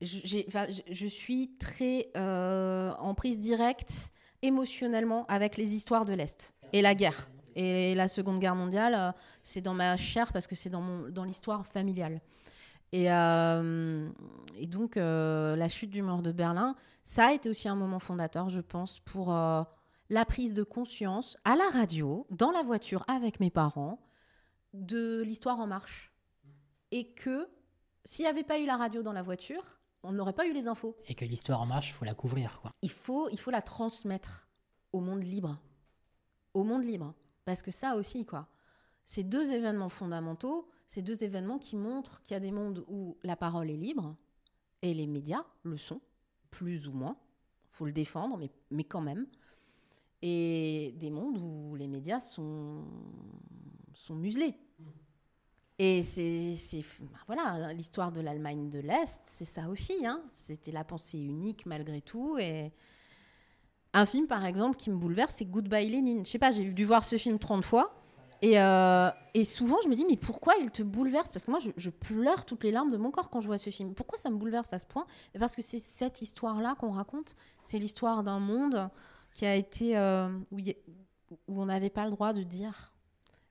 Je, 0.00 1.06
suis 1.08 1.56
très 1.58 2.12
en 2.14 3.14
prise 3.16 3.38
directe 3.40 4.12
émotionnellement 4.42 5.26
avec 5.26 5.56
les 5.56 5.74
histoires 5.74 6.04
de 6.04 6.12
l'Est 6.12 6.54
et 6.72 6.82
la 6.82 6.94
guerre. 6.94 7.28
Et 7.60 7.96
la 7.96 8.06
Seconde 8.06 8.38
Guerre 8.38 8.54
mondiale, 8.54 8.94
euh, 8.94 9.10
c'est 9.42 9.60
dans 9.60 9.74
ma 9.74 9.96
chair 9.96 10.32
parce 10.32 10.46
que 10.46 10.54
c'est 10.54 10.70
dans, 10.70 10.80
mon, 10.80 11.08
dans 11.08 11.24
l'histoire 11.24 11.66
familiale. 11.66 12.20
Et, 12.92 13.12
euh, 13.12 14.08
et 14.56 14.66
donc, 14.66 14.96
euh, 14.96 15.56
la 15.56 15.68
chute 15.68 15.90
du 15.90 16.00
mur 16.00 16.22
de 16.22 16.30
Berlin, 16.30 16.76
ça 17.02 17.26
a 17.26 17.32
été 17.32 17.50
aussi 17.50 17.68
un 17.68 17.74
moment 17.74 17.98
fondateur, 17.98 18.48
je 18.48 18.60
pense, 18.60 19.00
pour 19.00 19.32
euh, 19.32 19.64
la 20.08 20.24
prise 20.24 20.54
de 20.54 20.62
conscience 20.62 21.36
à 21.44 21.56
la 21.56 21.68
radio, 21.70 22.28
dans 22.30 22.52
la 22.52 22.62
voiture 22.62 23.04
avec 23.08 23.40
mes 23.40 23.50
parents, 23.50 23.98
de 24.72 25.22
l'histoire 25.22 25.58
en 25.58 25.66
marche. 25.66 26.12
Et 26.92 27.12
que 27.12 27.48
s'il 28.04 28.24
n'y 28.24 28.30
avait 28.30 28.44
pas 28.44 28.60
eu 28.60 28.66
la 28.66 28.76
radio 28.76 29.02
dans 29.02 29.12
la 29.12 29.22
voiture, 29.22 29.80
on 30.04 30.12
n'aurait 30.12 30.32
pas 30.32 30.46
eu 30.46 30.52
les 30.52 30.68
infos. 30.68 30.96
Et 31.08 31.16
que 31.16 31.24
l'histoire 31.24 31.60
en 31.60 31.66
marche, 31.66 31.90
il 31.90 31.92
faut 31.92 32.04
la 32.04 32.14
couvrir. 32.14 32.60
Quoi. 32.62 32.70
Il 32.82 32.90
faut, 32.90 33.28
il 33.30 33.38
faut 33.40 33.50
la 33.50 33.62
transmettre 33.62 34.48
au 34.92 35.00
monde 35.00 35.24
libre. 35.24 35.58
Au 36.54 36.62
monde 36.62 36.84
libre. 36.84 37.14
Parce 37.48 37.62
que 37.62 37.70
ça 37.70 37.96
aussi, 37.96 38.26
quoi. 38.26 38.46
Ces 39.06 39.24
deux 39.24 39.52
événements 39.52 39.88
fondamentaux, 39.88 40.68
ces 40.86 41.00
deux 41.00 41.24
événements 41.24 41.58
qui 41.58 41.76
montrent 41.76 42.20
qu'il 42.20 42.34
y 42.34 42.36
a 42.36 42.40
des 42.40 42.52
mondes 42.52 42.84
où 42.88 43.16
la 43.22 43.36
parole 43.36 43.70
est 43.70 43.76
libre, 43.78 44.14
et 44.82 44.92
les 44.92 45.06
médias 45.06 45.46
le 45.62 45.78
sont, 45.78 46.02
plus 46.50 46.86
ou 46.88 46.92
moins. 46.92 47.16
faut 47.70 47.86
le 47.86 47.92
défendre, 47.92 48.36
mais, 48.36 48.50
mais 48.70 48.84
quand 48.84 49.00
même. 49.00 49.26
Et 50.20 50.94
des 50.98 51.08
mondes 51.08 51.38
où 51.38 51.74
les 51.74 51.88
médias 51.88 52.20
sont, 52.20 52.84
sont 53.94 54.14
muselés. 54.14 54.54
Et 55.78 56.02
c'est, 56.02 56.84
bah 57.00 57.18
voilà, 57.26 57.72
l'histoire 57.72 58.12
de 58.12 58.20
l'Allemagne 58.20 58.68
de 58.68 58.80
l'Est, 58.80 59.22
c'est 59.24 59.46
ça 59.46 59.70
aussi. 59.70 60.04
hein. 60.04 60.22
C'était 60.32 60.70
la 60.70 60.84
pensée 60.84 61.18
unique 61.18 61.64
malgré 61.64 62.02
tout. 62.02 62.36
Et 62.36 62.74
un 63.94 64.06
film, 64.06 64.26
par 64.26 64.44
exemple, 64.44 64.76
qui 64.76 64.90
me 64.90 64.96
bouleverse, 64.96 65.34
c'est 65.38 65.44
Goodbye 65.44 65.88
Lénine. 65.88 66.24
Je 66.24 66.30
sais 66.30 66.38
pas, 66.38 66.52
j'ai 66.52 66.64
dû 66.70 66.84
voir 66.84 67.04
ce 67.04 67.16
film 67.16 67.38
30 67.38 67.64
fois. 67.64 67.94
Et, 68.40 68.60
euh, 68.60 69.10
et 69.34 69.44
souvent, 69.44 69.78
je 69.82 69.88
me 69.88 69.94
dis, 69.94 70.04
mais 70.08 70.16
pourquoi 70.16 70.54
il 70.60 70.70
te 70.70 70.82
bouleverse? 70.82 71.32
Parce 71.32 71.44
que 71.44 71.50
moi, 71.50 71.58
je, 71.76 71.90
pleure 71.90 72.44
toutes 72.44 72.62
les 72.62 72.70
larmes 72.70 72.90
de 72.90 72.96
mon 72.96 73.10
corps 73.10 73.30
quand 73.30 73.40
je 73.40 73.46
vois 73.46 73.58
ce 73.58 73.70
film. 73.70 73.94
Pourquoi 73.94 74.18
ça 74.18 74.30
me 74.30 74.36
bouleverse 74.36 74.72
à 74.72 74.78
ce 74.78 74.86
point? 74.86 75.06
Parce 75.38 75.56
que 75.56 75.62
c'est 75.62 75.80
cette 75.80 76.22
histoire-là 76.22 76.76
qu'on 76.78 76.90
raconte. 76.92 77.34
C'est 77.62 77.78
l'histoire 77.78 78.22
d'un 78.22 78.38
monde 78.38 78.88
qui 79.34 79.46
a 79.46 79.54
été. 79.56 79.96
euh, 79.96 80.28
où, 80.52 80.60
on 81.48 81.66
n'avait 81.66 81.90
pas 81.90 82.04
le 82.04 82.10
droit 82.12 82.32
de 82.32 82.42
dire. 82.42 82.92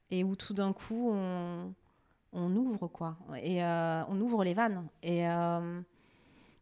Et 0.09 0.23
où 0.23 0.35
tout 0.37 0.53
d'un 0.53 0.71
coup, 0.71 1.09
on, 1.11 1.73
on 2.31 2.55
ouvre, 2.55 2.87
quoi. 2.87 3.17
Et 3.41 3.63
euh, 3.63 4.03
on 4.07 4.21
ouvre 4.21 4.43
les 4.43 4.53
vannes. 4.53 4.87
Et. 5.03 5.27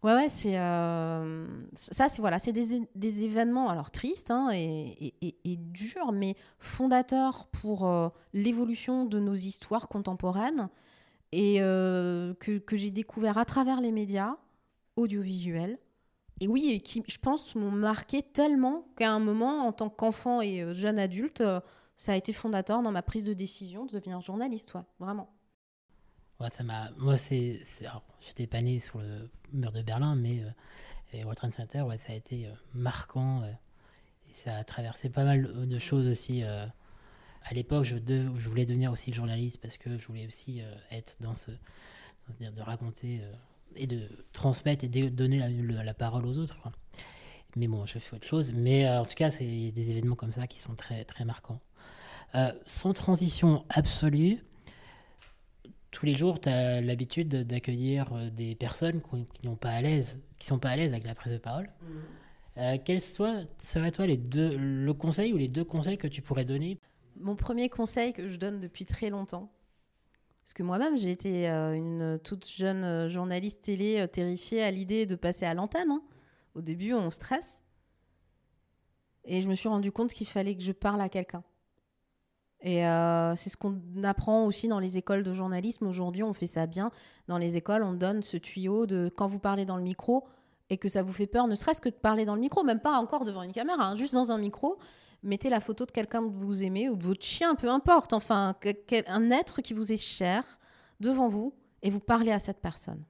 Ouais, 0.06 0.14
ouais, 0.14 0.30
c'est 0.30 0.60
euh, 0.60 1.48
ça, 1.74 2.10
c'est 2.10 2.22
voilà, 2.22 2.40
c'est 2.40 2.54
des, 2.54 2.88
des 2.94 3.24
événements 3.26 3.70
alors 3.70 3.90
tristes 3.90 4.30
hein, 4.30 4.52
et, 4.54 5.16
et, 5.22 5.36
et- 5.44 5.58
durs, 5.58 6.12
mais 6.12 6.36
fondateurs 6.60 7.48
pour 7.48 7.88
euh, 7.88 8.10
l'évolution 8.34 9.06
de 9.06 9.20
nos 9.20 9.34
histoires 9.34 9.88
contemporaines 9.88 10.70
et 11.34 11.58
euh, 11.62 12.34
que, 12.36 12.60
que 12.60 12.78
j'ai 12.78 12.92
découvert 12.92 13.38
à 13.40 13.46
travers 13.46 13.82
les 13.82 13.92
médias 13.92 14.38
audiovisuels. 14.98 15.80
Et 16.42 16.48
oui, 16.50 16.72
et 16.72 16.82
qui, 16.82 17.04
je 17.08 17.20
pense, 17.20 17.56
m'ont 17.56 17.72
marqué 17.72 18.24
tellement 18.24 18.88
qu'à 18.98 19.12
un 19.12 19.20
moment, 19.20 19.68
en 19.68 19.74
tant 19.74 19.90
qu'enfant 19.90 20.42
et 20.42 20.74
jeune 20.76 21.00
adulte, 21.00 21.44
ça 21.98 22.14
a 22.14 22.18
été 22.18 22.34
fondateur 22.34 22.82
dans 22.84 22.92
ma 22.94 23.04
prise 23.04 23.26
de 23.26 23.34
décision 23.34 23.86
de 23.86 23.94
devenir 23.94 24.22
journaliste, 24.22 24.76
ouais, 24.76 24.84
vraiment. 25.00 25.35
Ouais, 26.40 26.50
ça 26.52 26.64
m'a. 26.64 26.92
Moi, 26.98 27.18
c'est. 27.18 27.62
alors, 27.82 28.04
J'étais 28.22 28.48
pas 28.48 28.62
né 28.62 28.80
sur 28.80 29.00
le 29.00 29.30
mur 29.54 29.72
de 29.72 29.82
Berlin, 29.82 30.16
mais 30.16 30.42
euh, 31.14 31.20
World 31.24 31.38
Trade 31.38 31.54
Center, 31.54 31.82
ouais, 31.82 31.98
ça 31.98 32.14
a 32.14 32.16
été 32.16 32.48
euh, 32.48 32.52
marquant. 32.74 33.44
euh, 33.44 33.52
et 34.30 34.34
ça 34.34 34.58
a 34.58 34.64
traversé 34.64 35.10
pas 35.10 35.24
mal 35.24 35.68
de 35.68 35.80
choses 35.80 36.08
aussi. 36.08 36.44
euh. 36.44 36.66
à 37.44 37.54
l'époque, 37.54 37.86
je, 37.86 37.96
je 37.98 38.50
voulais 38.50 38.66
devenir 38.66 38.92
aussi 38.92 39.14
journaliste 39.14 39.60
parce 39.62 39.78
que 39.78 39.98
je 39.98 40.08
voulais 40.08 40.28
aussi 40.28 40.62
être 40.92 41.16
dans 41.22 41.36
ce. 41.36 41.52
dans 41.52 42.34
ce 42.34 42.52
de 42.52 42.62
raconter 42.62 43.22
et 43.78 43.88
de 43.88 44.10
transmettre 44.34 44.84
et 44.86 44.88
de 44.90 45.10
donner 45.10 45.40
la, 45.40 45.84
la 45.84 45.94
parole 45.94 46.26
aux 46.26 46.38
autres. 46.38 46.60
quoi. 46.62 46.72
Mais 47.56 47.68
bon, 47.68 47.86
je 47.86 48.00
fais 48.00 48.16
autre 48.16 48.28
chose. 48.28 48.52
Mais 48.54 48.90
en 48.90 49.06
tout 49.06 49.16
cas, 49.16 49.30
c'est 49.32 49.46
des 49.72 49.92
événements 49.92 50.16
comme 50.16 50.32
ça 50.34 50.48
qui 50.48 50.60
sont 50.60 50.76
très, 50.76 51.06
très 51.06 51.24
marquants. 51.26 51.60
Sans 52.66 52.94
transition 52.94 53.66
absolue, 53.70 54.44
tous 55.96 56.06
les 56.06 56.14
jours, 56.14 56.42
tu 56.42 56.50
as 56.50 56.82
l'habitude 56.82 57.30
de- 57.30 57.44
d'accueillir 57.44 58.12
euh, 58.14 58.30
des 58.30 58.54
personnes 58.54 59.02
qui 59.34 59.46
n'ont 59.48 59.56
pas 59.56 59.70
à 59.70 59.82
l'aise, 59.82 60.20
qui 60.38 60.46
sont 60.46 60.60
pas 60.60 60.70
à 60.72 60.76
l'aise 60.76 60.92
avec 60.92 61.06
la 61.06 61.16
prise 61.16 61.32
de 61.32 61.38
parole. 61.38 61.70
Euh, 62.58 62.78
quels 62.84 63.00
soient, 63.00 63.44
seraient 63.60 63.94
toi 63.94 64.06
les 64.06 64.18
deux, 64.18 64.58
le 64.58 64.94
conseil 64.94 65.32
ou 65.32 65.38
les 65.38 65.48
deux 65.48 65.64
conseils 65.64 65.98
que 65.98 66.08
tu 66.08 66.22
pourrais 66.22 66.44
donner? 66.44 66.78
Mon 67.18 67.38
premier 67.38 67.70
conseil 67.70 68.12
que 68.12 68.28
je 68.28 68.36
donne 68.36 68.60
depuis 68.60 68.86
très 68.86 69.10
longtemps, 69.10 69.50
parce 70.44 70.54
que 70.54 70.64
moi-même 70.64 70.98
j'ai 70.98 71.12
été 71.12 71.50
euh, 71.50 71.74
une 71.74 72.20
toute 72.22 72.46
jeune 72.50 72.84
euh, 72.84 73.10
journaliste 73.10 73.62
télé 73.62 74.00
euh, 74.00 74.08
terrifiée 74.08 74.64
à 74.64 74.72
l'idée 74.72 75.06
de 75.06 75.16
passer 75.16 75.46
à 75.46 75.54
l'antenne. 75.54 75.92
hein. 75.92 76.04
Au 76.56 76.62
début, 76.62 76.94
on 76.94 77.10
stresse. 77.10 77.62
Et 79.24 79.42
je 79.42 79.48
me 79.48 79.56
suis 79.56 79.70
rendu 79.70 79.92
compte 79.94 80.12
qu'il 80.14 80.28
fallait 80.28 80.56
que 80.56 80.62
je 80.64 80.74
parle 80.74 81.00
à 81.02 81.08
quelqu'un. 81.10 81.44
Et 82.66 82.84
euh, 82.88 83.36
c'est 83.36 83.52
ce 83.52 83.58
qu'on 83.58 83.80
apprend 84.04 84.48
aussi 84.48 84.68
dans 84.68 84.80
les 84.80 84.98
écoles 84.98 85.22
de 85.22 85.34
journalisme. 85.34 85.86
Aujourd'hui, 85.86 86.24
on 86.24 86.34
fait 86.34 86.48
ça 86.48 86.66
bien. 86.66 86.90
Dans 87.28 87.38
les 87.38 87.58
écoles, 87.58 87.84
on 87.84 87.94
donne 87.94 88.24
ce 88.24 88.38
tuyau 88.38 88.88
de 88.88 89.12
quand 89.16 89.28
vous 89.28 89.38
parlez 89.38 89.66
dans 89.66 89.78
le 89.78 89.84
micro 89.84 90.26
et 90.72 90.78
que 90.78 90.90
ça 90.90 91.04
vous 91.04 91.14
fait 91.14 91.28
peur, 91.28 91.48
ne 91.48 91.54
serait-ce 91.54 91.80
que 91.80 91.90
de 91.90 91.94
parler 91.94 92.26
dans 92.26 92.34
le 92.34 92.42
micro, 92.42 92.64
même 92.64 92.80
pas 92.80 92.98
encore 92.98 93.24
devant 93.24 93.44
une 93.44 93.52
caméra, 93.52 93.90
hein, 93.90 93.96
juste 93.96 94.16
dans 94.16 94.32
un 94.32 94.40
micro, 94.40 94.80
mettez 95.22 95.52
la 95.52 95.60
photo 95.60 95.86
de 95.86 95.92
quelqu'un 95.92 96.24
que 96.24 96.34
vous 96.34 96.64
aimez 96.64 96.90
ou 96.90 96.96
de 96.96 97.04
votre 97.04 97.24
chien, 97.24 97.54
peu 97.54 97.70
importe, 97.70 98.14
enfin, 98.14 98.56
un 99.08 99.30
être 99.30 99.62
qui 99.62 99.76
vous 99.76 99.92
est 99.92 100.02
cher 100.02 100.44
devant 101.00 101.28
vous 101.28 101.54
et 101.84 101.92
vous 101.92 102.00
parlez 102.00 102.32
à 102.32 102.40
cette 102.40 102.62
personne. 102.62 103.04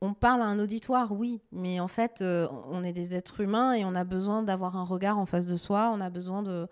On 0.00 0.12
parle 0.12 0.42
à 0.42 0.46
un 0.46 0.58
auditoire, 0.58 1.12
oui, 1.12 1.40
mais 1.52 1.78
en 1.78 1.86
fait, 1.86 2.20
euh, 2.20 2.48
on 2.68 2.82
est 2.82 2.92
des 2.92 3.14
êtres 3.14 3.38
humains 3.38 3.74
et 3.74 3.84
on 3.84 3.94
a 3.94 4.02
besoin 4.02 4.42
d'avoir 4.42 4.76
un 4.76 4.84
regard 4.84 5.20
en 5.20 5.26
face 5.26 5.46
de 5.46 5.56
soi, 5.56 5.92
on 5.94 6.00
a 6.00 6.10
besoin 6.10 6.42
de 6.42 6.66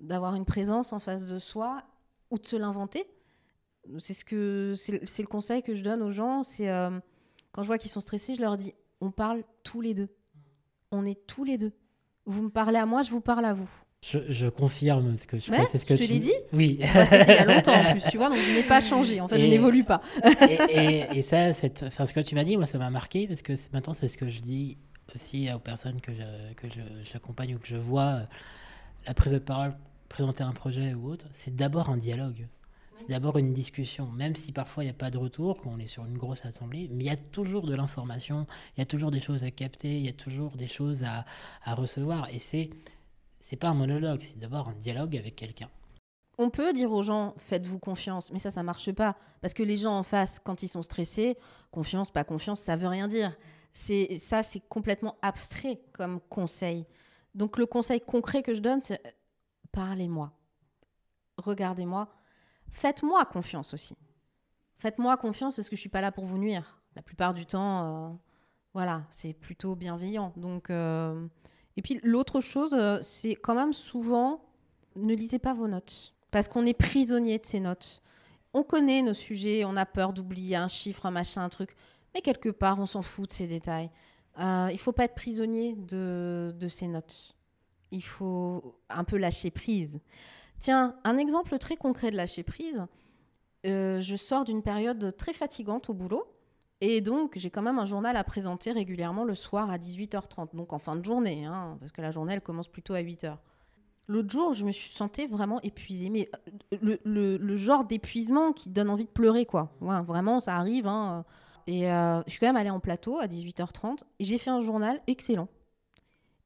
d'avoir 0.00 0.34
une 0.34 0.44
présence 0.44 0.92
en 0.92 0.98
face 0.98 1.26
de 1.26 1.38
soi 1.38 1.82
ou 2.30 2.38
de 2.38 2.46
se 2.46 2.56
l'inventer. 2.56 3.06
C'est 3.98 4.14
ce 4.14 4.24
que 4.24 4.74
c'est 4.76 5.22
le 5.22 5.28
conseil 5.28 5.62
que 5.62 5.74
je 5.74 5.82
donne 5.82 6.02
aux 6.02 6.12
gens. 6.12 6.42
C'est 6.42 6.68
euh, 6.68 6.98
quand 7.52 7.62
je 7.62 7.66
vois 7.66 7.78
qu'ils 7.78 7.90
sont 7.90 8.00
stressés, 8.00 8.34
je 8.34 8.40
leur 8.40 8.56
dis 8.56 8.74
on 9.00 9.10
parle 9.10 9.44
tous 9.62 9.80
les 9.80 9.94
deux. 9.94 10.08
On 10.90 11.04
est 11.04 11.26
tous 11.26 11.44
les 11.44 11.58
deux. 11.58 11.72
Vous 12.26 12.42
me 12.42 12.50
parlez 12.50 12.78
à 12.78 12.86
moi, 12.86 13.02
je 13.02 13.10
vous 13.10 13.20
parle 13.20 13.44
à 13.44 13.54
vous. 13.54 13.70
Je, 14.00 14.48
confirme 14.48 15.16
ce 15.16 15.26
que 15.26 15.38
je 15.38 15.50
ouais, 15.50 15.66
c'est 15.72 15.78
ce 15.78 15.84
que 15.84 15.96
je 15.96 16.04
te 16.04 16.08
l'ai 16.08 16.20
dit 16.20 16.32
Oui. 16.52 16.78
Bah, 16.94 17.04
c'était 17.04 17.34
il 17.34 17.36
y 17.36 17.38
a 17.38 17.44
longtemps 17.56 17.74
en 17.74 17.90
plus, 17.90 18.04
tu 18.08 18.16
vois, 18.16 18.28
donc 18.28 18.38
je 18.38 18.52
n'ai 18.52 18.62
pas 18.62 18.80
changé. 18.80 19.20
En 19.20 19.26
fait, 19.26 19.40
je 19.40 19.48
n'évolue 19.48 19.82
pas. 19.82 20.02
et, 20.70 21.18
et, 21.18 21.22
ça, 21.22 21.48
enfin, 21.82 22.06
ce 22.06 22.12
que 22.12 22.20
tu 22.20 22.36
m'as 22.36 22.44
dit, 22.44 22.56
moi, 22.56 22.64
ça 22.64 22.78
m'a 22.78 22.90
marqué 22.90 23.26
parce 23.26 23.42
que 23.42 23.54
maintenant, 23.72 23.94
c'est 23.94 24.06
ce 24.06 24.16
que 24.16 24.28
je 24.28 24.40
dis 24.40 24.78
aussi 25.14 25.48
aux 25.52 25.58
personnes 25.58 26.00
que 26.00 26.12
j'accompagne 27.02 27.56
ou 27.56 27.58
que 27.58 27.66
je 27.66 27.76
vois. 27.76 28.20
La 29.06 29.14
prise 29.14 29.32
de 29.32 29.38
parole, 29.38 29.74
présenter 30.08 30.42
un 30.42 30.52
projet 30.52 30.94
ou 30.94 31.10
autre, 31.10 31.26
c'est 31.32 31.54
d'abord 31.54 31.90
un 31.90 31.96
dialogue. 31.96 32.48
C'est 32.96 33.10
d'abord 33.10 33.38
une 33.38 33.52
discussion, 33.52 34.08
même 34.08 34.34
si 34.34 34.50
parfois 34.50 34.82
il 34.82 34.86
n'y 34.86 34.90
a 34.90 34.94
pas 34.94 35.10
de 35.10 35.18
retour, 35.18 35.60
quand 35.60 35.70
on 35.70 35.78
est 35.78 35.86
sur 35.86 36.04
une 36.04 36.18
grosse 36.18 36.44
assemblée, 36.44 36.88
mais 36.92 37.04
il 37.04 37.06
y 37.06 37.10
a 37.10 37.16
toujours 37.16 37.64
de 37.64 37.76
l'information, 37.76 38.44
il 38.76 38.80
y 38.80 38.82
a 38.82 38.86
toujours 38.86 39.12
des 39.12 39.20
choses 39.20 39.44
à 39.44 39.52
capter, 39.52 39.98
il 39.98 40.04
y 40.04 40.08
a 40.08 40.12
toujours 40.12 40.56
des 40.56 40.66
choses 40.66 41.04
à, 41.04 41.24
à 41.64 41.74
recevoir. 41.76 42.28
Et 42.30 42.40
c'est 42.40 42.70
c'est 43.38 43.56
pas 43.56 43.68
un 43.68 43.74
monologue, 43.74 44.20
c'est 44.20 44.38
d'abord 44.38 44.68
un 44.68 44.74
dialogue 44.74 45.16
avec 45.16 45.36
quelqu'un. 45.36 45.70
On 46.38 46.50
peut 46.50 46.72
dire 46.72 46.92
aux 46.92 47.02
gens 47.02 47.34
faites-vous 47.38 47.78
confiance, 47.78 48.32
mais 48.32 48.38
ça, 48.38 48.50
ça 48.50 48.62
marche 48.62 48.92
pas. 48.92 49.16
Parce 49.40 49.54
que 49.54 49.62
les 49.62 49.76
gens 49.76 49.96
en 49.96 50.02
face, 50.02 50.38
quand 50.38 50.62
ils 50.62 50.68
sont 50.68 50.82
stressés, 50.82 51.36
confiance, 51.70 52.10
pas 52.10 52.24
confiance, 52.24 52.60
ça 52.60 52.76
veut 52.76 52.88
rien 52.88 53.08
dire. 53.08 53.36
C'est 53.72 54.18
Ça, 54.18 54.42
c'est 54.42 54.60
complètement 54.68 55.16
abstrait 55.22 55.80
comme 55.92 56.20
conseil. 56.28 56.84
Donc 57.34 57.58
le 57.58 57.66
conseil 57.66 58.00
concret 58.00 58.42
que 58.42 58.54
je 58.54 58.60
donne, 58.60 58.80
c'est 58.80 59.00
parlez-moi, 59.78 60.32
regardez-moi, 61.36 62.08
faites-moi 62.68 63.24
confiance 63.26 63.74
aussi. 63.74 63.94
Faites-moi 64.78 65.16
confiance 65.16 65.54
parce 65.54 65.68
que 65.68 65.76
je 65.76 65.80
suis 65.80 65.88
pas 65.88 66.00
là 66.00 66.10
pour 66.10 66.24
vous 66.24 66.36
nuire. 66.36 66.80
La 66.96 67.02
plupart 67.02 67.32
du 67.32 67.46
temps, 67.46 67.84
euh, 67.84 68.14
voilà, 68.74 69.04
c'est 69.10 69.34
plutôt 69.34 69.76
bienveillant. 69.76 70.32
Donc, 70.36 70.70
euh, 70.70 71.28
et 71.76 71.82
puis 71.82 72.00
l'autre 72.02 72.40
chose, 72.40 72.74
euh, 72.74 72.98
c'est 73.02 73.36
quand 73.36 73.54
même 73.54 73.72
souvent, 73.72 74.44
ne 74.96 75.14
lisez 75.14 75.38
pas 75.38 75.54
vos 75.54 75.68
notes, 75.68 76.12
parce 76.32 76.48
qu'on 76.48 76.66
est 76.66 76.74
prisonnier 76.74 77.38
de 77.38 77.44
ces 77.44 77.60
notes. 77.60 78.02
On 78.54 78.64
connaît 78.64 79.02
nos 79.02 79.14
sujets, 79.14 79.64
on 79.64 79.76
a 79.76 79.86
peur 79.86 80.12
d'oublier 80.12 80.56
un 80.56 80.66
chiffre, 80.66 81.06
un 81.06 81.12
machin, 81.12 81.44
un 81.44 81.50
truc, 81.50 81.76
mais 82.14 82.20
quelque 82.20 82.48
part, 82.48 82.80
on 82.80 82.86
s'en 82.86 83.02
fout 83.02 83.28
de 83.28 83.32
ces 83.32 83.46
détails. 83.46 83.90
il 84.40 84.78
faut 84.78 84.90
pas 84.92 85.04
être 85.04 85.14
prisonnier 85.14 85.76
de, 85.76 86.52
de 86.58 86.66
ces 86.66 86.88
notes. 86.88 87.37
Il 87.90 88.04
faut 88.04 88.80
un 88.88 89.04
peu 89.04 89.16
lâcher 89.16 89.50
prise. 89.50 90.00
Tiens, 90.58 90.96
un 91.04 91.18
exemple 91.18 91.56
très 91.58 91.76
concret 91.76 92.10
de 92.10 92.16
lâcher 92.16 92.42
prise. 92.42 92.84
Euh, 93.66 94.00
je 94.00 94.16
sors 94.16 94.44
d'une 94.44 94.62
période 94.62 95.16
très 95.16 95.32
fatigante 95.32 95.90
au 95.90 95.94
boulot. 95.94 96.24
Et 96.80 97.00
donc, 97.00 97.36
j'ai 97.36 97.50
quand 97.50 97.62
même 97.62 97.78
un 97.78 97.84
journal 97.84 98.16
à 98.16 98.22
présenter 98.22 98.70
régulièrement 98.70 99.24
le 99.24 99.34
soir 99.34 99.70
à 99.70 99.78
18h30, 99.78 100.54
donc 100.54 100.72
en 100.72 100.78
fin 100.78 100.94
de 100.94 101.04
journée, 101.04 101.44
hein, 101.44 101.76
parce 101.80 101.90
que 101.90 102.00
la 102.00 102.12
journée, 102.12 102.34
elle 102.34 102.40
commence 102.40 102.68
plutôt 102.68 102.94
à 102.94 103.02
8h. 103.02 103.36
L'autre 104.06 104.30
jour, 104.30 104.52
je 104.52 104.64
me 104.64 104.70
suis 104.70 104.90
sentie 104.90 105.26
vraiment 105.26 105.60
épuisée, 105.62 106.08
mais 106.08 106.30
euh, 106.72 106.96
le, 107.04 107.56
genre 107.56 107.84
d'épuisement 107.84 108.52
qui 108.52 108.68
donne 108.68 108.90
envie 108.90 109.06
de 109.06 109.10
pleurer, 109.10 109.44
quoi. 109.44 109.72
vraiment, 109.80 110.38
ça 110.38 110.56
arrive. 110.56 110.86
Hein. 110.86 111.24
Et 111.66 111.90
euh, 111.90 112.22
je 112.26 112.30
suis 112.30 112.40
quand 112.40 112.46
même 112.46 112.56
allée 112.56 112.70
en 112.70 112.80
plateau 112.80 113.18
à 113.18 113.26
18h30, 113.26 113.98
et 114.20 114.24
j'ai 114.24 114.38
fait 114.38 114.50
un 114.50 114.60
journal 114.60 115.02
excellent. 115.08 115.48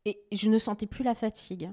Et 0.04 0.20
je 0.32 0.48
ne 0.48 0.58
sentais 0.58 0.86
plus 0.86 1.04
la 1.04 1.14
fatigue. 1.14 1.70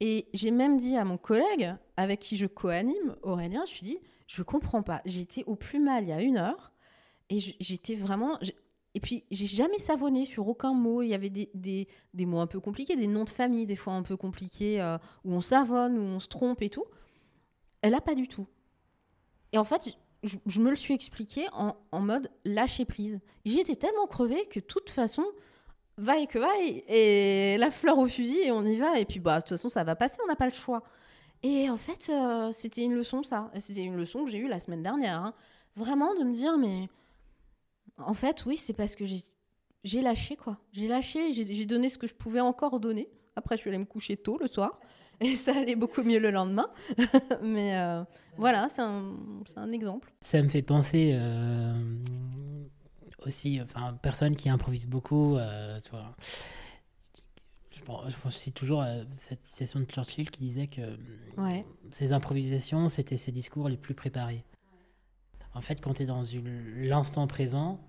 Et 0.00 0.26
j'ai 0.34 0.50
même 0.50 0.76
dit 0.76 0.96
à 0.96 1.04
mon 1.04 1.16
collègue 1.16 1.74
avec 1.96 2.20
qui 2.20 2.36
je 2.36 2.46
co-anime, 2.46 3.16
Aurélien, 3.22 3.64
je 3.64 3.72
lui 3.72 3.78
ai 3.80 3.94
dit, 3.94 3.98
je 4.26 4.42
comprends 4.42 4.82
pas. 4.82 5.00
J'étais 5.04 5.44
au 5.44 5.54
plus 5.54 5.80
mal 5.80 6.04
il 6.04 6.08
y 6.08 6.12
a 6.12 6.20
une 6.20 6.36
heure 6.36 6.72
et 7.30 7.38
j'étais 7.38 7.94
vraiment. 7.94 8.38
Et 8.94 9.00
puis, 9.00 9.24
j'ai 9.30 9.46
jamais 9.46 9.78
savonné 9.78 10.24
sur 10.24 10.46
aucun 10.46 10.72
mot. 10.72 11.02
Il 11.02 11.08
y 11.08 11.14
avait 11.14 11.30
des, 11.30 11.50
des, 11.54 11.88
des, 12.12 12.26
mots 12.26 12.40
un 12.40 12.46
peu 12.46 12.60
compliqués, 12.60 12.96
des 12.96 13.06
noms 13.06 13.24
de 13.24 13.30
famille, 13.30 13.66
des 13.66 13.76
fois 13.76 13.94
un 13.94 14.02
peu 14.02 14.16
compliqués, 14.16 14.80
euh, 14.80 14.98
où 15.24 15.32
on 15.32 15.40
savonne, 15.40 15.98
où 15.98 16.02
on 16.02 16.20
se 16.20 16.28
trompe 16.28 16.62
et 16.62 16.70
tout. 16.70 16.84
Elle 17.82 17.94
a 17.94 18.00
pas 18.00 18.14
du 18.14 18.28
tout. 18.28 18.46
Et 19.52 19.58
en 19.58 19.64
fait, 19.64 19.96
je, 20.22 20.60
me 20.60 20.70
le 20.70 20.76
suis 20.76 20.94
expliqué 20.94 21.46
en, 21.52 21.76
en 21.92 22.00
mode 22.00 22.30
lâcher 22.44 22.84
prise. 22.84 23.20
J'étais 23.44 23.76
tellement 23.76 24.06
crevée 24.06 24.46
que 24.46 24.60
de 24.60 24.64
toute 24.64 24.90
façon, 24.90 25.24
va 25.96 26.18
et 26.18 26.26
que 26.26 26.38
va 26.38 26.50
et, 26.60 27.56
la 27.58 27.70
fleur 27.70 27.98
au 27.98 28.06
fusil 28.06 28.38
et 28.38 28.52
on 28.52 28.64
y 28.64 28.76
va 28.76 28.98
et 28.98 29.04
puis 29.04 29.20
bah 29.20 29.36
de 29.36 29.42
toute 29.42 29.50
façon 29.50 29.68
ça 29.68 29.84
va 29.84 29.94
passer 29.96 30.16
on 30.24 30.28
n'a 30.28 30.36
pas 30.36 30.46
le 30.46 30.52
choix. 30.52 30.82
Et 31.42 31.68
en 31.70 31.76
fait 31.76 32.10
euh, 32.10 32.50
c'était 32.52 32.82
une 32.82 32.94
leçon 32.94 33.22
ça. 33.22 33.50
C'était 33.58 33.82
une 33.82 33.96
leçon 33.96 34.24
que 34.24 34.30
j'ai 34.30 34.38
eue 34.38 34.48
la 34.48 34.58
semaine 34.58 34.82
dernière 34.82 35.20
hein. 35.20 35.34
vraiment 35.76 36.14
de 36.14 36.24
me 36.24 36.32
dire 36.32 36.58
mais 36.58 36.88
en 37.98 38.14
fait 38.14 38.44
oui 38.46 38.56
c'est 38.56 38.72
parce 38.72 38.96
que 38.96 39.04
j'ai 39.04 40.02
lâché 40.02 40.36
quoi. 40.36 40.58
J'ai 40.72 40.88
lâché 40.88 41.32
j'ai 41.32 41.66
donné 41.66 41.88
ce 41.88 41.98
que 41.98 42.06
je 42.06 42.14
pouvais 42.14 42.40
encore 42.40 42.80
donner. 42.80 43.08
Après 43.36 43.56
je 43.56 43.62
suis 43.62 43.70
allée 43.70 43.78
me 43.78 43.84
coucher 43.84 44.16
tôt 44.16 44.38
le 44.38 44.48
soir 44.48 44.80
et 45.20 45.36
ça 45.36 45.56
allait 45.56 45.76
beaucoup 45.76 46.02
mieux 46.02 46.18
le 46.18 46.30
lendemain. 46.30 46.70
Mais 47.42 47.76
euh, 47.76 48.02
voilà 48.36 48.68
c'est 48.68 48.82
un, 48.82 49.14
un, 49.56 49.72
exemple. 49.72 50.12
Ça 50.22 50.42
me 50.42 50.48
fait 50.48 50.62
penser 50.62 51.12
euh, 51.14 51.72
aussi, 53.26 53.60
enfin, 53.62 53.96
personne 54.02 54.36
qui 54.36 54.48
improvise 54.48 54.86
beaucoup. 54.86 55.36
Euh, 55.36 55.80
tu 55.80 55.90
vois. 55.90 56.14
Je, 57.70 57.80
je 57.80 58.16
pense 58.16 58.36
aussi 58.36 58.52
toujours 58.52 58.82
à 58.82 58.98
cette 59.12 59.44
citation 59.44 59.80
de 59.80 59.84
Churchill 59.84 60.30
qui 60.30 60.40
disait 60.40 60.68
que 60.68 60.96
ouais. 61.36 61.66
ses 61.90 62.12
improvisations, 62.12 62.88
c'était 62.88 63.16
ses 63.16 63.32
discours 63.32 63.68
les 63.68 63.76
plus 63.76 63.94
préparés. 63.94 64.44
En 65.54 65.60
fait, 65.60 65.80
quand 65.80 65.94
tu 65.94 66.02
es 66.02 66.06
dans 66.06 66.22
l'instant 66.76 67.26
présent, 67.26 67.80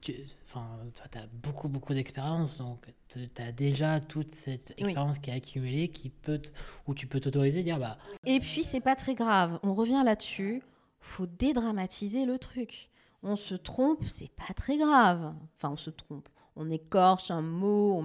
tu 0.00 0.14
enfin, 0.44 0.66
as 1.14 1.26
beaucoup, 1.26 1.68
beaucoup 1.68 1.94
d'expérience, 1.94 2.58
donc 2.58 2.86
tu 3.08 3.20
as 3.38 3.52
déjà 3.52 4.00
toute 4.00 4.34
cette 4.34 4.72
expérience 4.76 5.18
qui 5.18 5.30
est 5.30 5.34
accumulée, 5.34 5.88
qui 5.88 6.10
peut 6.10 6.40
où 6.86 6.94
tu 6.94 7.06
peux 7.06 7.20
t'autoriser 7.20 7.60
à 7.60 7.62
dire 7.62 7.78
bah. 7.78 7.98
Et 8.24 8.40
puis, 8.40 8.62
c'est 8.62 8.80
pas 8.80 8.94
très 8.94 9.14
grave, 9.14 9.58
on 9.62 9.74
revient 9.74 10.02
là-dessus, 10.04 10.62
faut 11.00 11.26
dédramatiser 11.26 12.26
le 12.26 12.38
truc 12.38 12.90
on 13.22 13.36
se 13.36 13.54
trompe, 13.54 14.04
c'est 14.06 14.30
pas 14.30 14.52
très 14.54 14.78
grave. 14.78 15.34
Enfin, 15.56 15.70
on 15.70 15.76
se 15.76 15.90
trompe. 15.90 16.28
On 16.56 16.70
écorche 16.70 17.30
un 17.30 17.42
mot, 17.42 18.02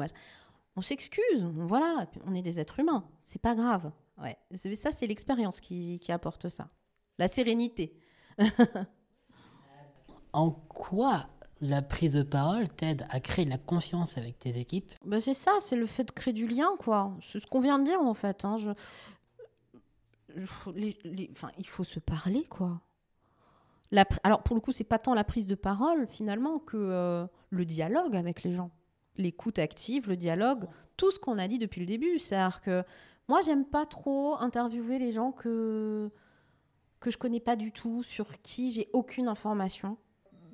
on, 0.76 0.82
s'excuse, 0.82 1.44
voilà, 1.56 2.06
on 2.26 2.36
est 2.36 2.42
des 2.42 2.60
êtres 2.60 2.80
humains, 2.80 3.04
c'est 3.24 3.42
pas 3.42 3.56
grave. 3.56 3.92
Ouais, 4.22 4.38
ça, 4.76 4.92
c'est 4.92 5.08
l'expérience 5.08 5.60
qui, 5.60 6.00
apporte 6.10 6.50
ça. 6.50 6.70
La 7.18 7.28
sérénité. 7.28 7.98
en 10.34 10.52
quoi 10.52 11.28
la 11.62 11.82
prise 11.82 12.14
de 12.14 12.24
parole 12.24 12.68
t'aide 12.68 13.08
à 13.10 13.20
créer 13.20 13.46
de 13.46 13.50
la 13.50 13.58
confiance 13.58 14.18
avec 14.20 14.38
tes 14.38 14.60
équipes? 14.60 14.92
Bah 15.04 15.20
C'est 15.20 15.34
ça, 15.34 15.52
c'est 15.62 15.76
le 15.76 15.88
fait 15.88 16.04
de 16.04 16.12
créer 16.12 16.34
du 16.34 16.48
lien, 16.48 16.70
quoi. 16.78 17.16
C'est 17.22 17.40
ce 17.40 17.48
qu'on 17.48 17.60
vient 17.60 17.80
de 17.80 17.86
dire, 17.86 18.02
en 18.02 18.14
fait. 18.14 18.46
Hein. 18.46 18.58
enfin, 20.38 21.52
il 21.58 21.68
faut 21.68 21.84
se 21.84 22.00
parler, 22.00 22.44
quoi 22.44 22.82
alors 24.24 24.44
pour 24.44 24.56
le 24.56 24.62
coup, 24.62 24.72
c'est 24.72 24.84
pas 24.84 25.00
tant 25.00 25.14
la 25.14 25.24
prise 25.24 25.48
de 25.48 25.56
parole 25.56 26.08
finalement 26.08 26.60
que 26.60 26.78
euh, 26.78 27.28
le 27.50 27.66
dialogue 27.66 28.16
avec 28.16 28.44
les 28.44 28.54
gens, 28.54 28.72
l'écoute 29.18 29.60
active, 29.60 30.10
le 30.10 30.18
dialogue, 30.18 30.66
tout 30.98 31.12
ce 31.12 31.20
qu'on 31.20 31.38
a 31.38 31.48
dit 31.48 31.60
depuis 31.60 31.82
le 31.82 31.86
début. 31.86 32.20
C'est-à-dire 32.20 32.62
que 32.62 32.84
moi, 33.28 33.42
j'aime 33.42 33.66
pas 33.66 33.86
trop 33.86 34.36
interviewer 34.40 35.00
les 35.00 35.12
gens 35.12 35.32
que 35.32 36.12
que 37.00 37.12
je 37.12 37.18
connais 37.18 37.42
pas 37.42 37.58
du 37.58 37.74
tout, 37.74 38.02
sur 38.02 38.42
qui 38.42 38.72
j'ai 38.72 38.90
aucune 38.94 39.28
information, 39.28 39.98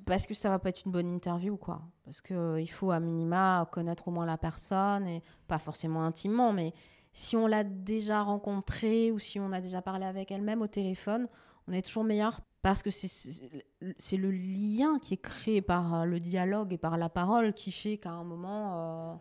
parce 0.08 0.26
que 0.26 0.34
ça 0.34 0.50
va 0.50 0.58
pas 0.58 0.70
être 0.70 0.84
une 0.84 0.92
bonne 0.92 1.08
interview, 1.08 1.58
quoi. 1.58 1.84
Parce 2.04 2.22
que 2.22 2.34
euh, 2.34 2.60
il 2.60 2.68
faut 2.68 2.90
à 2.90 3.00
minima 3.00 3.70
connaître 3.72 4.08
au 4.08 4.12
moins 4.12 4.26
la 4.26 4.38
personne 4.40 5.08
et 5.08 5.22
pas 5.48 5.60
forcément 5.60 6.04
intimement, 6.04 6.52
mais 6.52 6.74
si 7.14 7.38
on 7.38 7.46
l'a 7.46 7.64
déjà 7.64 8.24
rencontrée 8.24 9.12
ou 9.12 9.20
si 9.20 9.40
on 9.40 9.52
a 9.52 9.62
déjà 9.62 9.84
parlé 9.84 10.06
avec 10.06 10.32
elle-même 10.32 10.64
au 10.64 10.68
téléphone, 10.68 11.28
on 11.68 11.74
est 11.74 11.84
toujours 11.84 12.04
meilleur 12.04 12.42
parce 12.62 12.84
que 12.84 12.90
c'est 12.90 14.18
le 14.18 14.32
lien 14.32 15.00
qui 15.00 15.14
est 15.14 15.22
créé 15.22 15.62
par 15.62 15.94
euh, 15.94 16.06
le 16.06 16.20
dialogue 16.20 16.74
et 16.74 16.78
par 16.78 16.98
la 16.98 17.08
parole 17.08 17.54
qui 17.54 17.72
fait 17.72 17.98
qu'à 17.98 18.12
un 18.12 18.24
moment, 18.24 18.74
euh, 18.74 19.16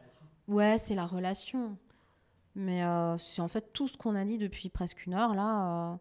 ouais, 0.49 0.79
c'est 0.79 0.97
la 0.97 1.07
relation. 1.07 1.77
Mais 2.57 2.83
euh, 2.83 3.17
c'est 3.19 3.41
en 3.41 3.49
fait 3.49 3.73
tout 3.73 3.87
ce 3.87 3.97
qu'on 3.97 4.17
a 4.17 4.25
dit 4.25 4.39
depuis 4.39 4.69
presque 4.69 5.07
une 5.07 5.15
heure 5.15 5.35
là. 5.35 5.99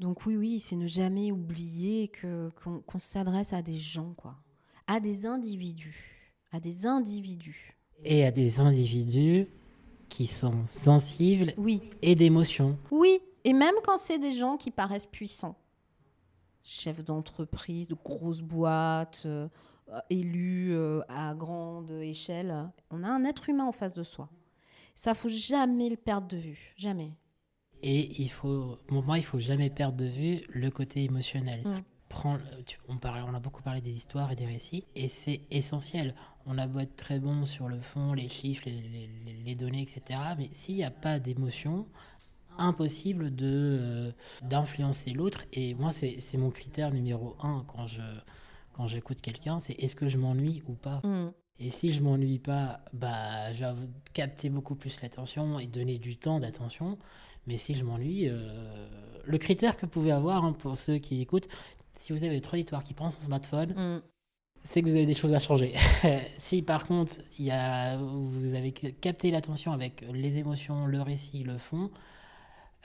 Donc 0.00 0.26
oui, 0.26 0.36
oui, 0.36 0.58
c'est 0.58 0.76
ne 0.76 0.86
jamais 0.86 1.30
oublier 1.30 2.08
que 2.08 2.50
qu'on 2.56 2.98
s'adresse 2.98 3.52
à 3.52 3.62
des 3.62 3.76
gens, 3.76 4.14
quoi, 4.16 4.34
à 4.86 4.98
des 4.98 5.26
individus, 5.26 6.34
à 6.50 6.58
des 6.58 6.86
individus. 6.86 7.76
Et 8.02 8.24
à 8.24 8.30
des 8.30 8.60
individus 8.60 9.46
qui 10.08 10.26
sont 10.26 10.66
sensibles 10.66 11.52
oui. 11.58 11.82
et 12.02 12.16
d'émotions. 12.16 12.78
Oui, 12.90 13.20
et 13.44 13.52
même 13.52 13.74
quand 13.84 13.96
c'est 13.96 14.18
des 14.18 14.32
gens 14.32 14.56
qui 14.56 14.70
paraissent 14.70 15.06
puissants, 15.06 15.56
chefs 16.62 17.04
d'entreprise, 17.04 17.88
de 17.88 17.94
grosses 17.94 18.42
boîtes, 18.42 19.22
euh, 19.26 19.48
élus 20.08 20.72
euh, 20.72 21.00
à 21.08 21.34
grande 21.34 21.90
échelle, 21.90 22.70
on 22.90 23.02
a 23.02 23.08
un 23.08 23.24
être 23.24 23.48
humain 23.48 23.64
en 23.64 23.72
face 23.72 23.94
de 23.94 24.04
soi. 24.04 24.28
Ça, 24.94 25.14
faut 25.14 25.28
jamais 25.28 25.88
le 25.88 25.96
perdre 25.96 26.28
de 26.28 26.36
vue, 26.36 26.74
jamais. 26.76 27.12
Et 27.82 28.20
il 28.20 28.30
faut, 28.30 28.76
pour 28.86 29.02
moi, 29.02 29.18
il 29.18 29.24
faut 29.24 29.40
jamais 29.40 29.70
perdre 29.70 29.96
de 29.96 30.04
vue 30.04 30.42
le 30.48 30.70
côté 30.70 31.04
émotionnel. 31.04 31.62
Prends, 32.08 32.38
on, 32.88 32.98
on 33.02 33.34
a 33.34 33.40
beaucoup 33.40 33.62
parlé 33.62 33.80
des 33.80 33.92
histoires 33.92 34.32
et 34.32 34.36
des 34.36 34.46
récits, 34.46 34.84
et 34.96 35.08
c'est 35.08 35.42
essentiel. 35.50 36.14
On 36.44 36.58
a 36.58 36.66
beau 36.66 36.80
être 36.80 36.96
très 36.96 37.20
bon 37.20 37.46
sur 37.46 37.68
le 37.68 37.80
fond, 37.80 38.12
les 38.12 38.28
chiffres, 38.28 38.64
les, 38.66 39.54
données, 39.54 39.82
etc. 39.82 40.18
Mais 40.36 40.48
s'il 40.52 40.76
n'y 40.76 40.84
a 40.84 40.90
pas 40.90 41.18
d'émotion, 41.18 41.86
impossible 42.60 43.34
de 43.34 43.78
euh, 43.80 44.12
d'influencer 44.42 45.10
l'autre. 45.10 45.44
Et 45.52 45.74
moi, 45.74 45.90
c'est 45.92 46.36
mon 46.36 46.50
critère 46.50 46.92
numéro 46.92 47.36
un 47.40 47.64
quand 47.66 47.86
je 47.86 48.02
quand 48.72 48.86
j'écoute 48.86 49.20
quelqu'un, 49.20 49.60
c'est 49.60 49.74
est-ce 49.74 49.96
que 49.96 50.08
je 50.08 50.16
m'ennuie 50.16 50.62
ou 50.66 50.74
pas? 50.74 51.00
Mm. 51.04 51.32
Et 51.58 51.68
si 51.68 51.92
je 51.92 52.00
m'ennuie 52.00 52.38
pas, 52.38 52.80
bah, 52.94 53.52
je 53.52 53.64
vais 53.64 53.88
capter 54.14 54.48
beaucoup 54.48 54.74
plus 54.74 55.02
l'attention 55.02 55.58
et 55.58 55.66
donner 55.66 55.98
du 55.98 56.16
temps 56.16 56.40
d'attention. 56.40 56.98
Mais 57.46 57.58
si 57.58 57.74
je 57.74 57.84
m'ennuie, 57.84 58.28
euh, 58.28 58.88
le 59.24 59.38
critère 59.38 59.76
que 59.76 59.82
vous 59.82 59.92
pouvez 59.92 60.12
avoir 60.12 60.44
hein, 60.44 60.54
pour 60.54 60.78
ceux 60.78 60.96
qui 60.96 61.20
écoutent, 61.20 61.48
si 61.96 62.12
vous 62.14 62.24
avez 62.24 62.40
trois 62.40 62.58
histoires 62.58 62.82
qui 62.82 62.94
prend 62.94 63.10
son 63.10 63.20
smartphone, 63.20 63.74
mm. 63.74 64.02
c'est 64.62 64.80
que 64.80 64.86
vous 64.86 64.94
avez 64.94 65.04
des 65.04 65.14
choses 65.14 65.34
à 65.34 65.38
changer. 65.38 65.74
si 66.38 66.62
par 66.62 66.86
contre, 66.86 67.16
y 67.38 67.50
a, 67.50 67.98
vous 67.98 68.54
avez 68.54 68.72
capté 68.72 69.30
l'attention 69.30 69.72
avec 69.72 70.06
les 70.12 70.38
émotions, 70.38 70.86
le 70.86 71.02
récit, 71.02 71.42
le 71.42 71.58
fond, 71.58 71.90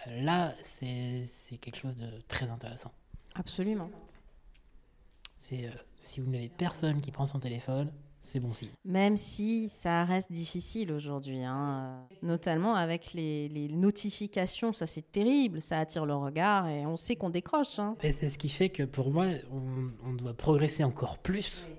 là, 0.08 0.54
c'est 0.62 1.26
quelque 1.62 1.78
chose 1.78 1.96
de 1.96 2.22
très 2.28 2.50
intéressant. 2.50 2.92
Absolument. 3.36 3.90
C'est 5.38 5.66
euh, 5.66 5.72
si 6.00 6.22
vous 6.22 6.30
n'avez 6.30 6.50
personne 6.50 7.02
qui 7.02 7.12
prend 7.12 7.26
son 7.26 7.40
téléphone, 7.40 7.92
c'est 8.22 8.40
bon 8.40 8.54
signe. 8.54 8.72
Même 8.86 9.18
si 9.18 9.70
ça 9.70 10.04
reste 10.04 10.32
difficile 10.32 10.92
aujourd'hui, 10.92 11.44
hein, 11.44 12.08
notamment 12.24 12.74
avec 12.74 13.14
les, 13.14 13.70
notifications, 13.70 14.74
ça 14.74 14.88
c'est 14.88 15.12
terrible, 15.12 15.62
ça 15.62 15.80
attire 15.80 16.06
le 16.06 16.16
regard 16.16 16.68
et 16.68 16.86
on 16.86 16.96
sait 16.96 17.16
qu'on 17.16 17.30
décroche. 17.30 17.78
Hein. 17.78 17.96
c'est 18.02 18.30
ce 18.30 18.38
qui 18.38 18.50
fait 18.50 18.70
que 18.70 18.84
pour 18.84 19.12
moi, 19.12 19.28
on, 19.52 20.14
doit 20.14 20.34
progresser 20.34 20.84
encore 20.84 21.20
plus. 21.20 21.70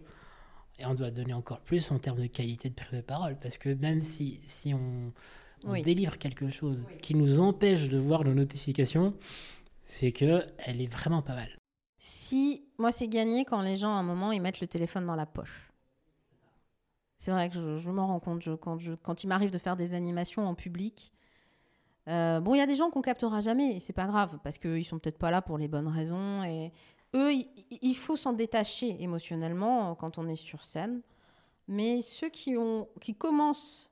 Et 0.79 0.85
on 0.85 0.95
doit 0.95 1.11
donner 1.11 1.33
encore 1.33 1.61
plus 1.61 1.91
en 1.91 1.99
termes 1.99 2.21
de 2.21 2.27
qualité 2.27 2.69
de 2.69 2.75
prise 2.75 2.93
de 2.93 3.01
parole. 3.01 3.39
Parce 3.41 3.57
que 3.57 3.71
même 3.71 4.03
si, 4.03 4.41
si 4.45 4.75
on, 4.75 5.12
délivre 5.82 6.18
quelque 6.18 6.50
chose 6.50 6.84
qui 7.02 7.14
nous 7.14 7.40
empêche 7.40 7.88
de 7.88 7.98
voir 7.98 8.24
nos 8.24 8.34
notifications, 8.34 9.14
c'est 9.82 10.12
que 10.12 10.44
elle 10.59 10.80
est 10.80 10.92
vraiment 10.92 11.22
pas 11.22 11.34
mal. 11.34 11.57
Si, 11.98 12.64
moi, 12.78 12.92
c'est 12.92 13.09
gagné 13.09 13.44
quand 13.44 13.62
les 13.62 13.76
gens, 13.76 13.94
à 13.94 13.98
un 13.98 14.02
moment, 14.02 14.32
ils 14.32 14.40
mettent 14.40 14.61
le 14.61 14.66
téléphone 14.66 15.07
dans 15.07 15.16
la 15.16 15.26
poche. 15.26 15.72
C'est 17.16 17.30
vrai 17.30 17.48
que 17.48 17.78
je, 17.78 17.90
m'en 17.90 18.07
rends 18.07 18.20
compte 18.20 18.48
quand, 18.61 18.78
quand 19.02 19.24
il 19.24 19.26
m'arrive 19.26 19.50
de 19.50 19.59
faire 19.59 19.76
des 19.76 19.94
animations 19.94 20.46
en 20.46 20.54
public. 20.54 21.12
Euh, 22.09 22.40
bon, 22.40 22.54
il 22.54 22.59
y 22.59 22.61
a 22.61 22.66
des 22.66 22.76
gens 22.76 22.90
qu'on 22.90 23.02
captera 23.02 23.40
jamais, 23.40 23.76
et 23.76 23.80
c'est 23.80 23.92
pas 23.92 24.07
grave, 24.07 24.38
parce 24.44 24.59
qu'ils 24.59 24.84
sont 24.84 24.98
peut-être 24.98 25.18
pas 25.18 25.30
là 25.30 25.42
pour 25.42 25.59
les 25.59 25.68
bonnes 25.68 25.88
raisons. 25.88 26.44
Et 26.44 26.72
eux, 27.14 27.32
il, 27.70 27.96
faut 27.96 28.16
s'en 28.16 28.32
détacher 28.32 29.02
émotionnellement 29.02 29.94
quand 29.94 30.18
on 30.18 30.28
est 30.28 30.36
sur 30.36 30.64
scène. 30.64 31.00
Mais 31.68 32.02
ceux 32.02 32.28
qui, 32.28 32.57
ont, 32.57 32.88
qui 33.00 33.14
commencent 33.14 33.90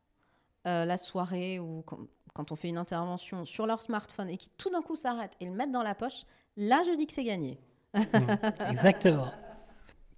euh, 0.66 0.84
la 0.84 0.96
soirée 0.96 1.58
ou 1.58 1.82
quand, 1.86 1.98
quand, 2.34 2.52
on 2.52 2.56
fait 2.56 2.68
une 2.68 2.78
intervention 2.78 3.44
sur 3.44 3.66
leur 3.66 3.82
smartphone 3.82 4.28
et 4.30 4.36
qui 4.36 4.50
tout 4.56 4.70
d'un 4.70 4.82
coup 4.82 4.96
s'arrêtent 4.96 5.36
et 5.40 5.46
le 5.46 5.52
mettent 5.52 5.72
dans 5.72 5.82
la 5.82 5.94
poche, 5.94 6.24
là, 6.56 6.82
je 6.86 6.96
dis 6.96 7.06
que 7.06 7.12
c'est 7.12 7.24
gagné. 7.24 7.58
Mmh, 7.94 8.00
exactement. 8.70 9.30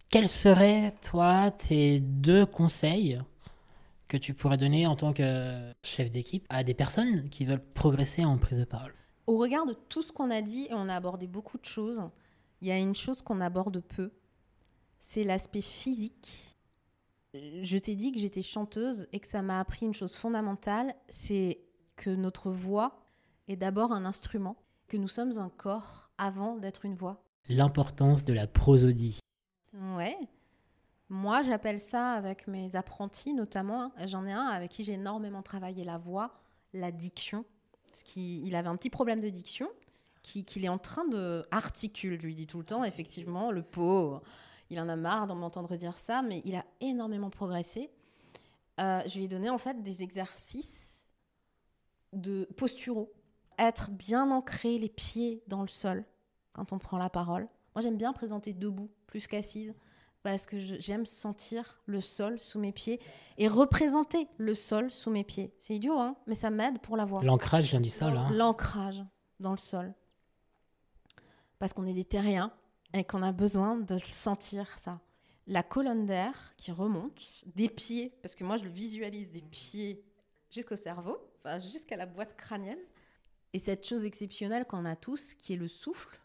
Quels 0.08 0.28
seraient, 0.28 0.92
toi, 1.02 1.50
tes 1.50 2.00
deux 2.00 2.46
conseils 2.46 3.20
que 4.08 4.16
tu 4.16 4.34
pourrais 4.34 4.56
donner 4.56 4.86
en 4.86 4.96
tant 4.96 5.12
que 5.12 5.72
chef 5.82 6.10
d'équipe 6.10 6.46
à 6.48 6.62
des 6.62 6.74
personnes 6.74 7.28
qui 7.28 7.44
veulent 7.44 7.64
progresser 7.74 8.24
en 8.24 8.38
prise 8.38 8.58
de 8.58 8.64
parole? 8.64 8.94
Au 9.26 9.38
regard 9.38 9.66
de 9.66 9.72
tout 9.72 10.02
ce 10.02 10.12
qu'on 10.12 10.30
a 10.30 10.42
dit, 10.42 10.68
et 10.70 10.74
on 10.74 10.88
a 10.88 10.94
abordé 10.94 11.26
beaucoup 11.26 11.58
de 11.58 11.64
choses, 11.64 12.02
il 12.60 12.68
y 12.68 12.70
a 12.70 12.78
une 12.78 12.94
chose 12.94 13.20
qu'on 13.20 13.40
aborde 13.40 13.80
peu, 13.80 14.12
c'est 14.98 15.24
l'aspect 15.24 15.60
physique. 15.60 16.45
Je 17.62 17.78
t'ai 17.78 17.96
dit 17.96 18.12
que 18.12 18.18
j'étais 18.18 18.42
chanteuse 18.42 19.08
et 19.12 19.20
que 19.20 19.28
ça 19.28 19.42
m'a 19.42 19.60
appris 19.60 19.86
une 19.86 19.94
chose 19.94 20.14
fondamentale, 20.14 20.94
c'est 21.08 21.60
que 21.96 22.10
notre 22.10 22.50
voix 22.50 23.06
est 23.48 23.56
d'abord 23.56 23.92
un 23.92 24.04
instrument, 24.04 24.56
que 24.88 24.96
nous 24.96 25.08
sommes 25.08 25.38
un 25.38 25.48
corps 25.48 26.10
avant 26.18 26.56
d'être 26.56 26.84
une 26.84 26.94
voix 26.94 27.22
l'importance 27.48 28.24
de 28.24 28.32
la 28.32 28.46
prosodie. 28.46 29.18
Ouais. 29.74 30.16
Moi, 31.08 31.42
j'appelle 31.42 31.78
ça 31.78 32.12
avec 32.12 32.48
mes 32.48 32.74
apprentis 32.74 33.34
notamment. 33.34 33.92
J'en 34.06 34.26
ai 34.26 34.32
un 34.32 34.46
avec 34.46 34.70
qui 34.70 34.82
j'ai 34.82 34.94
énormément 34.94 35.42
travaillé 35.42 35.84
la 35.84 35.98
voix, 35.98 36.32
la 36.72 36.90
diction. 36.90 37.44
Parce 37.90 38.02
qu'il 38.02 38.54
avait 38.56 38.68
un 38.68 38.76
petit 38.76 38.90
problème 38.90 39.20
de 39.20 39.28
diction 39.28 39.68
qu'il 40.22 40.64
est 40.64 40.68
en 40.68 40.78
train 40.78 41.06
de 41.06 41.44
articule. 41.52 42.20
Je 42.20 42.26
lui 42.26 42.34
dis 42.34 42.48
tout 42.48 42.58
le 42.58 42.64
temps, 42.64 42.82
effectivement, 42.82 43.52
le 43.52 43.62
pauvre. 43.62 44.22
Il 44.70 44.80
en 44.80 44.88
a 44.88 44.96
marre 44.96 45.26
d'en 45.26 45.36
m'entendre 45.36 45.76
dire 45.76 45.96
ça, 45.96 46.22
mais 46.22 46.42
il 46.44 46.56
a 46.56 46.64
énormément 46.80 47.30
progressé. 47.30 47.90
Euh, 48.80 49.02
je 49.06 49.18
lui 49.18 49.24
ai 49.24 49.28
donné 49.28 49.48
en 49.48 49.58
fait 49.58 49.82
des 49.82 50.02
exercices 50.02 51.06
de 52.12 52.44
posturaux. 52.56 53.12
Être 53.58 53.90
bien 53.90 54.30
ancré, 54.30 54.78
les 54.78 54.88
pieds 54.88 55.42
dans 55.46 55.62
le 55.62 55.68
sol 55.68 56.04
quand 56.52 56.72
on 56.72 56.78
prend 56.78 56.98
la 56.98 57.08
parole. 57.08 57.48
Moi, 57.74 57.82
j'aime 57.82 57.96
bien 57.96 58.12
présenter 58.12 58.52
debout 58.52 58.90
plus 59.06 59.26
qu'assise 59.26 59.74
parce 60.22 60.44
que 60.44 60.58
j'aime 60.58 61.06
sentir 61.06 61.80
le 61.86 62.00
sol 62.00 62.40
sous 62.40 62.58
mes 62.58 62.72
pieds 62.72 63.00
et 63.38 63.46
représenter 63.46 64.26
le 64.38 64.54
sol 64.54 64.90
sous 64.90 65.10
mes 65.10 65.22
pieds. 65.22 65.54
C'est 65.58 65.76
idiot, 65.76 65.98
hein 65.98 66.16
mais 66.26 66.34
ça 66.34 66.50
m'aide 66.50 66.80
pour 66.80 66.96
la 66.96 67.04
voix. 67.04 67.22
L'ancrage 67.22 67.70
vient 67.70 67.80
du 67.80 67.90
sol. 67.90 68.16
Hein 68.16 68.28
L'ancrage 68.32 69.04
dans 69.38 69.52
le 69.52 69.58
sol. 69.58 69.94
Parce 71.58 71.72
qu'on 71.72 71.86
est 71.86 71.94
des 71.94 72.04
terriens 72.04 72.52
et 72.96 73.04
qu'on 73.04 73.22
a 73.22 73.32
besoin 73.32 73.76
de 73.76 73.98
sentir 73.98 74.78
ça. 74.78 75.00
La 75.46 75.62
colonne 75.62 76.06
d'air 76.06 76.54
qui 76.56 76.72
remonte 76.72 77.44
des 77.54 77.68
pieds, 77.68 78.12
parce 78.22 78.34
que 78.34 78.44
moi 78.44 78.56
je 78.56 78.64
le 78.64 78.70
visualise 78.70 79.30
des 79.30 79.42
pieds 79.42 80.04
jusqu'au 80.50 80.76
cerveau, 80.76 81.18
enfin 81.38 81.58
jusqu'à 81.58 81.96
la 81.96 82.06
boîte 82.06 82.36
crânienne. 82.36 82.78
Et 83.52 83.58
cette 83.58 83.86
chose 83.86 84.04
exceptionnelle 84.04 84.64
qu'on 84.64 84.84
a 84.84 84.96
tous, 84.96 85.34
qui 85.34 85.52
est 85.52 85.56
le 85.56 85.68
souffle, 85.68 86.18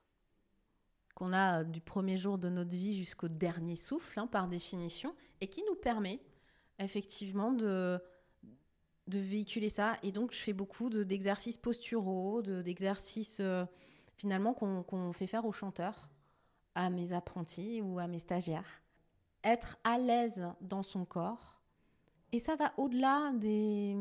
qu'on 1.15 1.34
a 1.34 1.63
du 1.63 1.82
premier 1.82 2.17
jour 2.17 2.38
de 2.38 2.49
notre 2.49 2.72
vie 2.72 2.95
jusqu'au 2.95 3.28
dernier 3.28 3.76
souffle, 3.76 4.19
hein, 4.19 4.28
par 4.28 4.47
définition, 4.47 5.15
et 5.39 5.47
qui 5.47 5.63
nous 5.67 5.76
permet 5.76 6.19
effectivement 6.80 7.51
de, 7.51 8.01
de 9.07 9.19
véhiculer 9.19 9.69
ça. 9.69 9.97
Et 10.01 10.11
donc, 10.11 10.34
je 10.34 10.39
fais 10.39 10.53
beaucoup 10.53 10.89
d'exercices 10.89 11.57
posturaux, 11.57 12.41
d'exercices 12.41 13.38
euh, 13.39 13.65
finalement 14.15 14.53
qu'on 14.53 15.13
fait 15.13 15.28
faire 15.28 15.45
aux 15.45 15.51
chanteurs, 15.51 16.09
à 16.76 16.89
mes 16.89 17.13
apprentis 17.13 17.82
ou 17.82 17.99
à 17.99 18.07
mes 18.07 18.19
stagiaires. 18.19 18.82
Être 19.43 19.78
à 19.84 19.97
l'aise 19.97 20.47
dans 20.61 20.84
son 20.84 21.05
corps. 21.05 21.61
Et 22.32 22.39
ça 22.39 22.55
va 22.55 22.74
au-delà 22.78 23.32
des 23.34 23.97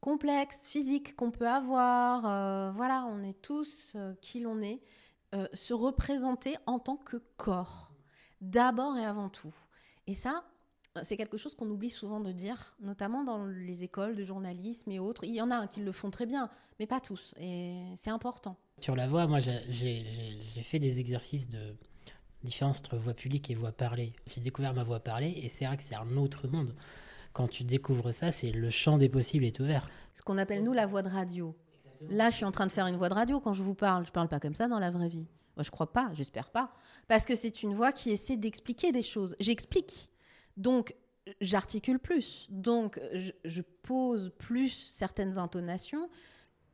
complexes 0.00 0.66
physiques 0.66 1.16
qu'on 1.16 1.30
peut 1.30 1.48
avoir. 1.48 2.26
Euh, 2.26 2.72
voilà, 2.72 3.06
on 3.06 3.22
est 3.22 3.40
tous 3.40 3.92
euh, 3.94 4.14
qui 4.20 4.40
l'on 4.40 4.60
est. 4.62 4.80
Euh, 5.34 5.46
se 5.54 5.72
représenter 5.72 6.56
en 6.66 6.78
tant 6.78 6.96
que 6.96 7.16
corps, 7.38 7.92
d'abord 8.42 8.98
et 8.98 9.04
avant 9.04 9.30
tout. 9.30 9.54
Et 10.06 10.14
ça, 10.14 10.44
c'est 11.04 11.16
quelque 11.16 11.38
chose 11.38 11.54
qu'on 11.54 11.70
oublie 11.70 11.88
souvent 11.88 12.20
de 12.20 12.32
dire, 12.32 12.76
notamment 12.80 13.24
dans 13.24 13.46
les 13.46 13.82
écoles 13.82 14.14
de 14.14 14.24
journalisme 14.24 14.90
et 14.90 14.98
autres. 14.98 15.24
Il 15.24 15.34
y 15.34 15.40
en 15.40 15.50
a 15.50 15.66
qui 15.66 15.80
le 15.80 15.92
font 15.92 16.10
très 16.10 16.26
bien, 16.26 16.50
mais 16.78 16.86
pas 16.86 17.00
tous. 17.00 17.32
Et 17.38 17.94
c'est 17.96 18.10
important. 18.10 18.58
Sur 18.82 18.96
la 18.96 19.06
voix, 19.06 19.28
moi, 19.28 19.38
j'ai 19.38 20.04
fait 20.62 20.80
des 20.80 20.98
exercices 20.98 21.48
de 21.48 21.76
différence 22.42 22.80
entre 22.80 22.96
voix 22.96 23.14
publique 23.14 23.48
et 23.48 23.54
voix 23.54 23.70
parlée. 23.70 24.12
J'ai 24.26 24.40
découvert 24.40 24.74
ma 24.74 24.82
voix 24.82 24.98
parlée 24.98 25.32
et 25.36 25.48
c'est 25.48 25.66
vrai 25.66 25.76
que 25.76 25.84
c'est 25.84 25.94
un 25.94 26.16
autre 26.16 26.48
monde. 26.48 26.74
Quand 27.32 27.46
tu 27.46 27.62
découvres 27.62 28.12
ça, 28.12 28.32
c'est 28.32 28.50
le 28.50 28.70
champ 28.70 28.98
des 28.98 29.08
possibles 29.08 29.44
est 29.44 29.60
ouvert. 29.60 29.88
Ce 30.14 30.22
qu'on 30.22 30.36
appelle 30.36 30.64
nous 30.64 30.72
la 30.72 30.86
voix 30.86 31.02
de 31.02 31.08
radio. 31.08 31.56
Là, 32.08 32.30
je 32.30 32.36
suis 32.36 32.44
en 32.44 32.50
train 32.50 32.66
de 32.66 32.72
faire 32.72 32.88
une 32.88 32.96
voix 32.96 33.08
de 33.08 33.14
radio 33.14 33.38
quand 33.38 33.52
je 33.52 33.62
vous 33.62 33.76
parle. 33.76 34.04
Je 34.04 34.10
parle 34.10 34.26
pas 34.26 34.40
comme 34.40 34.56
ça 34.56 34.66
dans 34.66 34.80
la 34.80 34.90
vraie 34.90 35.06
vie. 35.06 35.28
Moi, 35.56 35.62
je 35.62 35.70
crois 35.70 35.92
pas, 35.92 36.10
j'espère 36.12 36.50
pas. 36.50 36.72
Parce 37.06 37.24
que 37.24 37.36
c'est 37.36 37.62
une 37.62 37.74
voix 37.74 37.92
qui 37.92 38.10
essaie 38.10 38.36
d'expliquer 38.36 38.90
des 38.90 39.02
choses. 39.02 39.36
J'explique. 39.38 40.10
Donc, 40.56 40.96
j'articule 41.40 42.00
plus. 42.00 42.48
Donc, 42.50 43.00
je, 43.14 43.62
pose 43.82 44.32
plus 44.38 44.70
certaines 44.70 45.38
intonations. 45.38 46.08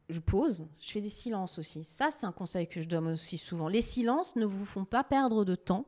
Je 0.08 0.20
pose, 0.20 0.66
je 0.80 0.90
fais 0.90 1.00
des 1.00 1.10
silences 1.10 1.58
aussi. 1.58 1.84
Ça, 1.84 2.10
c'est 2.10 2.26
un 2.26 2.32
conseil 2.32 2.66
que 2.66 2.80
je 2.80 2.88
donne 2.88 3.08
aussi 3.08 3.36
souvent. 3.36 3.68
Les 3.68 3.82
silences 3.82 4.36
ne 4.36 4.46
vous 4.46 4.64
font 4.64 4.84
pas 4.84 5.04
perdre 5.04 5.44
de 5.44 5.54
temps. 5.54 5.86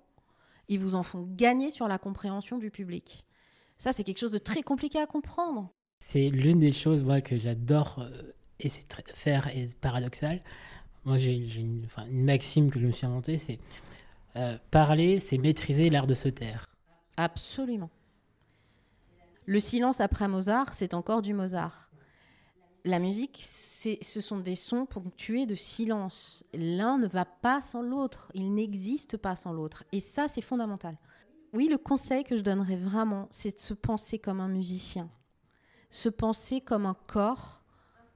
Ils 0.68 0.78
vous 0.78 0.94
en 0.94 1.02
font 1.02 1.26
gagner 1.36 1.70
sur 1.70 1.88
la 1.88 1.98
compréhension 1.98 2.58
du 2.58 2.70
public. 2.70 3.24
Ça, 3.78 3.92
c'est 3.92 4.04
quelque 4.04 4.18
chose 4.18 4.32
de 4.32 4.38
très 4.38 4.62
compliqué 4.62 4.98
à 4.98 5.06
comprendre. 5.06 5.70
C'est 5.98 6.28
l'une 6.28 6.58
des 6.58 6.72
choses, 6.72 7.02
moi, 7.02 7.20
que 7.22 7.38
j'adore 7.38 7.98
euh, 8.00 8.32
c'est 8.68 8.88
très, 8.88 9.04
faire 9.14 9.48
et 9.48 9.66
paradoxal. 9.80 10.40
Moi, 11.04 11.16
j'ai 11.16 11.34
une, 11.36 11.86
maxime 12.10 12.70
que 12.70 12.78
je 12.78 12.86
me 12.86 12.92
suis 12.92 13.06
inventée, 13.06 13.38
c'est 13.38 13.58
euh, 14.36 14.58
parler, 14.70 15.18
c'est 15.18 15.38
maîtriser 15.38 15.88
l'art 15.88 16.06
de 16.06 16.14
se 16.14 16.28
taire. 16.28 16.66
Absolument. 17.16 17.90
Le 19.46 19.60
silence 19.60 20.00
après 20.00 20.28
Mozart, 20.28 20.74
c'est 20.74 20.94
encore 20.94 21.22
du 21.22 21.32
Mozart. 21.32 21.89
La 22.84 22.98
musique, 22.98 23.38
ce 23.42 24.20
sont 24.20 24.38
des 24.38 24.54
sons 24.54 24.86
ponctués 24.86 25.46
de 25.46 25.54
silence. 25.54 26.44
L'un 26.54 26.96
ne 26.98 27.06
va 27.06 27.24
pas 27.24 27.60
sans 27.60 27.82
l'autre. 27.82 28.30
Il 28.34 28.54
n'existe 28.54 29.16
pas 29.16 29.36
sans 29.36 29.52
l'autre. 29.52 29.84
Et 29.92 30.00
ça, 30.00 30.28
c'est 30.28 30.40
fondamental. 30.40 30.96
Oui, 31.52 31.68
le 31.68 31.78
conseil 31.78 32.24
que 32.24 32.36
je 32.36 32.42
donnerais 32.42 32.76
vraiment, 32.76 33.28
c'est 33.30 33.54
de 33.54 33.60
se 33.60 33.74
penser 33.74 34.18
comme 34.18 34.40
un 34.40 34.48
musicien. 34.48 35.10
Se 35.90 36.08
penser 36.08 36.60
comme 36.60 36.86
un 36.86 36.94
corps, 36.94 37.64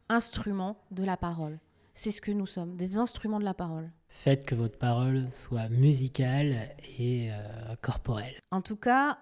instrument 0.08 0.76
de 0.90 1.04
la 1.04 1.16
parole. 1.16 1.58
C'est 1.94 2.10
ce 2.10 2.20
que 2.20 2.32
nous 2.32 2.46
sommes, 2.46 2.76
des 2.76 2.96
instruments 2.96 3.38
de 3.38 3.44
la 3.44 3.54
parole. 3.54 3.90
Faites 4.08 4.46
que 4.46 4.54
votre 4.54 4.78
parole 4.78 5.26
soit 5.30 5.68
musicale 5.68 6.74
et 6.98 7.30
euh, 7.30 7.76
corporelle. 7.82 8.34
En 8.50 8.62
tout 8.62 8.76
cas, 8.76 9.18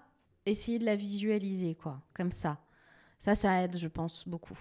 essayez 0.47 0.79
de 0.79 0.85
la 0.85 0.97
visualiser, 0.97 1.75
quoi, 1.75 2.01
comme 2.15 2.33
ça. 2.33 2.59
Ça, 3.19 3.35
ça 3.35 3.63
aide, 3.63 3.79
je 3.79 3.89
pense, 3.89 4.27
beaucoup. 4.27 4.59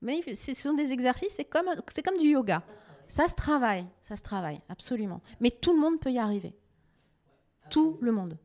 Mais 0.00 0.20
ce 0.34 0.54
sont 0.54 0.74
des 0.74 0.92
exercices, 0.92 1.32
c'est 1.34 1.44
comme, 1.44 1.66
c'est 1.88 2.02
comme 2.02 2.18
du 2.18 2.28
yoga. 2.28 2.62
Ça 3.08 3.26
se 3.26 3.34
travaille, 3.34 3.86
ça 4.00 4.16
se 4.16 4.22
travaille, 4.22 4.60
absolument. 4.68 5.20
Mais 5.40 5.50
tout 5.50 5.74
le 5.74 5.80
monde 5.80 5.98
peut 5.98 6.10
y 6.10 6.18
arriver. 6.18 6.54
Tout 7.70 7.98
le 8.00 8.12
monde. 8.12 8.38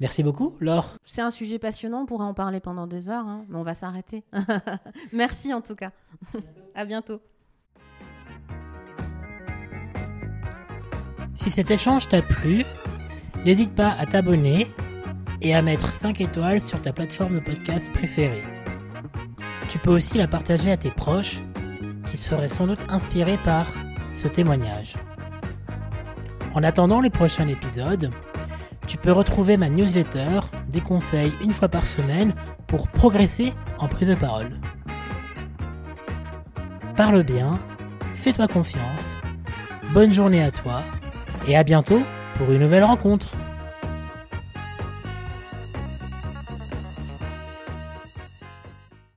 Merci 0.00 0.22
beaucoup, 0.22 0.54
Laure. 0.60 0.96
C'est 1.04 1.20
un 1.20 1.30
sujet 1.30 1.58
passionnant, 1.58 2.02
on 2.02 2.06
pourrait 2.06 2.24
en 2.24 2.34
parler 2.34 2.60
pendant 2.60 2.86
des 2.86 3.10
heures, 3.10 3.26
hein, 3.26 3.44
mais 3.48 3.58
on 3.58 3.64
va 3.64 3.74
s'arrêter. 3.74 4.24
Merci 5.12 5.52
en 5.52 5.60
tout 5.60 5.74
cas. 5.74 5.90
à 6.74 6.84
bientôt. 6.84 7.20
Si 11.34 11.50
cet 11.50 11.70
échange 11.70 12.08
t'a 12.08 12.22
plu, 12.22 12.64
n'hésite 13.44 13.74
pas 13.74 13.90
à 13.90 14.06
t'abonner 14.06 14.68
et 15.40 15.54
à 15.54 15.62
mettre 15.62 15.92
5 15.92 16.20
étoiles 16.20 16.60
sur 16.60 16.80
ta 16.82 16.92
plateforme 16.92 17.36
de 17.36 17.40
podcast 17.40 17.92
préférée. 17.92 18.57
Tu 19.70 19.78
peux 19.78 19.90
aussi 19.90 20.16
la 20.16 20.26
partager 20.26 20.70
à 20.70 20.76
tes 20.76 20.90
proches 20.90 21.40
qui 22.10 22.16
seraient 22.16 22.48
sans 22.48 22.66
doute 22.66 22.84
inspirés 22.88 23.38
par 23.44 23.66
ce 24.14 24.28
témoignage. 24.28 24.94
En 26.54 26.62
attendant 26.62 27.00
les 27.00 27.10
prochains 27.10 27.46
épisodes, 27.48 28.10
tu 28.86 28.96
peux 28.96 29.12
retrouver 29.12 29.58
ma 29.58 29.68
newsletter, 29.68 30.40
des 30.68 30.80
conseils 30.80 31.32
une 31.42 31.50
fois 31.50 31.68
par 31.68 31.86
semaine 31.86 32.32
pour 32.66 32.88
progresser 32.88 33.52
en 33.78 33.88
prise 33.88 34.08
de 34.08 34.14
parole. 34.14 34.58
Parle 36.96 37.22
bien, 37.22 37.58
fais-toi 38.14 38.48
confiance, 38.48 39.22
bonne 39.92 40.12
journée 40.12 40.42
à 40.42 40.50
toi 40.50 40.80
et 41.46 41.56
à 41.56 41.62
bientôt 41.62 42.02
pour 42.38 42.50
une 42.50 42.60
nouvelle 42.60 42.84
rencontre. 42.84 43.28